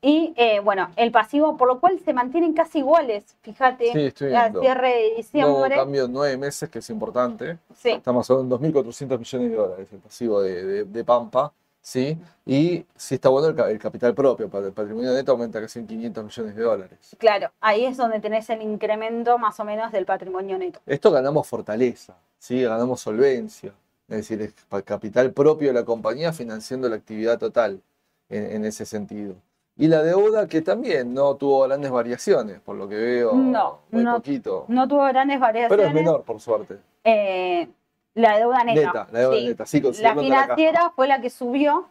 Y 0.00 0.34
eh, 0.36 0.60
bueno, 0.60 0.90
el 0.96 1.10
pasivo, 1.10 1.56
por 1.56 1.66
lo 1.66 1.80
cual 1.80 1.98
se 1.98 2.12
mantienen 2.12 2.52
casi 2.52 2.78
iguales, 2.80 3.24
fíjate, 3.42 3.90
Sí, 3.92 4.00
estoy 4.06 4.34
al 4.34 4.42
viendo. 4.52 4.60
cierre 4.60 4.88
de 4.94 5.14
diciembre. 5.16 5.74
cambio 5.76 6.04
en 6.04 6.12
nueve 6.12 6.36
meses, 6.36 6.68
que 6.68 6.78
es 6.80 6.90
importante. 6.90 7.58
Sí, 7.74 7.90
Estamos 7.92 8.30
hablando 8.30 8.58
de 8.58 8.68
2.400 8.70 9.18
millones 9.18 9.50
de 9.50 9.56
dólares 9.56 9.88
el 9.92 9.98
pasivo 10.00 10.42
de, 10.42 10.64
de- 10.64 10.84
de 10.84 11.04
Pampa, 11.04 11.52
¿sí? 11.84 12.18
Y 12.46 12.86
sí 12.96 13.16
está 13.16 13.28
bueno 13.28 13.48
el, 13.48 13.54
ca- 13.54 13.70
el 13.70 13.78
capital 13.78 14.14
propio, 14.14 14.46
el 14.46 14.72
patrimonio 14.72 15.12
neto 15.12 15.32
aumenta 15.32 15.60
casi 15.60 15.80
en 15.80 15.86
500 15.86 16.24
millones 16.24 16.56
de 16.56 16.62
dólares. 16.62 17.16
claro, 17.18 17.50
ahí 17.60 17.84
es 17.84 17.96
donde 17.98 18.20
tenés 18.20 18.48
el 18.50 18.62
incremento 18.62 19.36
más 19.38 19.60
o 19.60 19.64
menos 19.64 19.92
del 19.92 20.06
patrimonio 20.06 20.56
neto. 20.58 20.80
Esto 20.86 21.10
ganamos 21.10 21.46
fortaleza, 21.46 22.16
¿sí? 22.38 22.62
Ganamos 22.62 23.00
solvencia. 23.00 23.72
Es 24.08 24.16
decir, 24.28 24.40
es 24.42 24.54
capital 24.84 25.32
propio 25.32 25.68
de 25.68 25.74
la 25.74 25.84
compañía 25.84 26.32
financiando 26.32 26.88
la 26.88 26.96
actividad 26.96 27.38
total 27.38 27.80
en, 28.28 28.44
en 28.56 28.64
ese 28.64 28.86
sentido. 28.86 29.34
Y 29.76 29.88
la 29.88 30.02
deuda 30.02 30.46
que 30.46 30.62
también 30.62 31.12
no 31.14 31.34
tuvo 31.36 31.62
grandes 31.66 31.90
variaciones, 31.90 32.60
por 32.60 32.76
lo 32.76 32.88
que 32.88 32.94
veo, 32.96 33.32
No, 33.34 33.80
muy 33.90 34.04
no. 34.04 34.16
poquito. 34.16 34.64
No 34.68 34.86
tuvo 34.86 35.04
grandes 35.04 35.40
variaciones. 35.40 35.76
Pero 35.76 35.88
es 35.88 35.94
menor, 35.94 36.22
por 36.22 36.40
suerte. 36.40 36.78
Eh, 37.02 37.68
la 38.14 38.38
deuda 38.38 38.64
neta. 38.64 38.86
Neta, 38.86 39.08
la 39.10 39.18
deuda 39.20 39.36
sí. 39.36 39.46
neta, 39.46 39.66
sí, 39.66 40.02
La 40.02 40.14
financiera 40.14 40.92
fue 40.94 41.08
la 41.08 41.20
que 41.20 41.30
subió, 41.30 41.88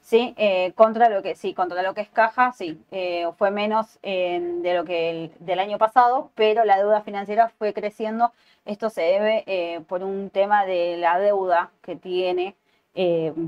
sí, 0.00 0.34
eh, 0.36 0.72
contra 0.74 1.08
lo 1.08 1.22
que 1.22 1.34
sí, 1.34 1.54
contra 1.54 1.82
lo 1.82 1.94
que 1.94 2.02
es 2.02 2.08
caja, 2.08 2.52
sí, 2.52 2.80
eh, 2.90 3.26
fue 3.36 3.50
menos 3.50 3.98
eh, 4.02 4.40
de 4.62 4.74
lo 4.74 4.84
que 4.84 5.10
el, 5.10 5.32
del 5.40 5.58
año 5.58 5.78
pasado, 5.78 6.30
pero 6.34 6.64
la 6.64 6.78
deuda 6.78 7.02
financiera 7.02 7.48
fue 7.58 7.72
creciendo. 7.74 8.32
Esto 8.64 8.88
se 8.88 9.02
debe 9.02 9.44
eh, 9.46 9.80
por 9.88 10.02
un 10.02 10.30
tema 10.30 10.64
de 10.64 10.96
la 10.96 11.18
deuda 11.18 11.70
que 11.82 11.96
tiene 11.96 12.54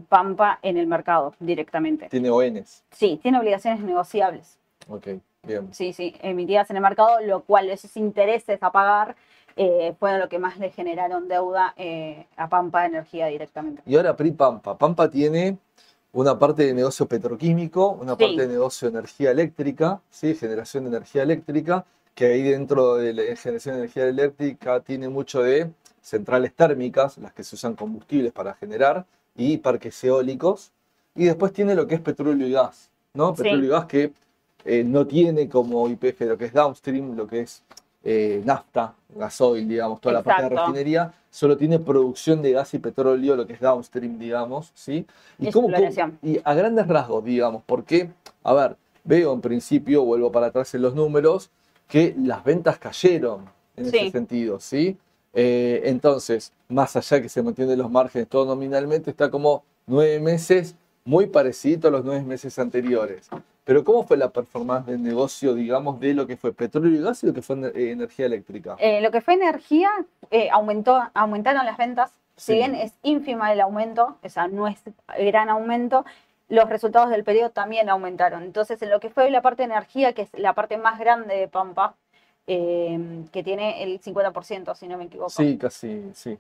Pampa 0.08 0.58
en 0.62 0.76
el 0.76 0.88
mercado 0.88 1.32
directamente. 1.38 2.08
Tiene 2.08 2.30
ONs. 2.30 2.82
Sí, 2.90 3.20
tiene 3.22 3.38
obligaciones 3.38 3.78
negociables. 3.78 4.58
Ok, 4.88 5.06
bien. 5.44 5.72
Sí, 5.72 5.92
sí, 5.92 6.16
emitidas 6.20 6.68
en 6.70 6.76
el 6.76 6.82
mercado, 6.82 7.20
lo 7.20 7.42
cual 7.44 7.70
esos 7.70 7.96
intereses 7.96 8.60
a 8.60 8.72
pagar 8.72 9.14
eh, 9.57 9.95
fueron 9.99 10.21
lo 10.21 10.29
que 10.29 10.38
más 10.38 10.59
le 10.59 10.71
generaron 10.71 11.29
deuda 11.29 11.73
eh, 11.77 12.27
a 12.37 12.49
Pampa 12.49 12.85
Energía 12.87 13.27
directamente. 13.27 13.83
Y 13.87 13.97
ahora 13.97 14.14
PRI 14.16 14.33
Pampa. 14.33 14.77
Pampa 14.77 15.11
tiene 15.11 15.59
una 16.12 16.38
parte 16.38 16.64
de 16.66 16.75
negocio 16.75 17.07
petroquímico, 17.07 17.90
una 18.01 18.16
Sí. 18.16 18.25
parte 18.25 18.42
de 18.42 18.49
negocio 18.49 18.90
de 18.90 18.99
energía 18.99 19.31
eléctrica, 19.31 20.01
¿sí? 20.11 20.35
generación 20.35 20.85
de 20.85 20.90
energía 20.90 21.23
eléctrica, 21.23 21.85
que 22.14 22.27
ahí 22.27 22.42
dentro 22.42 22.97
de 22.97 23.12
la 23.12 23.23
generación 23.37 23.75
de 23.75 23.81
energía 23.83 24.07
eléctrica 24.07 24.81
tiene 24.81 25.09
mucho 25.09 25.42
de 25.42 25.71
centrales 26.01 26.55
térmicas, 26.55 27.19
las 27.19 27.33
que 27.33 27.42
se 27.45 27.57
usan 27.57 27.75
combustibles 27.75 28.33
para 28.33 28.55
generar, 28.55 29.05
y 29.35 29.59
parques 29.59 30.03
eólicos. 30.05 30.73
Y 31.14 31.25
después 31.25 31.53
tiene 31.53 31.75
lo 31.75 31.87
que 31.87 31.97
es 31.97 32.01
petróleo 32.01 32.47
y 32.47 32.53
gas, 32.53 32.90
¿no? 33.14 33.35
Sí. 33.35 33.42
Petróleo 33.42 33.64
y 33.64 33.69
gas 33.69 33.87
que 33.87 34.12
eh, 34.64 34.85
no 34.85 35.07
tiene 35.07 35.49
como 35.49 35.88
IPF 35.88 36.23
lo 36.23 36.38
que 36.38 36.47
es 36.47 36.53
downstream, 36.53 37.16
lo 37.16 37.27
que 37.27 37.40
es 37.40 37.62
eh, 38.04 38.40
nafta, 38.44 38.94
gasoil, 39.14 39.66
digamos, 39.68 40.00
toda 40.00 40.14
la 40.14 40.22
parte 40.22 40.42
de 40.42 40.48
refinería, 40.68 41.12
solo 41.30 41.56
tiene 41.56 41.78
producción 41.78 42.40
de 42.42 42.52
gas 42.52 42.72
y 42.74 42.78
petróleo, 42.78 43.35
lo 43.37 43.46
que 43.46 43.54
es 43.54 43.61
downstream, 43.61 44.18
digamos, 44.18 44.70
¿sí? 44.74 45.06
Y 45.38 45.50
cómo- 45.50 45.68
y 46.22 46.38
a 46.44 46.54
grandes 46.54 46.87
rasgos, 46.87 47.24
digamos, 47.24 47.62
porque, 47.66 48.11
a 48.44 48.54
ver, 48.54 48.76
veo 49.04 49.32
en 49.32 49.40
principio, 49.40 50.04
vuelvo 50.04 50.30
para 50.32 50.46
atrás 50.46 50.74
en 50.74 50.82
los 50.82 50.94
números, 50.94 51.50
que 51.88 52.14
las 52.18 52.44
ventas 52.44 52.78
cayeron 52.78 53.44
en 53.76 53.90
Sí. 53.90 53.96
ese 53.98 54.11
sentido, 54.11 54.61
¿sí? 54.61 54.96
Eh, 55.35 55.82
entonces, 55.85 56.52
más 56.68 56.96
allá 56.96 57.20
que 57.20 57.28
se 57.28 57.42
mantienen 57.42 57.78
los 57.78 57.90
márgenes 57.90 58.28
todo 58.28 58.46
nominalmente, 58.46 59.11
está 59.11 59.30
como 59.30 59.64
nueve 59.87 60.18
meses, 60.20 60.74
muy 61.04 61.26
parecido 61.26 61.88
a 61.88 61.92
los 61.92 62.04
nueve 62.04 62.22
meses 62.22 62.59
anteriores. 62.59 63.28
Pero 63.66 63.83
¿cómo 63.83 64.05
fue 64.05 64.16
la 64.16 64.31
performance 64.31 64.87
del 64.87 65.02
negocio, 65.02 65.52
digamos, 65.52 65.98
de 65.98 66.14
lo 66.14 66.24
que 66.29 66.37
fue 66.37 66.52
petróleo 66.52 67.00
y 67.00 67.02
gas 67.02 67.24
y 67.24 67.26
lo 67.26 67.35
que 67.35 67.42
fue 67.42 67.57
eh, 67.74 67.90
energía 67.90 68.26
eléctrica? 68.26 68.76
Eh, 68.79 69.00
lo 69.00 69.11
que 69.11 69.20
fue 69.20 69.35
energía, 69.35 69.90
eh, 70.31 70.48
aumentó, 70.50 71.02
aumentaron 71.14 71.66
las 71.66 71.76
ventas. 71.76 72.12
Si 72.37 72.52
Sí. 72.52 72.59
bien 72.59 72.76
es 72.76 72.92
ínfima 73.02 73.52
el 73.52 73.61
aumento, 73.61 74.18
o 74.22 74.29
sea, 74.29 74.46
no 74.46 74.68
es 74.68 74.81
gran 75.18 75.48
aumento, 75.48 76.05
los 76.48 76.68
resultados 76.68 77.11
del 77.11 77.24
periodo 77.24 77.50
también 77.50 77.88
aumentaron. 77.88 78.44
Entonces, 78.44 78.81
en 78.83 78.90
lo 78.90 79.00
que 79.00 79.11
fue 79.11 79.29
la 79.31 79.42
parte 79.42 79.62
de 79.64 79.73
energía, 79.73 80.12
que 80.12 80.23
es 80.23 80.29
la 80.38 80.52
parte 80.52 80.77
más 80.77 81.00
grande 81.00 81.35
de 81.35 81.48
Pampa, 81.48 81.96
eh, 82.46 83.25
que 83.33 83.42
tiene 83.42 83.83
el 83.83 84.00
50%, 84.00 84.77
si 84.77 84.87
no 84.87 84.96
me 84.96 85.06
equivoco. 85.06 85.31
Sí, 85.31 85.58
casi, 85.58 86.12
sí. 86.14 86.38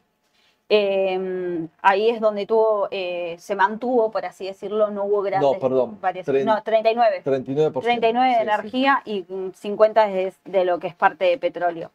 Eh, 0.68 1.68
ahí 1.80 2.10
es 2.10 2.20
donde 2.20 2.44
tuvo, 2.44 2.88
eh, 2.90 3.36
se 3.38 3.54
mantuvo, 3.54 4.10
por 4.10 4.26
así 4.26 4.46
decirlo, 4.46 4.90
no 4.90 5.04
hubo 5.04 5.22
grandes 5.22 5.58
perdón, 5.60 5.98
variaciones. 6.00 6.44
No, 6.44 6.62
39. 6.62 7.22
39%. 7.24 7.80
39 7.82 8.28
de 8.28 8.34
sí, 8.34 8.38
sí. 8.38 8.42
energía 8.42 9.02
y 9.04 9.24
mm, 9.28 9.52
50 9.52 10.10
es 10.10 10.34
de 10.44 10.64
lo 10.64 10.78
que 10.80 10.88
es 10.88 10.94
parte 10.94 11.26
de 11.26 11.38
petróleo. 11.38 11.90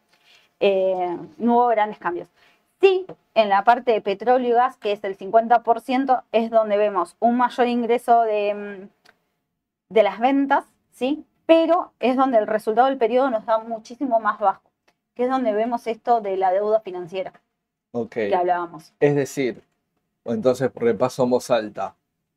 Eh, 0.61 1.17
no 1.37 1.55
hubo 1.55 1.67
grandes 1.67 1.99
cambios. 1.99 2.29
Sí, 2.79 3.05
en 3.35 3.49
la 3.49 3.63
parte 3.63 3.91
de 3.91 4.01
petróleo 4.01 4.49
y 4.49 4.53
gas, 4.53 4.77
que 4.77 4.93
es 4.93 5.03
el 5.03 5.17
50%, 5.17 6.23
es 6.31 6.49
donde 6.49 6.77
vemos 6.77 7.15
un 7.19 7.37
mayor 7.37 7.67
ingreso 7.67 8.21
de, 8.21 8.53
mm, 8.53 8.89
de 9.89 10.03
las 10.03 10.19
ventas, 10.19 10.65
¿sí? 10.91 11.25
Pero 11.45 11.91
es 11.99 12.15
donde 12.15 12.37
el 12.37 12.47
resultado 12.47 12.87
del 12.87 12.97
periodo 12.97 13.29
nos 13.29 13.45
da 13.45 13.59
muchísimo 13.59 14.19
más 14.21 14.39
bajo, 14.39 14.61
que 15.13 15.23
es 15.25 15.29
donde 15.29 15.51
vemos 15.51 15.87
esto 15.87 16.21
de 16.21 16.37
la 16.37 16.53
deuda 16.53 16.79
financiera 16.79 17.33
Ok. 17.91 18.11
que 18.11 18.35
hablábamos. 18.35 18.93
Es 18.99 19.15
decir, 19.15 19.61
entonces 20.25 20.71
repaso 20.75 21.23
en 21.23 21.29
voz 21.29 21.51
alta, 21.51 21.95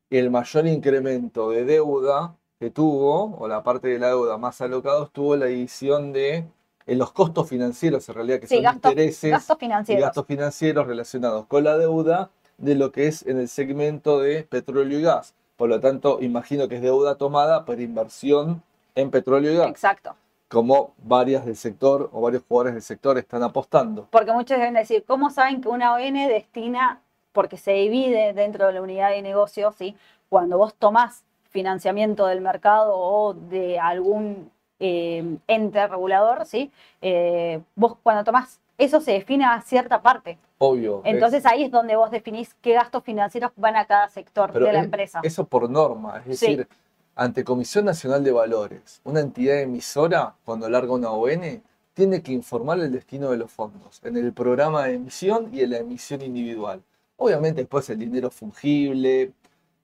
el 0.09 0.29
mayor 0.29 0.67
incremento 0.67 1.49
de 1.49 1.65
deuda 1.65 2.35
que 2.59 2.69
tuvo, 2.69 3.35
o 3.37 3.47
la 3.47 3.63
parte 3.63 3.87
de 3.87 3.99
la 3.99 4.07
deuda 4.07 4.37
más 4.37 4.61
alocados, 4.61 5.11
tuvo 5.11 5.35
la 5.35 5.47
división 5.47 6.13
de 6.13 6.45
en 6.87 6.99
los 6.99 7.11
costos 7.11 7.49
financieros, 7.49 8.07
en 8.09 8.15
realidad, 8.15 8.39
que 8.39 8.47
Sí, 8.47 8.55
son 8.55 8.63
gastos, 8.63 8.91
intereses 8.91 9.31
gastos 9.31 9.57
y 9.87 9.95
gastos 9.95 10.25
financieros 10.27 10.87
relacionados 10.87 11.45
con 11.47 11.63
la 11.63 11.77
deuda 11.77 12.29
de 12.57 12.75
lo 12.75 12.91
que 12.91 13.07
es 13.07 13.25
en 13.25 13.39
el 13.39 13.49
segmento 13.49 14.19
de 14.19 14.43
petróleo 14.43 14.99
y 14.99 15.01
gas. 15.01 15.33
Por 15.57 15.69
lo 15.69 15.79
tanto, 15.79 16.19
imagino 16.21 16.67
que 16.67 16.75
es 16.75 16.81
deuda 16.81 17.15
tomada 17.15 17.65
para 17.65 17.81
inversión 17.81 18.61
en 18.93 19.09
petróleo 19.09 19.51
y 19.51 19.57
gas, 19.57 19.69
Exacto. 19.69 20.15
Como 20.55 20.93
varias 21.03 21.45
del 21.45 21.57
sector 21.57 22.09
o 22.13 22.21
varios 22.21 22.41
jugadores 22.47 22.75
del 22.75 22.81
sector 22.81 23.17
están 23.17 23.43
apostando. 23.43 24.07
Porque 24.09 24.31
muchos 24.31 24.57
deben 24.57 24.75
decir, 24.75 25.03
¿cómo 25.05 25.29
saben 25.29 25.59
que 25.59 25.67
una 25.67 25.93
ON 25.93 26.13
destina, 26.13 27.01
porque 27.33 27.57
se 27.57 27.73
divide 27.73 28.31
dentro 28.31 28.67
de 28.67 28.71
la 28.71 28.81
unidad 28.81 29.09
de 29.09 29.21
negocio, 29.21 29.73
¿sí? 29.77 29.97
cuando 30.29 30.57
vos 30.57 30.73
tomás 30.75 31.25
financiamiento 31.49 32.25
del 32.27 32.39
mercado 32.39 32.93
o 32.97 33.33
de 33.33 33.77
algún 33.81 34.49
eh, 34.79 35.37
ente 35.47 35.87
regulador, 35.87 36.45
¿sí? 36.45 36.71
Eh, 37.01 37.59
vos 37.75 37.97
cuando 38.01 38.23
tomás, 38.23 38.61
eso 38.77 39.01
se 39.01 39.11
define 39.11 39.43
a 39.43 39.59
cierta 39.61 40.01
parte. 40.01 40.37
Obvio. 40.57 41.01
es- 41.03 41.13
Entonces 41.15 41.45
ahí 41.45 41.63
es 41.65 41.71
donde 41.71 41.97
vos 41.97 42.11
definís 42.11 42.53
qué 42.61 42.73
gastos 42.75 43.03
financieros 43.03 43.51
van 43.57 43.75
a 43.75 43.83
cada 43.83 44.07
sector 44.07 44.51
Pero 44.53 44.67
de 44.67 44.71
la 44.73 44.79
es- 44.79 44.85
empresa. 44.85 45.19
Eso 45.21 45.45
por 45.45 45.69
norma, 45.69 46.23
es 46.25 46.39
Sí. 46.39 46.47
decir, 46.55 46.67
ante 47.15 47.45
Comisión 47.45 47.85
Nacional 47.85 48.23
de 48.23 48.31
Valores, 48.31 49.01
una 49.05 49.21
entidad 49.21 49.61
emisora, 49.61 50.35
cuando 50.43 50.69
larga 50.69 50.93
una 50.93 51.11
ON, 51.11 51.63
tiene 51.93 52.21
que 52.21 52.33
informar 52.33 52.79
el 52.79 52.91
destino 52.91 53.31
de 53.31 53.37
los 53.37 53.51
fondos 53.51 54.01
en 54.03 54.17
el 54.17 54.33
programa 54.33 54.85
de 54.85 54.95
emisión 54.95 55.49
y 55.53 55.61
en 55.61 55.69
la 55.71 55.77
emisión 55.77 56.21
individual. 56.21 56.83
Obviamente 57.15 57.61
después 57.61 57.89
el 57.89 57.99
dinero 57.99 58.29
fungible, 58.29 59.31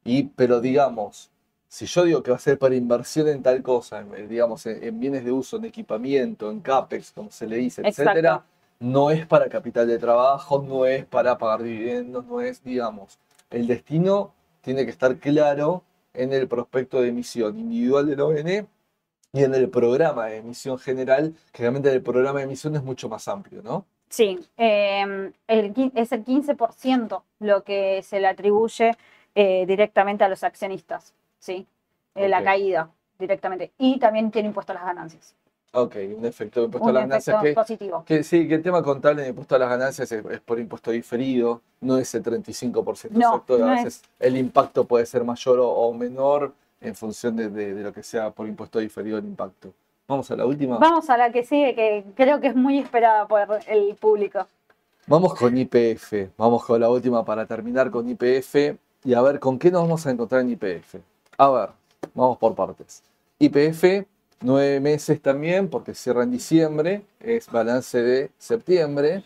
y, 0.04 0.24
pero 0.24 0.60
digamos, 0.60 1.32
si 1.70 1.86
yo 1.86 2.04
digo 2.04 2.22
que 2.22 2.32
va 2.32 2.38
a 2.38 2.40
ser 2.40 2.60
para 2.60 2.76
inversión 2.76 3.30
en 3.30 3.42
tal 3.42 3.64
cosa, 3.64 4.02
en, 4.02 4.28
digamos, 4.28 4.66
en, 4.66 4.84
en 4.84 5.00
bienes 5.00 5.24
de 5.24 5.32
uso, 5.32 5.56
en 5.56 5.66
equipamiento, 5.66 6.52
en 6.52 6.60
CAPEX, 6.60 7.14
como 7.14 7.32
se 7.32 7.48
le 7.48 7.56
dice, 7.56 7.82
etcétera, 7.86 8.20
Exacto. 8.20 8.46
no 8.82 9.10
es 9.10 9.26
para 9.26 9.48
capital 9.48 9.88
de 9.88 9.98
trabajo, 9.98 10.62
no 10.68 10.86
es 10.86 11.06
para 11.06 11.38
pagar 11.38 11.64
dividendos, 11.64 12.26
no 12.26 12.42
es, 12.42 12.62
digamos, 12.62 13.20
el 13.50 13.68
destino 13.68 14.34
tiene 14.60 14.84
que 14.84 14.92
estar 14.92 15.18
claro 15.18 15.84
en 16.14 16.34
el 16.34 16.48
prospecto 16.48 17.02
de 17.02 17.10
emisión 17.10 17.58
individual 17.58 18.08
del 18.08 18.22
ON 18.22 18.68
y 19.34 19.44
en 19.44 19.56
el 19.56 19.70
programa 19.70 20.26
de 20.26 20.38
emisión 20.38 20.78
general, 20.78 21.34
que 21.52 21.64
realmente 21.64 21.92
el 21.92 22.02
programa 22.02 22.40
de 22.40 22.46
emisión 22.46 22.76
es 22.76 22.84
mucho 22.84 23.08
más 23.08 23.28
amplio, 23.28 23.62
¿no? 23.64 23.86
Sí, 24.10 24.40
eh, 24.58 25.32
el 25.48 25.92
es 25.96 26.12
el 26.12 26.26
15% 26.26 27.24
lo 27.40 27.64
que 27.64 28.04
se 28.04 28.20
le 28.20 28.28
atribuye 28.28 28.92
eh, 29.36 29.66
directamente 29.66 30.26
a 30.26 30.28
los 30.28 30.44
accionistas, 30.44 31.14
¿sí? 31.40 31.66
Eh, 32.16 32.28
La 32.28 32.44
caída 32.44 32.90
directamente. 33.18 33.72
Y 33.78 34.00
también 34.00 34.30
tiene 34.32 34.50
impuesto 34.50 34.74
a 34.74 34.76
las 34.76 34.86
ganancias. 34.86 35.34
Ok, 35.74 35.96
un 36.18 36.26
efecto 36.26 36.60
de 36.60 36.66
impuesto 36.66 36.90
a 36.90 36.92
las 36.92 37.04
ganancias 37.08 37.42
que, 37.42 37.54
positivo. 37.54 38.04
que 38.06 38.24
sí, 38.24 38.46
que 38.48 38.56
el 38.56 38.62
tema 38.64 38.84
contable 38.84 39.22
de 39.24 39.30
impuesto 39.30 39.56
a 39.56 39.60
las 39.60 39.70
ganancias 39.70 40.12
es, 40.12 40.26
es 40.26 40.40
por 40.42 40.60
impuesto 40.60 40.92
diferido, 40.92 41.62
no 41.80 41.98
es 41.98 42.14
el 42.14 42.24
35% 42.24 43.10
No, 43.12 43.20
exacto, 43.36 43.58
no 43.58 43.66
a 43.68 43.76
es. 43.78 43.84
veces 43.86 44.02
el 44.20 44.36
impacto 44.36 44.84
puede 44.84 45.06
ser 45.06 45.24
mayor 45.24 45.60
o, 45.60 45.70
o 45.70 45.94
menor 45.94 46.54
en 46.82 46.94
función 46.94 47.38
de, 47.38 47.50
de- 47.50 47.74
de 47.74 47.84
lo 47.84 47.94
que 47.94 48.04
sea 48.04 48.32
por 48.32 48.48
impuesto 48.48 48.80
diferido 48.80 49.18
el 49.18 49.24
impacto. 49.26 49.72
Vamos 50.10 50.30
a 50.30 50.36
la 50.36 50.46
última. 50.46 50.78
Vamos 50.78 51.10
a 51.10 51.16
la 51.16 51.32
que 51.32 51.46
sigue, 51.46 51.74
que 51.74 52.04
creo 52.16 52.42
que 52.42 52.48
es 52.48 52.56
muy 52.56 52.78
esperada 52.80 53.26
por 53.28 53.48
el 53.68 53.96
público. 53.96 54.46
Vamos 55.08 55.34
con 55.36 55.58
IPF, 55.58 56.32
vamos 56.38 56.66
con 56.66 56.82
la 56.82 56.90
última 56.90 57.24
para 57.24 57.46
terminar 57.46 57.90
con 57.92 58.10
IPF 58.10 58.76
y 59.06 59.14
a 59.14 59.22
ver 59.22 59.40
con 59.40 59.58
qué 59.58 59.72
nos 59.72 59.84
vamos 59.84 60.06
a 60.06 60.12
encontrar 60.12 60.42
en 60.42 60.50
IPF. 60.52 60.96
A 61.38 61.50
ver, 61.50 61.70
vamos 62.14 62.38
por 62.38 62.54
partes. 62.56 63.04
IPF, 63.40 64.06
nueve 64.42 64.80
meses 64.80 65.22
también, 65.22 65.70
porque 65.70 65.94
cierra 65.94 66.24
en 66.24 66.32
diciembre, 66.32 67.04
es 67.20 67.48
balance 67.48 68.02
de 68.02 68.32
septiembre. 68.38 69.24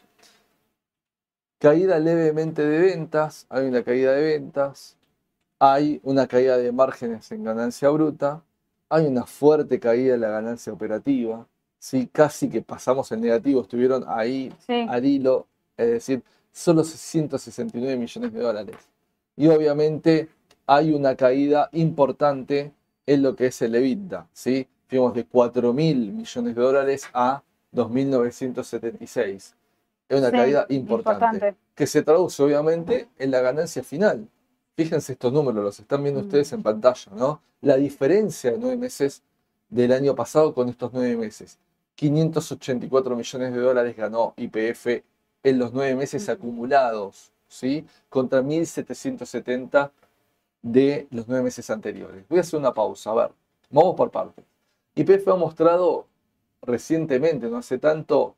Caída 1.59 1.99
levemente 1.99 2.63
de 2.66 2.80
ventas, 2.80 3.45
hay 3.49 3.66
una 3.68 3.84
caída 3.84 4.11
de 4.13 4.22
ventas, 4.24 4.97
hay 5.59 5.99
una 6.03 6.28
caída 6.28 6.57
de 6.57 6.72
márgenes 6.72 7.32
en 7.32 7.43
ganancia 7.43 7.89
bruta, 7.89 8.43
hay 8.89 9.05
una 9.07 9.26
fuerte 9.26 9.80
caída 9.80 10.16
en 10.16 10.22
la 10.22 10.30
ganancia 10.30 10.72
operativa, 10.74 11.47
¿sí? 11.80 12.07
casi 12.11 12.49
que 12.49 12.61
pasamos 12.61 13.11
el 13.11 13.22
negativo, 13.22 13.61
estuvieron 13.61 14.03
ahí 14.07 14.53
Sí. 14.68 14.86
al 14.88 15.05
hilo, 15.05 15.47
es 15.78 15.88
decir, 15.88 16.24
solo 16.51 16.84
169 16.84 17.97
millones 17.97 18.34
de 18.34 18.39
dólares. 18.39 18.76
Y 19.36 19.47
obviamente 19.47 20.30
hay 20.68 20.93
una 20.93 21.16
caída 21.16 21.70
importante 21.74 22.72
en 23.07 23.22
lo 23.24 23.36
que 23.36 23.47
es 23.47 23.61
el 23.61 23.76
EBITDA, 23.76 24.28
¿sí? 24.34 24.68
De 24.95 25.25
4 25.25 25.73
mil 25.73 26.13
millones 26.13 26.55
de 26.55 26.61
dólares 26.61 27.03
a 27.13 27.43
2.976. 27.73 29.53
Es 30.07 30.19
una 30.19 30.29
Sí, 30.29 30.35
caída 30.35 30.65
importante, 30.69 31.55
que 31.73 31.85
se 31.87 32.01
traduce 32.01 32.41
obviamente 32.41 33.09
en 33.17 33.31
la 33.31 33.41
ganancia 33.41 33.83
final. 33.83 34.27
Fíjense 34.77 35.13
estos 35.13 35.33
números, 35.33 35.63
los 35.63 35.79
están 35.79 36.01
viendo 36.03 36.21
Mm. 36.21 36.25
ustedes 36.25 36.53
en 36.53 36.63
pantalla, 36.63 37.11
¿no? 37.15 37.41
La 37.61 37.75
diferencia 37.75 38.51
de 38.51 38.57
nueve 38.57 38.77
meses 38.77 39.21
del 39.69 39.91
año 39.91 40.15
pasado 40.15 40.53
con 40.53 40.69
estos 40.69 40.91
nueve 40.93 41.17
meses. 41.17 41.57
584 41.95 43.15
millones 43.15 43.53
de 43.53 43.59
dólares 43.59 43.95
ganó 43.97 44.33
IPF 44.37 45.03
en 45.43 45.59
los 45.59 45.73
nueve 45.73 45.95
meses 45.95 46.27
Mm. 46.27 46.31
acumulados, 46.31 47.31
¿sí? 47.47 47.85
Contra 48.09 48.41
1.770 48.41 49.91
de 50.61 51.07
los 51.11 51.27
nueve 51.27 51.43
meses 51.43 51.69
anteriores. 51.69 52.25
Voy 52.29 52.37
a 52.39 52.41
hacer 52.41 52.59
una 52.59 52.73
pausa, 52.73 53.11
a 53.11 53.15
ver, 53.15 53.31
vamos 53.69 53.95
por 53.95 54.09
partes. 54.11 54.45
IPF 54.95 55.27
ha 55.29 55.35
mostrado 55.35 56.07
recientemente, 56.61 57.47
no 57.49 57.57
hace 57.57 57.77
tanto, 57.77 58.35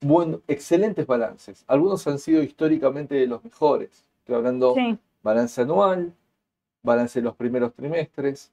buen, 0.00 0.42
excelentes 0.48 1.06
balances. 1.06 1.64
Algunos 1.66 2.06
han 2.06 2.18
sido 2.18 2.42
históricamente 2.42 3.14
de 3.14 3.26
los 3.26 3.44
mejores. 3.44 3.90
Estoy 4.20 4.34
hablando 4.36 4.74
Sí. 4.74 4.98
balance 5.22 5.60
anual, 5.60 6.12
balance 6.82 7.20
de 7.20 7.24
los 7.24 7.36
primeros 7.36 7.72
trimestres. 7.74 8.50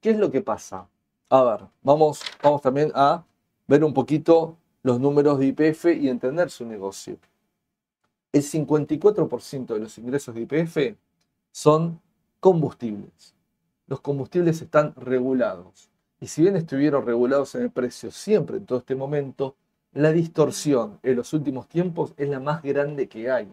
¿Qué 0.00 0.10
es 0.10 0.18
lo 0.18 0.30
que 0.30 0.42
pasa? 0.42 0.88
A 1.30 1.42
ver, 1.42 1.60
vamos, 1.82 2.20
vamos 2.42 2.60
también 2.60 2.90
a 2.94 3.24
ver 3.66 3.84
un 3.84 3.94
poquito 3.94 4.56
los 4.82 4.98
números 4.98 5.38
de 5.38 5.46
IPF 5.46 5.86
y 5.94 6.08
entender 6.08 6.50
su 6.50 6.64
negocio. 6.66 7.16
El 8.32 8.42
54% 8.42 9.74
de 9.74 9.80
los 9.80 9.96
ingresos 9.98 10.34
de 10.34 10.42
IPF 10.42 10.96
son 11.52 12.00
combustibles. 12.40 13.34
Los 13.86 14.00
combustibles 14.00 14.60
están 14.62 14.94
regulados. 14.96 15.89
Y 16.20 16.26
si 16.26 16.42
bien 16.42 16.56
estuvieron 16.56 17.04
regulados 17.04 17.54
en 17.54 17.62
el 17.62 17.70
precio 17.70 18.10
siempre 18.10 18.58
en 18.58 18.66
todo 18.66 18.78
este 18.78 18.94
momento, 18.94 19.56
la 19.92 20.12
distorsión 20.12 21.00
en 21.02 21.16
los 21.16 21.32
últimos 21.32 21.66
tiempos 21.68 22.12
es 22.16 22.28
la 22.28 22.40
más 22.40 22.62
grande 22.62 23.08
que 23.08 23.30
hay. 23.30 23.48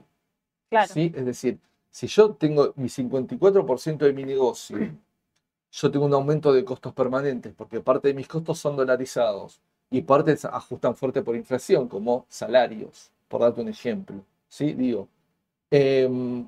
Claro. 0.70 0.94
¿sí? 0.94 1.12
Es 1.16 1.26
decir, 1.26 1.60
si 1.90 2.08
yo 2.08 2.36
tengo 2.36 2.74
mi 2.76 2.90
54% 2.90 3.98
de 3.98 4.14
mi 4.14 4.24
negocio, 4.24 4.78
yo 5.72 5.92
tengo 5.92 6.06
un 6.06 6.14
aumento 6.14 6.54
de 6.54 6.66
costos 6.66 6.94
permanentes, 6.94 7.54
porque 7.56 7.80
parte 7.80 8.10
de 8.10 8.14
mis 8.14 8.28
costos 8.28 8.60
son 8.60 8.76
dolarizados 8.76 9.62
y 9.90 10.02
parte 10.02 10.38
ajustan 10.52 10.96
fuerte 10.96 11.22
por 11.22 11.36
inflación, 11.36 11.88
como 11.88 12.26
salarios, 12.28 13.12
por 13.28 13.42
darte 13.42 13.62
un 13.62 13.70
ejemplo. 13.70 14.18
¿sí? 14.48 14.74
Digo, 14.74 15.08
em, 15.72 16.46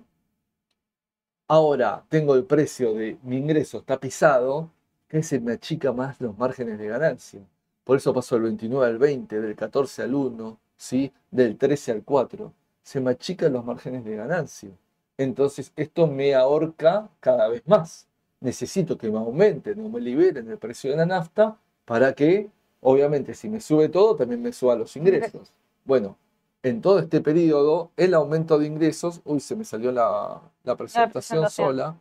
ahora 1.48 2.04
tengo 2.10 2.36
el 2.36 2.44
precio 2.44 2.94
de 2.94 3.18
mi 3.24 3.38
ingreso 3.38 3.80
está 3.80 4.00
pisado, 4.00 4.70
que 5.10 5.24
se 5.24 5.40
me 5.40 5.54
achica 5.54 5.92
más 5.92 6.22
los 6.22 6.38
márgenes 6.38 6.78
de 6.80 6.88
ganancia. 6.88 7.42
Por 7.84 7.98
eso 7.98 8.14
paso 8.14 8.36
del 8.36 8.44
29 8.44 8.86
al 8.86 8.98
20, 9.00 9.42
del 9.42 9.56
14 9.56 10.04
al 10.04 10.14
1, 10.14 10.60
¿sí? 10.78 11.12
del 11.32 11.58
13 11.58 11.92
al 11.94 12.04
4. 12.04 12.54
Se 12.84 13.02
me 13.02 13.12
achican 13.12 13.52
los 13.52 13.66
márgenes 13.66 14.06
de 14.06 14.16
ganancia. 14.16 14.70
Entonces 15.18 15.74
esto 15.76 16.08
me 16.08 16.36
ahorca 16.36 17.10
cada 17.20 17.50
vez 17.50 17.64
más. 17.68 18.08
Necesito 18.40 18.98
que 18.98 19.10
me 19.10 19.18
aumenten 19.18 19.84
o 19.84 19.90
me 19.90 20.00
liberen 20.00 20.50
el 20.50 20.58
precio 20.58 20.92
de 20.92 20.98
la 20.98 21.06
nafta 21.06 21.58
para 21.86 22.14
que, 22.14 22.50
obviamente, 22.82 23.34
si 23.34 23.50
me 23.50 23.60
sube 23.60 23.90
todo, 23.90 24.16
también 24.16 24.42
me 24.42 24.54
suba 24.54 24.76
los 24.76 24.96
ingresos. 24.96 25.52
Bueno, 25.84 26.16
en 26.62 26.82
todo 26.82 27.00
este 27.00 27.20
periodo, 27.22 27.92
el 27.98 28.14
aumento 28.14 28.60
de 28.60 28.68
ingresos, 28.68 29.22
uy, 29.26 29.40
se 29.40 29.56
me 29.56 29.66
salió 29.66 29.92
la, 29.92 30.40
la 30.64 30.78
presentación 30.78 31.42
presentación. 31.42 31.68
sola. 31.68 32.00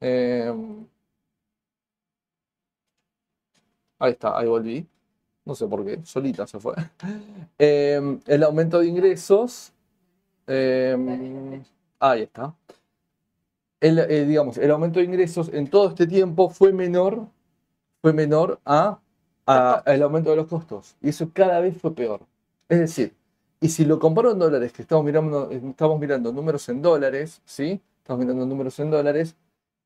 Em, 0.00 0.86
ahí 3.98 4.12
está, 4.12 4.38
ahí 4.38 4.48
volví. 4.48 4.86
No 5.44 5.54
sé 5.54 5.66
por 5.68 5.84
qué, 5.84 6.00
solita 6.04 6.46
se 6.46 6.60
fue. 6.60 6.74
Em, 7.58 8.20
el 8.26 8.42
aumento 8.44 8.80
de 8.80 8.86
ingresos. 8.88 9.72
em, 10.46 11.62
ahí 12.00 12.22
está. 12.22 12.54
El, 13.80 13.98
eh, 14.00 14.24
digamos, 14.26 14.58
el 14.58 14.70
aumento 14.70 14.98
de 14.98 15.04
ingresos 15.06 15.50
en 15.52 15.68
todo 15.70 15.88
este 15.90 16.06
tiempo 16.06 16.50
fue 16.50 16.72
menor, 16.72 17.28
fue 18.02 18.12
menor 18.12 18.60
a, 18.64 19.00
a- 19.46 19.82
el 19.86 20.02
aumento 20.02 20.30
de 20.30 20.36
los 20.36 20.48
costos. 20.48 20.96
Y 21.02 21.10
eso 21.10 21.30
cada 21.32 21.60
vez 21.60 21.76
fue 21.80 21.94
peor. 21.94 22.22
Es 22.68 22.78
decir, 22.80 23.14
y 23.60 23.68
si 23.70 23.84
lo 23.84 23.98
comparo 23.98 24.32
en 24.32 24.38
dólares, 24.40 24.72
que 24.72 24.82
estamos 24.82 25.04
mirando, 25.04 25.50
estamos 25.50 26.00
mirando 26.00 26.32
números 26.32 26.68
en 26.68 26.82
dólares, 26.82 27.42
¿sí? 27.44 27.80
Estamos 27.98 28.20
mirando 28.24 28.46
números 28.46 28.78
en 28.80 28.90
dólares. 28.90 29.36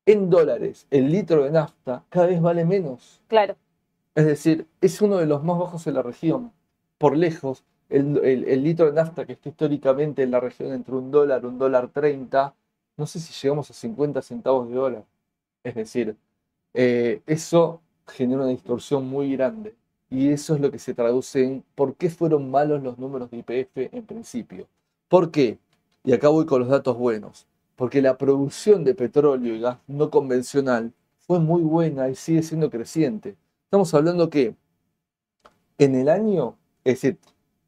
En 0.05 0.29
dólares, 0.29 0.87
el 0.91 1.11
litro 1.11 1.43
de 1.43 1.51
nafta 1.51 2.03
cada 2.09 2.27
vez 2.27 2.41
vale 2.41 2.65
menos. 2.65 3.21
Claro. 3.27 3.55
Es 4.15 4.25
decir, 4.25 4.67
es 4.81 5.01
uno 5.01 5.17
de 5.17 5.25
los 5.25 5.43
más 5.43 5.57
bajos 5.59 5.87
en 5.87 5.95
la 5.95 6.03
región. 6.03 6.51
Por 6.97 7.17
lejos, 7.17 7.63
el, 7.89 8.17
el- 8.23 8.63
litro 8.63 8.85
de 8.85 8.93
nafta 8.93 9.25
que 9.25 9.33
está 9.33 9.49
históricamente 9.49 10.23
en 10.23 10.31
la 10.31 10.39
región 10.39 10.71
entre 10.73 10.95
un 10.95 11.11
dólar, 11.11 11.45
un 11.45 11.57
dólar 11.57 11.89
treinta, 11.89 12.55
no 12.97 13.05
sé 13.07 13.19
si 13.19 13.33
llegamos 13.33 13.69
a 13.71 13.73
50 13.73 14.21
centavos 14.21 14.69
de 14.69 14.75
dólar. 14.75 15.05
Es 15.63 15.75
decir, 15.75 16.15
eh, 16.73 17.21
eso 17.27 17.81
genera 18.07 18.41
una 18.41 18.49
distorsión 18.51 19.07
muy 19.07 19.33
grande. 19.35 19.75
Y 20.09 20.29
eso 20.29 20.55
es 20.55 20.61
lo 20.61 20.71
que 20.71 20.79
se 20.79 20.93
traduce 20.93 21.43
en 21.43 21.63
por 21.75 21.95
qué 21.95 22.09
fueron 22.09 22.51
malos 22.51 22.83
los 22.83 22.99
números 22.99 23.31
de 23.31 23.37
IPF 23.39 23.89
en 23.93 24.05
principio. 24.05 24.67
¿Por 25.09 25.31
qué? 25.31 25.57
Y 26.03 26.13
acá 26.13 26.29
voy 26.29 26.45
con 26.45 26.61
los 26.61 26.69
datos 26.69 26.97
buenos. 26.97 27.47
Porque 27.75 28.01
la 28.01 28.17
producción 28.17 28.83
de 28.83 28.95
petróleo 28.95 29.55
y 29.55 29.59
gas 29.61 29.79
no 29.87 30.09
convencional 30.11 30.93
fue 31.27 31.39
muy 31.39 31.63
buena 31.63 32.09
y 32.09 32.15
sigue 32.15 32.43
siendo 32.43 32.69
creciente. 32.69 33.35
Estamos 33.73 33.91
hablando 33.95 34.29
que 34.29 34.55
en 35.79 35.95
el 35.95 36.07
año, 36.07 36.55
es 36.83 37.01
decir, 37.01 37.17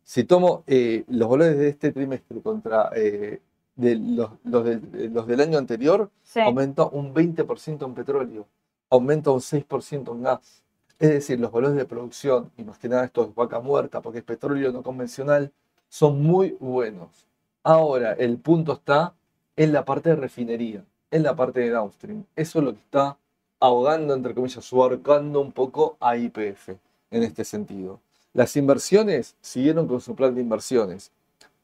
si 0.03 0.23
tomo 0.23 0.63
eh, 0.67 1.03
los 1.07 1.27
valores 1.27 1.57
de 1.57 1.67
este 1.69 1.91
trimestre 1.91 2.43
contra 2.43 2.91
eh, 2.95 3.41
de 3.75 3.95
los, 3.95 4.29
los 4.43 4.63
del- 4.65 4.91
de 4.91 5.09
los 5.09 5.25
del 5.25 5.41
año 5.41 5.57
anterior, 5.57 6.11
Sí. 6.21 6.41
aumenta 6.41 6.85
un 6.85 7.11
20% 7.11 7.87
en 7.87 7.95
petróleo, 7.95 8.45
aumenta 8.91 9.31
un 9.31 9.41
6% 9.41 10.11
en 10.11 10.21
gas. 10.21 10.61
Es 10.99 11.09
decir, 11.09 11.39
los 11.39 11.51
valores 11.51 11.75
de 11.75 11.85
producción, 11.85 12.51
y 12.55 12.63
más 12.63 12.77
que 12.77 12.87
nada 12.87 13.05
esto 13.05 13.23
es 13.23 13.33
vaca 13.33 13.59
muerta, 13.59 13.99
porque 14.03 14.19
es 14.19 14.23
petróleo 14.23 14.71
no 14.71 14.83
convencional, 14.83 15.51
son 15.89 16.21
muy 16.21 16.55
buenos. 16.59 17.25
Ahora, 17.63 18.13
el 18.13 18.37
punto 18.37 18.73
está 18.73 19.15
en 19.55 19.73
la 19.73 19.83
parte 19.85 20.09
de 20.09 20.17
refinería, 20.17 20.85
en 21.09 21.23
la 21.23 21.35
parte 21.35 21.61
de 21.61 21.71
downstream. 21.71 22.25
Eso 22.35 22.59
es 22.59 22.65
lo 22.65 22.73
que 22.73 22.79
está 22.81 23.17
ahogando, 23.59 24.13
entre 24.13 24.33
comillas, 24.33 24.71
o 24.73 24.83
ahorcando 24.83 25.41
un 25.41 25.51
poco 25.51 25.97
a 25.99 26.17
IPF 26.17 26.69
en 27.11 27.23
este 27.23 27.43
sentido. 27.45 27.99
Las 28.33 28.55
inversiones 28.57 29.35
siguieron 29.41 29.87
con 29.87 30.01
su 30.01 30.15
plan 30.15 30.35
de 30.35 30.41
inversiones. 30.41 31.11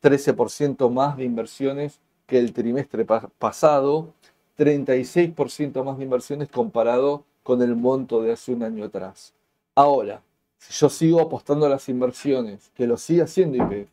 13% 0.02 0.89
más 0.89 1.18
de 1.18 1.26
inversiones 1.26 2.00
que 2.26 2.39
el 2.39 2.54
trimestre 2.54 3.06
pa- 3.06 3.30
pasado, 3.38 4.08
36% 4.58 5.84
más 5.84 5.98
de 5.98 6.04
inversiones 6.06 6.50
comparado 6.50 7.24
con 7.44 7.62
el 7.62 7.76
monto 7.76 8.22
de 8.22 8.32
hace 8.34 8.54
un 8.54 8.64
año 8.64 8.86
atrás. 8.86 9.34
Ahora, 9.76 10.22
si 10.58 10.74
yo 10.74 10.89
sigo 10.89 11.20
apostando 11.22 11.66
a 11.66 11.70
las 11.70 11.89
inversiones, 11.89 12.72
que 12.76 12.88
lo 12.88 12.98
sigue 12.98 13.24
haciendo 13.24 13.58
IPF, 13.58 13.89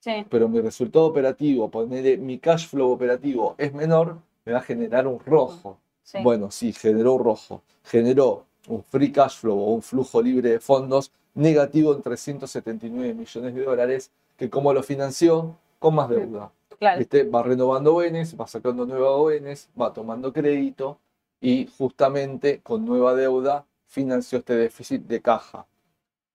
Sí. 0.00 0.24
pero 0.30 0.48
mi 0.48 0.60
resultado 0.60 1.04
operativo, 1.06 1.68
ponerle 1.70 2.16
mi 2.16 2.38
cash 2.38 2.66
flow 2.68 2.90
operativo 2.90 3.54
es 3.58 3.72
menor, 3.74 4.16
me 4.44 4.52
va 4.52 4.58
a 4.58 4.62
generar 4.62 5.06
un 5.06 5.18
rojo. 5.20 5.76
Sí. 6.02 6.18
Bueno, 6.22 6.50
sí, 6.50 6.72
generó 6.72 7.14
un 7.14 7.24
rojo. 7.24 7.62
Generó 7.84 8.44
un 8.68 8.82
free 8.84 9.12
cash 9.12 9.38
flow 9.38 9.58
o 9.58 9.74
un 9.74 9.82
flujo 9.82 10.20
libre 10.22 10.50
de 10.50 10.60
fondos 10.60 11.12
negativo 11.34 11.94
en 11.94 12.02
379 12.02 13.14
millones 13.14 13.54
de 13.54 13.64
dólares, 13.64 14.10
que 14.36 14.50
como 14.50 14.72
lo 14.72 14.82
financió 14.82 15.56
con 15.78 15.94
más 15.94 16.08
deuda. 16.08 16.52
Va 16.82 17.42
renovando 17.42 17.94
ONs, 17.94 18.40
va 18.40 18.46
sacando 18.46 18.86
nuevas 18.86 19.10
ONs, 19.10 19.68
va 19.80 19.92
tomando 19.92 20.32
crédito 20.32 20.98
y 21.40 21.68
justamente 21.76 22.60
con 22.62 22.84
nueva 22.84 23.14
deuda 23.14 23.66
financió 23.86 24.38
este 24.38 24.56
déficit 24.56 25.02
de 25.02 25.20
caja. 25.20 25.66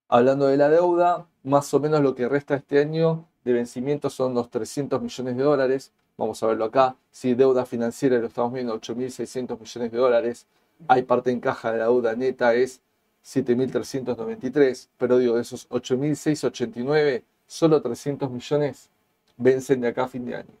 Hablando 0.08 0.46
de 0.46 0.56
la 0.56 0.68
deuda, 0.68 1.26
más 1.42 1.72
o 1.74 1.80
menos 1.80 2.00
lo 2.00 2.14
que 2.14 2.28
resta 2.28 2.54
este 2.54 2.78
año 2.78 3.26
de 3.44 3.52
vencimiento 3.52 4.08
son 4.10 4.32
unos 4.32 4.50
300 4.50 5.00
millones 5.02 5.36
de 5.36 5.42
dólares. 5.42 5.92
Vamos 6.16 6.42
a 6.42 6.46
verlo 6.46 6.64
acá. 6.64 6.96
Si 7.10 7.34
deuda 7.34 7.66
financiera 7.66 8.18
lo 8.18 8.26
estamos 8.26 8.52
viendo 8.52 8.78
8.600 8.78 9.58
millones 9.58 9.92
de 9.92 9.98
dólares. 9.98 10.46
Hay 10.88 11.02
parte 11.02 11.30
en 11.30 11.40
caja 11.40 11.72
de 11.72 11.78
la 11.78 11.84
deuda 11.84 12.14
neta 12.14 12.54
es 12.54 12.80
7.393. 13.24 14.88
Pero 14.96 15.18
digo, 15.18 15.36
de 15.36 15.42
esos 15.42 15.68
8.689, 15.68 17.22
solo 17.46 17.82
300 17.82 18.30
millones 18.30 18.88
vencen 19.36 19.80
de 19.80 19.88
acá 19.88 20.04
a 20.04 20.08
fin 20.08 20.24
de 20.24 20.36
año. 20.36 20.54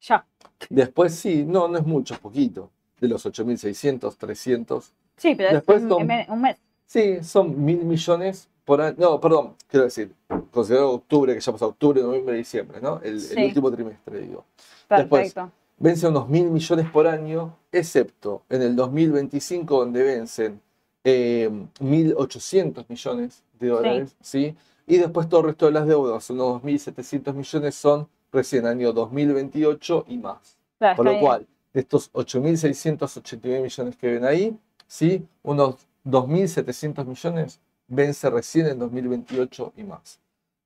Ya. 0.00 0.26
Después 0.68 1.14
sí, 1.14 1.44
no, 1.44 1.68
no 1.68 1.78
es 1.78 1.86
mucho, 1.86 2.14
es 2.14 2.20
poquito. 2.20 2.70
De 3.00 3.08
los 3.08 3.24
8.600, 3.24 4.16
300. 4.16 4.92
Sí, 5.16 5.34
pero 5.34 5.52
Después 5.52 5.82
es 5.82 5.90
un 6.28 6.40
mes. 6.40 6.56
Sí, 6.86 7.22
son 7.22 7.64
mil 7.64 7.84
millones 7.84 8.48
por 8.64 8.80
año. 8.80 8.96
No, 8.98 9.20
perdón, 9.20 9.54
quiero 9.68 9.84
decir, 9.84 10.14
considerado 10.50 10.92
octubre, 10.92 11.34
que 11.34 11.40
ya 11.40 11.52
pasó 11.52 11.68
octubre, 11.68 12.02
noviembre, 12.02 12.36
diciembre, 12.36 12.80
¿no? 12.80 13.00
El, 13.02 13.20
último 13.44 13.70
trimestre, 13.70 14.20
digo. 14.20 14.44
Perfecto. 14.88 15.16
Después, 15.16 15.34
vence 15.78 16.08
unos 16.08 16.28
mil 16.28 16.50
millones 16.50 16.90
por 16.90 17.06
año, 17.06 17.56
excepto 17.70 18.42
en 18.48 18.62
el 18.62 18.76
2025, 18.76 19.78
donde 19.78 20.02
vencen 20.02 20.60
eh, 21.04 21.50
1.800 21.80 22.84
millones 22.88 23.42
de 23.58 23.68
dólares, 23.68 24.16
sí. 24.20 24.56
Y 24.86 24.98
después 24.98 25.28
todo 25.28 25.40
el 25.40 25.46
resto 25.46 25.66
de 25.66 25.72
las 25.72 25.86
deudas, 25.86 26.28
unos 26.30 26.62
2.700 26.62 27.34
millones, 27.34 27.74
son 27.74 28.08
recién 28.32 28.66
año 28.66 28.92
2028 28.92 30.06
y 30.08 30.18
más. 30.18 30.58
Por 30.96 31.04
lo 31.04 31.20
cual, 31.20 31.46
de 31.72 31.80
estos 31.80 32.12
8.689 32.12 33.62
millones 33.62 33.96
que 33.96 34.12
ven 34.12 34.24
ahí, 34.24 34.56
¿sí? 34.86 35.24
unos 35.42 35.76
2.700 36.04 37.06
millones 37.06 37.60
vence 37.92 38.30
recién 38.30 38.66
en 38.66 38.78
2028 38.78 39.74
y 39.76 39.84
más. 39.84 40.18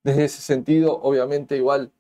Desde 0.05 0.25
ese 0.25 0.41
sentido, 0.41 1.01
obviamente, 1.03 1.57
igual 1.57 1.91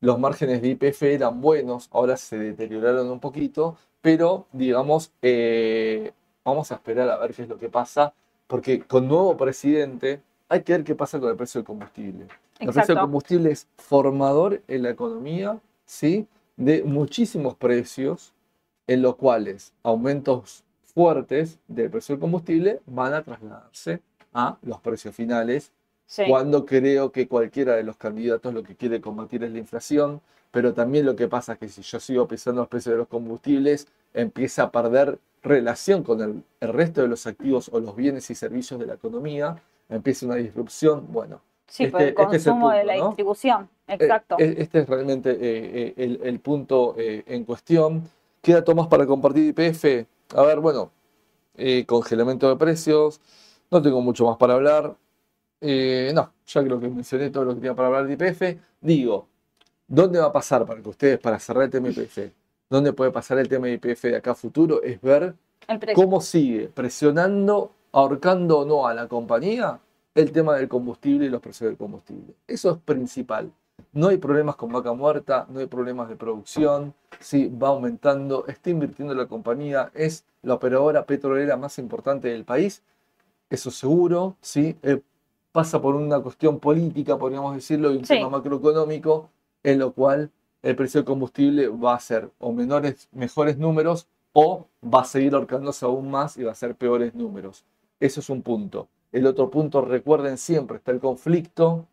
los 0.00 0.18
márgenes 0.18 0.62
de 0.62 0.68
IPF 0.68 1.02
eran 1.02 1.40
buenos, 1.40 1.88
ahora 1.90 2.16
se 2.16 2.38
deterioraron 2.38 3.10
un 3.10 3.18
poquito, 3.18 3.76
pero 4.00 4.46
digamos, 4.52 5.12
eh, 5.22 6.12
vamos 6.44 6.70
a 6.70 6.76
esperar 6.76 7.10
a 7.10 7.18
ver 7.18 7.34
qué 7.34 7.42
es 7.42 7.48
lo 7.48 7.58
que 7.58 7.68
pasa, 7.68 8.14
porque 8.46 8.80
con 8.80 9.08
nuevo 9.08 9.36
presidente 9.36 10.22
hay 10.48 10.62
que 10.62 10.72
ver 10.72 10.84
qué 10.84 10.94
pasa 10.94 11.18
con 11.18 11.30
el 11.30 11.36
precio 11.36 11.60
del 11.60 11.66
combustible. 11.66 12.26
El 12.60 12.72
precio 12.72 12.94
del 12.94 13.02
combustible 13.02 13.50
es 13.50 13.66
formador 13.76 14.62
en 14.68 14.82
la 14.84 14.90
economía, 14.90 15.58
¿sí? 15.84 16.28
De 16.56 16.84
muchísimos 16.84 17.56
precios, 17.56 18.32
en 18.86 19.02
los 19.02 19.16
cuales 19.16 19.72
aumentos 19.82 20.62
fuertes 20.84 21.58
del 21.66 21.90
precio 21.90 22.14
del 22.14 22.20
combustible 22.20 22.80
van 22.86 23.14
a 23.14 23.22
trasladarse 23.22 24.00
a 24.32 24.58
los 24.62 24.80
precios 24.80 25.14
finales, 25.14 25.72
cuando 26.26 26.66
creo 26.66 27.12
que 27.12 27.28
cualquiera 27.28 27.76
de 27.76 27.84
los 27.84 27.96
candidatos 27.96 28.52
lo 28.52 28.62
que 28.62 28.74
quiere 28.74 29.00
combatir 29.00 29.44
es 29.44 29.52
la 29.52 29.58
inflación, 29.58 30.20
pero 30.50 30.74
también 30.74 31.06
lo 31.06 31.14
que 31.14 31.28
pasa 31.28 31.52
es 31.52 31.58
que 31.58 31.68
si 31.68 31.82
yo 31.82 32.00
sigo 32.00 32.26
pisando 32.26 32.62
los 32.62 32.68
precios 32.68 32.94
de 32.94 32.98
los 32.98 33.08
combustibles, 33.08 33.86
empieza 34.12 34.64
a 34.64 34.72
perder 34.72 35.18
relación 35.42 36.02
con 36.02 36.44
el, 36.60 36.72
resto 36.72 37.02
de 37.02 37.08
los 37.08 37.26
activos 37.26 37.70
o 37.72 37.80
los 37.80 37.96
bienes 37.96 38.28
y 38.30 38.34
servicios 38.34 38.80
de 38.80 38.86
la 38.86 38.94
economía, 38.94 39.56
empieza 39.88 40.26
una 40.26 40.34
disrupción, 40.36 41.06
bueno. 41.10 41.40
Sí, 41.66 41.86
por 41.86 42.02
este, 42.02 42.20
el 42.20 42.26
este 42.26 42.50
consumo 42.50 42.70
de 42.70 42.84
la 42.84 42.94
distribución, 42.94 43.68
eh, 43.86 43.94
exacto. 43.94 44.36
Eh, 44.40 44.56
este 44.58 44.80
es 44.80 44.88
realmente 44.88 45.38
eh, 45.40 45.94
el, 45.96 46.40
punto 46.40 46.96
en 46.98 47.44
cuestión. 47.44 48.10
¿Qué 48.42 48.54
datos 48.54 48.74
más 48.74 48.88
para 48.88 49.06
compartir 49.06 49.54
IPF? 49.56 50.06
A 50.34 50.42
ver, 50.42 50.58
bueno, 50.58 50.90
congelamiento 51.86 52.48
de 52.48 52.56
precios, 52.56 53.20
no 53.70 53.82
tengo 53.82 54.00
mucho 54.00 54.26
más 54.26 54.36
para 54.36 54.54
hablar. 54.54 54.96
Eh, 55.60 56.12
no, 56.14 56.32
ya 56.46 56.64
creo 56.64 56.80
que 56.80 56.88
mencioné 56.88 57.30
todo 57.30 57.44
lo 57.44 57.54
que 57.54 57.60
tenía 57.60 57.74
para 57.74 57.88
hablar 57.88 58.06
de 58.06 58.14
IPF. 58.14 58.60
Digo, 58.80 59.28
¿dónde 59.86 60.18
va 60.18 60.26
a 60.26 60.32
pasar 60.32 60.66
para 60.66 60.82
que 60.82 60.88
ustedes, 60.88 61.18
para 61.18 61.38
cerrar 61.38 61.64
el 61.64 61.70
tema 61.70 61.88
de 61.88 62.02
IPF, 62.02 62.32
dónde 62.68 62.92
puede 62.92 63.10
pasar 63.10 63.38
el 63.38 63.48
tema 63.48 63.66
de 63.66 63.74
IPF 63.74 64.02
de 64.04 64.16
acá 64.16 64.32
a 64.32 64.34
futuro? 64.34 64.82
Es 64.82 65.00
ver 65.00 65.34
cómo 65.94 66.20
sigue 66.20 66.68
presionando, 66.68 67.72
ahorcando 67.92 68.60
o 68.60 68.64
no 68.64 68.86
a 68.86 68.94
la 68.94 69.06
compañía 69.06 69.78
el 70.14 70.32
tema 70.32 70.56
del 70.56 70.68
combustible 70.68 71.26
y 71.26 71.28
los 71.28 71.40
precios 71.40 71.70
del 71.70 71.76
combustible. 71.76 72.34
Eso 72.46 72.72
es 72.72 72.78
principal. 72.78 73.52
No 73.92 74.08
hay 74.08 74.18
problemas 74.18 74.56
con 74.56 74.72
vaca 74.72 74.92
muerta, 74.92 75.46
no 75.48 75.60
hay 75.60 75.66
problemas 75.66 76.08
de 76.08 76.16
producción, 76.16 76.94
sí, 77.18 77.48
va 77.48 77.68
aumentando, 77.68 78.46
está 78.46 78.70
invirtiendo 78.70 79.14
la 79.14 79.26
compañía, 79.26 79.90
es 79.94 80.24
la 80.42 80.54
operadora 80.54 81.06
petrolera 81.06 81.56
más 81.56 81.78
importante 81.78 82.28
del 82.28 82.44
país 82.44 82.82
eso 83.50 83.70
seguro, 83.70 84.36
¿sí? 84.40 84.76
Eh, 84.82 85.00
pasa 85.52 85.82
por 85.82 85.96
una 85.96 86.20
cuestión 86.20 86.58
política, 86.58 87.18
podríamos 87.18 87.54
decirlo, 87.54 87.92
y 87.92 87.96
un 87.96 88.04
tema 88.04 88.30
macroeconómico, 88.30 89.28
en 89.62 89.78
lo 89.78 89.92
cual 89.92 90.30
el 90.62 90.76
precio 90.76 91.00
del 91.00 91.06
combustible 91.06 91.68
va 91.68 91.94
a 91.94 92.00
ser 92.00 92.30
o 92.38 92.52
menores, 92.52 93.08
mejores 93.12 93.58
números 93.58 94.06
o 94.32 94.66
va 94.82 95.02
a 95.02 95.04
seguir 95.04 95.34
ahorcándose 95.34 95.84
aún 95.84 96.10
más 96.10 96.36
y 96.36 96.44
va 96.44 96.52
a 96.52 96.54
ser 96.54 96.76
peores 96.76 97.14
números. 97.14 97.64
Eso 97.98 98.20
es 98.20 98.30
un 98.30 98.42
punto. 98.42 98.88
El 99.12 99.26
otro 99.26 99.50
punto, 99.50 99.82
recuerden 99.82 100.38
siempre, 100.38 100.76
está 100.76 100.92
el 100.92 101.00
conflicto 101.00 101.86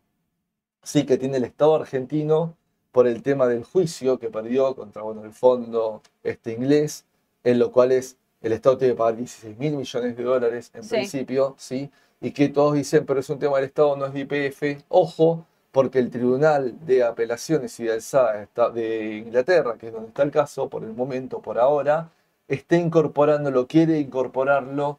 sí, 0.82 1.04
que 1.04 1.18
tiene 1.18 1.36
el 1.36 1.44
Estado 1.44 1.74
argentino 1.74 2.54
por 2.92 3.06
el 3.06 3.22
tema 3.22 3.46
del 3.46 3.64
juicio 3.64 4.18
que 4.18 4.30
perdió 4.30 4.74
contra 4.74 5.02
bueno, 5.02 5.24
el 5.24 5.32
fondo 5.32 6.02
este 6.22 6.52
inglés, 6.52 7.04
en 7.44 7.58
lo 7.58 7.72
cual 7.72 7.92
es 7.92 8.16
el 8.40 8.52
Estado 8.52 8.78
tiene 8.78 8.94
que 8.94 8.98
pagar 8.98 9.16
16 9.16 9.58
mil 9.58 9.76
millones 9.76 10.16
de 10.16 10.22
dólares 10.22 10.70
en 10.74 10.86
principio, 10.86 11.54
¿sí? 11.58 11.90
Y 12.20 12.30
que 12.32 12.48
todos 12.48 12.74
dicen, 12.74 13.04
pero 13.06 13.20
es 13.20 13.30
un 13.30 13.38
tema 13.38 13.56
del 13.56 13.66
Estado, 13.66 13.96
no 13.96 14.06
es 14.06 14.12
de 14.12 14.20
IPF. 14.20 14.84
Ojo, 14.88 15.44
porque 15.72 15.98
el 15.98 16.10
Tribunal 16.10 16.74
de 16.86 17.04
Apelaciones 17.04 17.78
y 17.80 17.84
de 17.84 17.92
Alzada 17.92 18.48
de 18.74 19.16
Inglaterra, 19.18 19.76
que 19.78 19.88
es 19.88 19.92
donde 19.92 20.08
está 20.08 20.22
el 20.22 20.30
caso, 20.30 20.68
por 20.68 20.82
el 20.82 20.92
momento, 20.92 21.40
por 21.40 21.58
ahora, 21.58 22.10
está 22.48 22.76
incorporándolo, 22.76 23.66
quiere 23.66 23.98
incorporarlo 24.00 24.98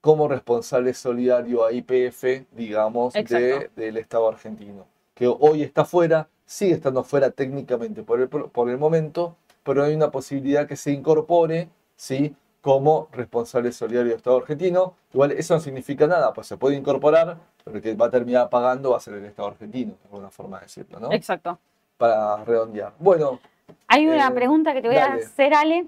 como 0.00 0.28
responsable 0.28 0.94
solidario 0.94 1.64
a 1.64 1.72
IPF, 1.72 2.46
digamos, 2.52 3.14
del 3.14 3.96
Estado 3.96 4.28
argentino, 4.28 4.86
que 5.14 5.26
hoy 5.26 5.62
está 5.62 5.84
fuera, 5.84 6.28
sigue 6.44 6.74
estando 6.74 7.02
fuera 7.02 7.30
técnicamente 7.30 8.02
por 8.02 8.20
el, 8.20 8.28
por 8.28 8.70
el 8.70 8.78
momento, 8.78 9.36
pero 9.62 9.82
hay 9.82 9.94
una 9.94 10.10
posibilidad 10.10 10.66
que 10.66 10.76
se 10.76 10.92
incorpore, 10.92 11.68
¿sí? 11.96 12.34
Como 12.66 13.06
responsable 13.12 13.70
solidario 13.70 14.08
del 14.08 14.16
Estado 14.16 14.38
argentino. 14.38 14.94
Igual 15.14 15.30
eso 15.30 15.54
no 15.54 15.60
significa 15.60 16.08
nada, 16.08 16.32
pues 16.32 16.48
se 16.48 16.56
puede 16.56 16.74
incorporar, 16.74 17.38
pero 17.62 17.76
el 17.76 17.80
que 17.80 17.94
va 17.94 18.06
a 18.06 18.10
terminar 18.10 18.50
pagando 18.50 18.90
va 18.90 18.96
a 18.96 19.00
ser 19.00 19.14
el 19.14 19.24
Estado 19.24 19.50
argentino, 19.50 19.92
de 19.92 20.04
alguna 20.06 20.30
forma 20.30 20.58
de 20.58 20.64
decirlo, 20.64 20.98
¿no? 20.98 21.12
Exacto. 21.12 21.60
Para 21.96 22.42
redondear. 22.44 22.92
Bueno. 22.98 23.38
Hay 23.86 24.08
una 24.08 24.26
eh, 24.26 24.32
pregunta 24.32 24.74
que 24.74 24.82
te 24.82 24.88
voy 24.88 24.96
a 24.96 25.14
hacer, 25.14 25.54
Ale, 25.54 25.86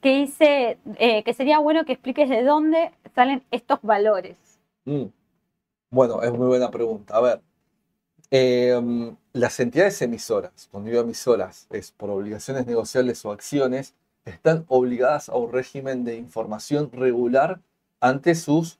que 0.00 0.10
dice 0.10 0.78
eh, 0.96 1.24
que 1.24 1.34
sería 1.34 1.58
bueno 1.58 1.84
que 1.84 1.94
expliques 1.94 2.28
de 2.28 2.44
dónde 2.44 2.92
salen 3.12 3.42
estos 3.50 3.80
valores. 3.82 4.36
Mm. 4.84 5.06
Bueno, 5.90 6.22
es 6.22 6.30
muy 6.30 6.46
buena 6.46 6.70
pregunta. 6.70 7.16
A 7.16 7.20
ver, 7.20 7.40
em, 8.30 9.16
las 9.32 9.58
entidades 9.58 10.00
emisoras, 10.02 10.68
cuando 10.70 10.88
digo 10.88 11.02
emisoras, 11.02 11.66
es 11.70 11.90
por 11.90 12.10
obligaciones 12.10 12.64
negociables 12.64 13.24
o 13.24 13.32
acciones, 13.32 13.96
están 14.26 14.64
obligadas 14.68 15.28
a 15.28 15.36
un 15.36 15.52
régimen 15.52 16.04
de 16.04 16.16
información 16.16 16.90
regular 16.92 17.60
ante 18.00 18.34
sus 18.34 18.78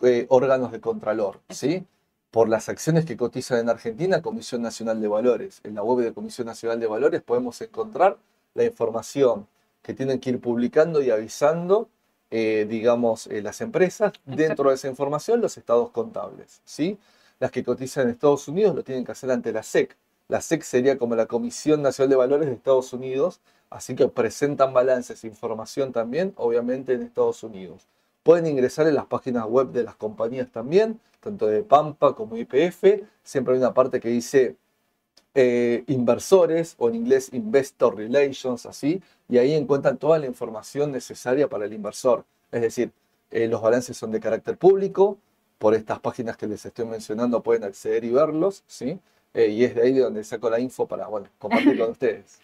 eh, 0.00 0.26
órganos 0.30 0.72
de 0.72 0.80
contralor, 0.80 1.40
¿sí? 1.50 1.86
Por 2.30 2.48
las 2.48 2.68
acciones 2.68 3.04
que 3.04 3.16
cotizan 3.16 3.60
en 3.60 3.68
Argentina, 3.68 4.22
Comisión 4.22 4.62
Nacional 4.62 5.00
de 5.00 5.08
Valores. 5.08 5.60
En 5.64 5.74
la 5.74 5.82
web 5.82 6.04
de 6.04 6.12
Comisión 6.12 6.46
Nacional 6.46 6.80
de 6.80 6.86
Valores 6.86 7.22
podemos 7.22 7.60
encontrar 7.60 8.18
la 8.54 8.64
información 8.64 9.46
que 9.82 9.94
tienen 9.94 10.18
que 10.20 10.30
ir 10.30 10.40
publicando 10.40 11.02
y 11.02 11.10
avisando, 11.10 11.88
eh, 12.30 12.66
digamos, 12.68 13.26
eh, 13.28 13.42
las 13.42 13.60
empresas. 13.60 14.12
Dentro 14.24 14.70
de 14.70 14.76
esa 14.76 14.88
información, 14.88 15.40
los 15.40 15.56
estados 15.56 15.90
contables, 15.90 16.60
¿sí? 16.64 16.98
Las 17.38 17.50
que 17.50 17.62
cotizan 17.62 18.04
en 18.04 18.10
Estados 18.10 18.48
Unidos 18.48 18.74
lo 18.74 18.82
tienen 18.82 19.04
que 19.04 19.12
hacer 19.12 19.30
ante 19.30 19.52
la 19.52 19.62
SEC. 19.62 19.96
La 20.28 20.40
SEC 20.40 20.62
sería 20.62 20.98
como 20.98 21.14
la 21.16 21.26
Comisión 21.26 21.82
Nacional 21.82 22.10
de 22.10 22.16
Valores 22.16 22.48
de 22.48 22.54
Estados 22.54 22.92
Unidos, 22.92 23.40
Así 23.70 23.94
que 23.94 24.08
presentan 24.08 24.72
balances 24.72 25.22
e 25.24 25.26
información 25.28 25.92
también, 25.92 26.32
obviamente, 26.36 26.92
en 26.94 27.02
Estados 27.02 27.42
Unidos. 27.42 27.86
Pueden 28.22 28.46
ingresar 28.46 28.86
en 28.86 28.94
las 28.94 29.06
páginas 29.06 29.46
web 29.46 29.68
de 29.72 29.84
las 29.84 29.96
compañías 29.96 30.50
también, 30.50 31.00
tanto 31.20 31.46
de 31.46 31.62
Pampa 31.62 32.14
como 32.14 32.36
IPF. 32.36 33.02
Siempre 33.22 33.54
hay 33.54 33.60
una 33.60 33.74
parte 33.74 34.00
que 34.00 34.08
dice 34.08 34.56
eh, 35.34 35.84
inversores 35.86 36.74
o 36.78 36.88
en 36.88 36.96
inglés 36.96 37.30
Investor 37.32 37.96
Relations, 37.96 38.66
así, 38.66 39.02
y 39.28 39.38
ahí 39.38 39.54
encuentran 39.54 39.98
toda 39.98 40.18
la 40.18 40.26
información 40.26 40.90
necesaria 40.92 41.48
para 41.48 41.66
el 41.66 41.72
inversor. 41.72 42.24
Es 42.52 42.62
decir, 42.62 42.92
Eh, 43.30 43.46
los 43.46 43.60
balances 43.60 43.94
son 43.96 44.10
de 44.10 44.20
carácter 44.20 44.56
público. 44.56 45.18
Por 45.58 45.74
estas 45.74 46.00
páginas 46.00 46.36
que 46.38 46.46
les 46.46 46.64
estoy 46.64 46.86
mencionando 46.86 47.42
pueden 47.42 47.64
acceder 47.64 48.04
y 48.04 48.10
verlos, 48.10 48.62
¿sí? 48.66 48.98
Eh, 49.34 49.48
y 49.48 49.64
es 49.64 49.74
de 49.74 49.82
ahí 49.82 49.92
de 49.92 50.00
donde 50.00 50.24
saco 50.24 50.48
la 50.48 50.58
info 50.60 50.86
para, 50.86 51.06
bueno, 51.08 51.28
compartir 51.38 51.76
con 51.78 51.90
ustedes. 51.96 52.40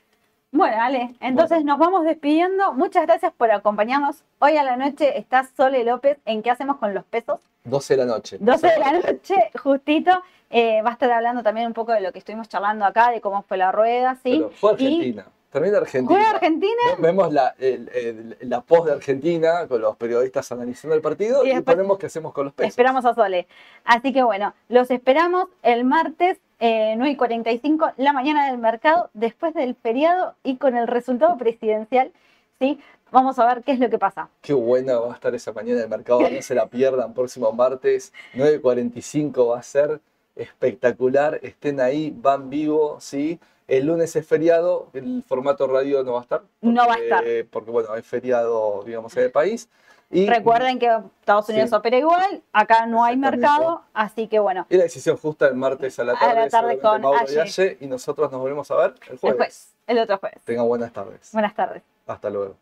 Bueno, 0.54 0.76
Ale, 0.80 1.16
entonces 1.18 1.64
nos 1.64 1.80
vamos 1.80 2.04
despidiendo. 2.04 2.72
Muchas 2.74 3.06
gracias 3.06 3.32
por 3.32 3.50
acompañarnos. 3.50 4.22
Hoy 4.38 4.56
a 4.56 4.62
la 4.62 4.76
noche 4.76 5.18
está 5.18 5.42
Sole 5.56 5.82
López 5.82 6.18
en 6.26 6.42
¿Qué 6.44 6.50
hacemos 6.52 6.76
con 6.76 6.94
los 6.94 7.04
pesos? 7.04 7.40
12 7.64 7.96
de 7.96 8.04
la 8.06 8.06
noche. 8.14 8.36
12 8.38 8.64
de 8.68 8.78
la 8.78 8.92
noche, 8.92 9.34
justito. 9.60 10.12
Eh, 10.50 10.80
va 10.82 10.90
a 10.90 10.92
estar 10.92 11.10
hablando 11.10 11.42
también 11.42 11.66
un 11.66 11.72
poco 11.72 11.90
de 11.90 12.00
lo 12.00 12.12
que 12.12 12.20
estuvimos 12.20 12.48
charlando 12.48 12.84
acá, 12.84 13.10
de 13.10 13.20
cómo 13.20 13.42
fue 13.42 13.56
la 13.56 13.72
rueda, 13.72 14.14
¿sí? 14.22 14.36
Pero 14.36 14.50
fue 14.50 14.70
Argentina. 14.74 15.26
También 15.50 15.74
Argentina. 15.74 16.20
¿Fue 16.20 16.24
Argentina? 16.30 16.82
Vemos 17.00 17.32
la, 17.32 17.54
el- 17.58 17.88
el- 17.92 18.36
la 18.48 18.60
post 18.60 18.86
de 18.86 18.92
Argentina 18.92 19.66
con 19.66 19.80
los 19.80 19.96
periodistas 19.96 20.52
analizando 20.52 20.94
el 20.94 21.02
partido 21.02 21.44
Y 21.44 21.50
y, 21.50 21.60
ponemos 21.62 21.98
qué 21.98 22.06
hacemos 22.06 22.32
con 22.32 22.44
los 22.44 22.54
pesos. 22.54 22.68
Esperamos 22.68 23.04
a 23.04 23.12
Sole. 23.14 23.48
Así 23.84 24.12
que 24.12 24.22
bueno, 24.22 24.54
los 24.68 24.88
esperamos 24.92 25.48
el 25.64 25.84
martes 25.84 26.38
eh, 26.66 26.94
9 26.96 27.12
y 27.12 27.16
45, 27.16 27.92
la 27.98 28.14
mañana 28.14 28.46
del 28.46 28.56
mercado, 28.56 29.10
después 29.12 29.52
del 29.52 29.74
feriado 29.74 30.34
y 30.42 30.56
con 30.56 30.78
el 30.78 30.86
resultado 30.86 31.36
presidencial, 31.36 32.10
¿sí? 32.58 32.80
Vamos 33.12 33.38
a 33.38 33.46
ver 33.46 33.62
qué 33.62 33.72
es 33.72 33.78
lo 33.78 33.90
que 33.90 33.98
pasa. 33.98 34.30
Qué 34.40 34.54
buena 34.54 34.98
va 34.98 35.12
a 35.12 35.14
estar 35.14 35.34
esa 35.34 35.52
mañana 35.52 35.80
del 35.80 35.90
mercado, 35.90 36.22
no 36.22 36.40
se 36.40 36.54
la 36.54 36.66
pierdan, 36.66 37.12
próximo 37.12 37.52
martes, 37.52 38.14
9.45 38.32 39.50
va 39.50 39.58
a 39.58 39.62
ser 39.62 40.00
espectacular, 40.36 41.38
estén 41.42 41.80
ahí, 41.80 42.14
van 42.16 42.48
vivo, 42.48 42.96
¿sí? 42.98 43.38
El 43.68 43.86
lunes 43.86 44.16
es 44.16 44.26
feriado, 44.26 44.88
el 44.94 45.22
formato 45.22 45.66
radio 45.66 46.02
no 46.02 46.14
va 46.14 46.20
a 46.20 46.22
estar. 46.22 46.42
No 46.62 46.86
va 46.86 46.94
a 46.94 46.96
estar. 46.96 47.24
Porque 47.50 47.70
bueno, 47.70 47.94
es 47.94 48.06
feriado, 48.06 48.82
digamos, 48.86 49.14
en 49.18 49.24
el 49.24 49.30
país. 49.30 49.68
Y, 50.10 50.28
Recuerden 50.28 50.78
que 50.78 50.86
Estados 51.20 51.48
Unidos 51.48 51.70
Sí. 51.70 51.76
opera 51.76 51.96
igual, 51.98 52.42
acá 52.52 52.86
no 52.86 53.02
hay 53.04 53.16
mercado, 53.16 53.82
así 53.94 54.28
que 54.28 54.38
bueno, 54.38 54.66
y 54.68 54.76
la 54.76 54.84
decisión 54.84 55.16
justa 55.16 55.48
el 55.48 55.54
martes 55.56 55.98
a 55.98 56.04
la 56.04 56.12
A 56.12 56.14
la 56.14 56.20
tarde, 56.34 56.50
tarde 56.50 56.78
con 56.78 57.02
Mauro 57.02 57.18
y 57.32 57.38
Aye. 57.38 57.78
Y 57.80 57.86
nosotros 57.86 58.30
nos 58.30 58.40
volvemos 58.40 58.70
a 58.70 58.76
ver 58.76 58.94
el 59.06 59.12
el 59.12 59.18
jueves. 59.18 59.36
jueves, 59.36 59.74
el 59.86 59.98
otro 59.98 60.18
jueves. 60.18 60.40
Tengan 60.44 60.66
buenas 60.68 60.92
tardes. 60.92 61.30
Buenas 61.32 61.54
tardes. 61.54 61.82
Hasta 62.06 62.30
luego. 62.30 62.54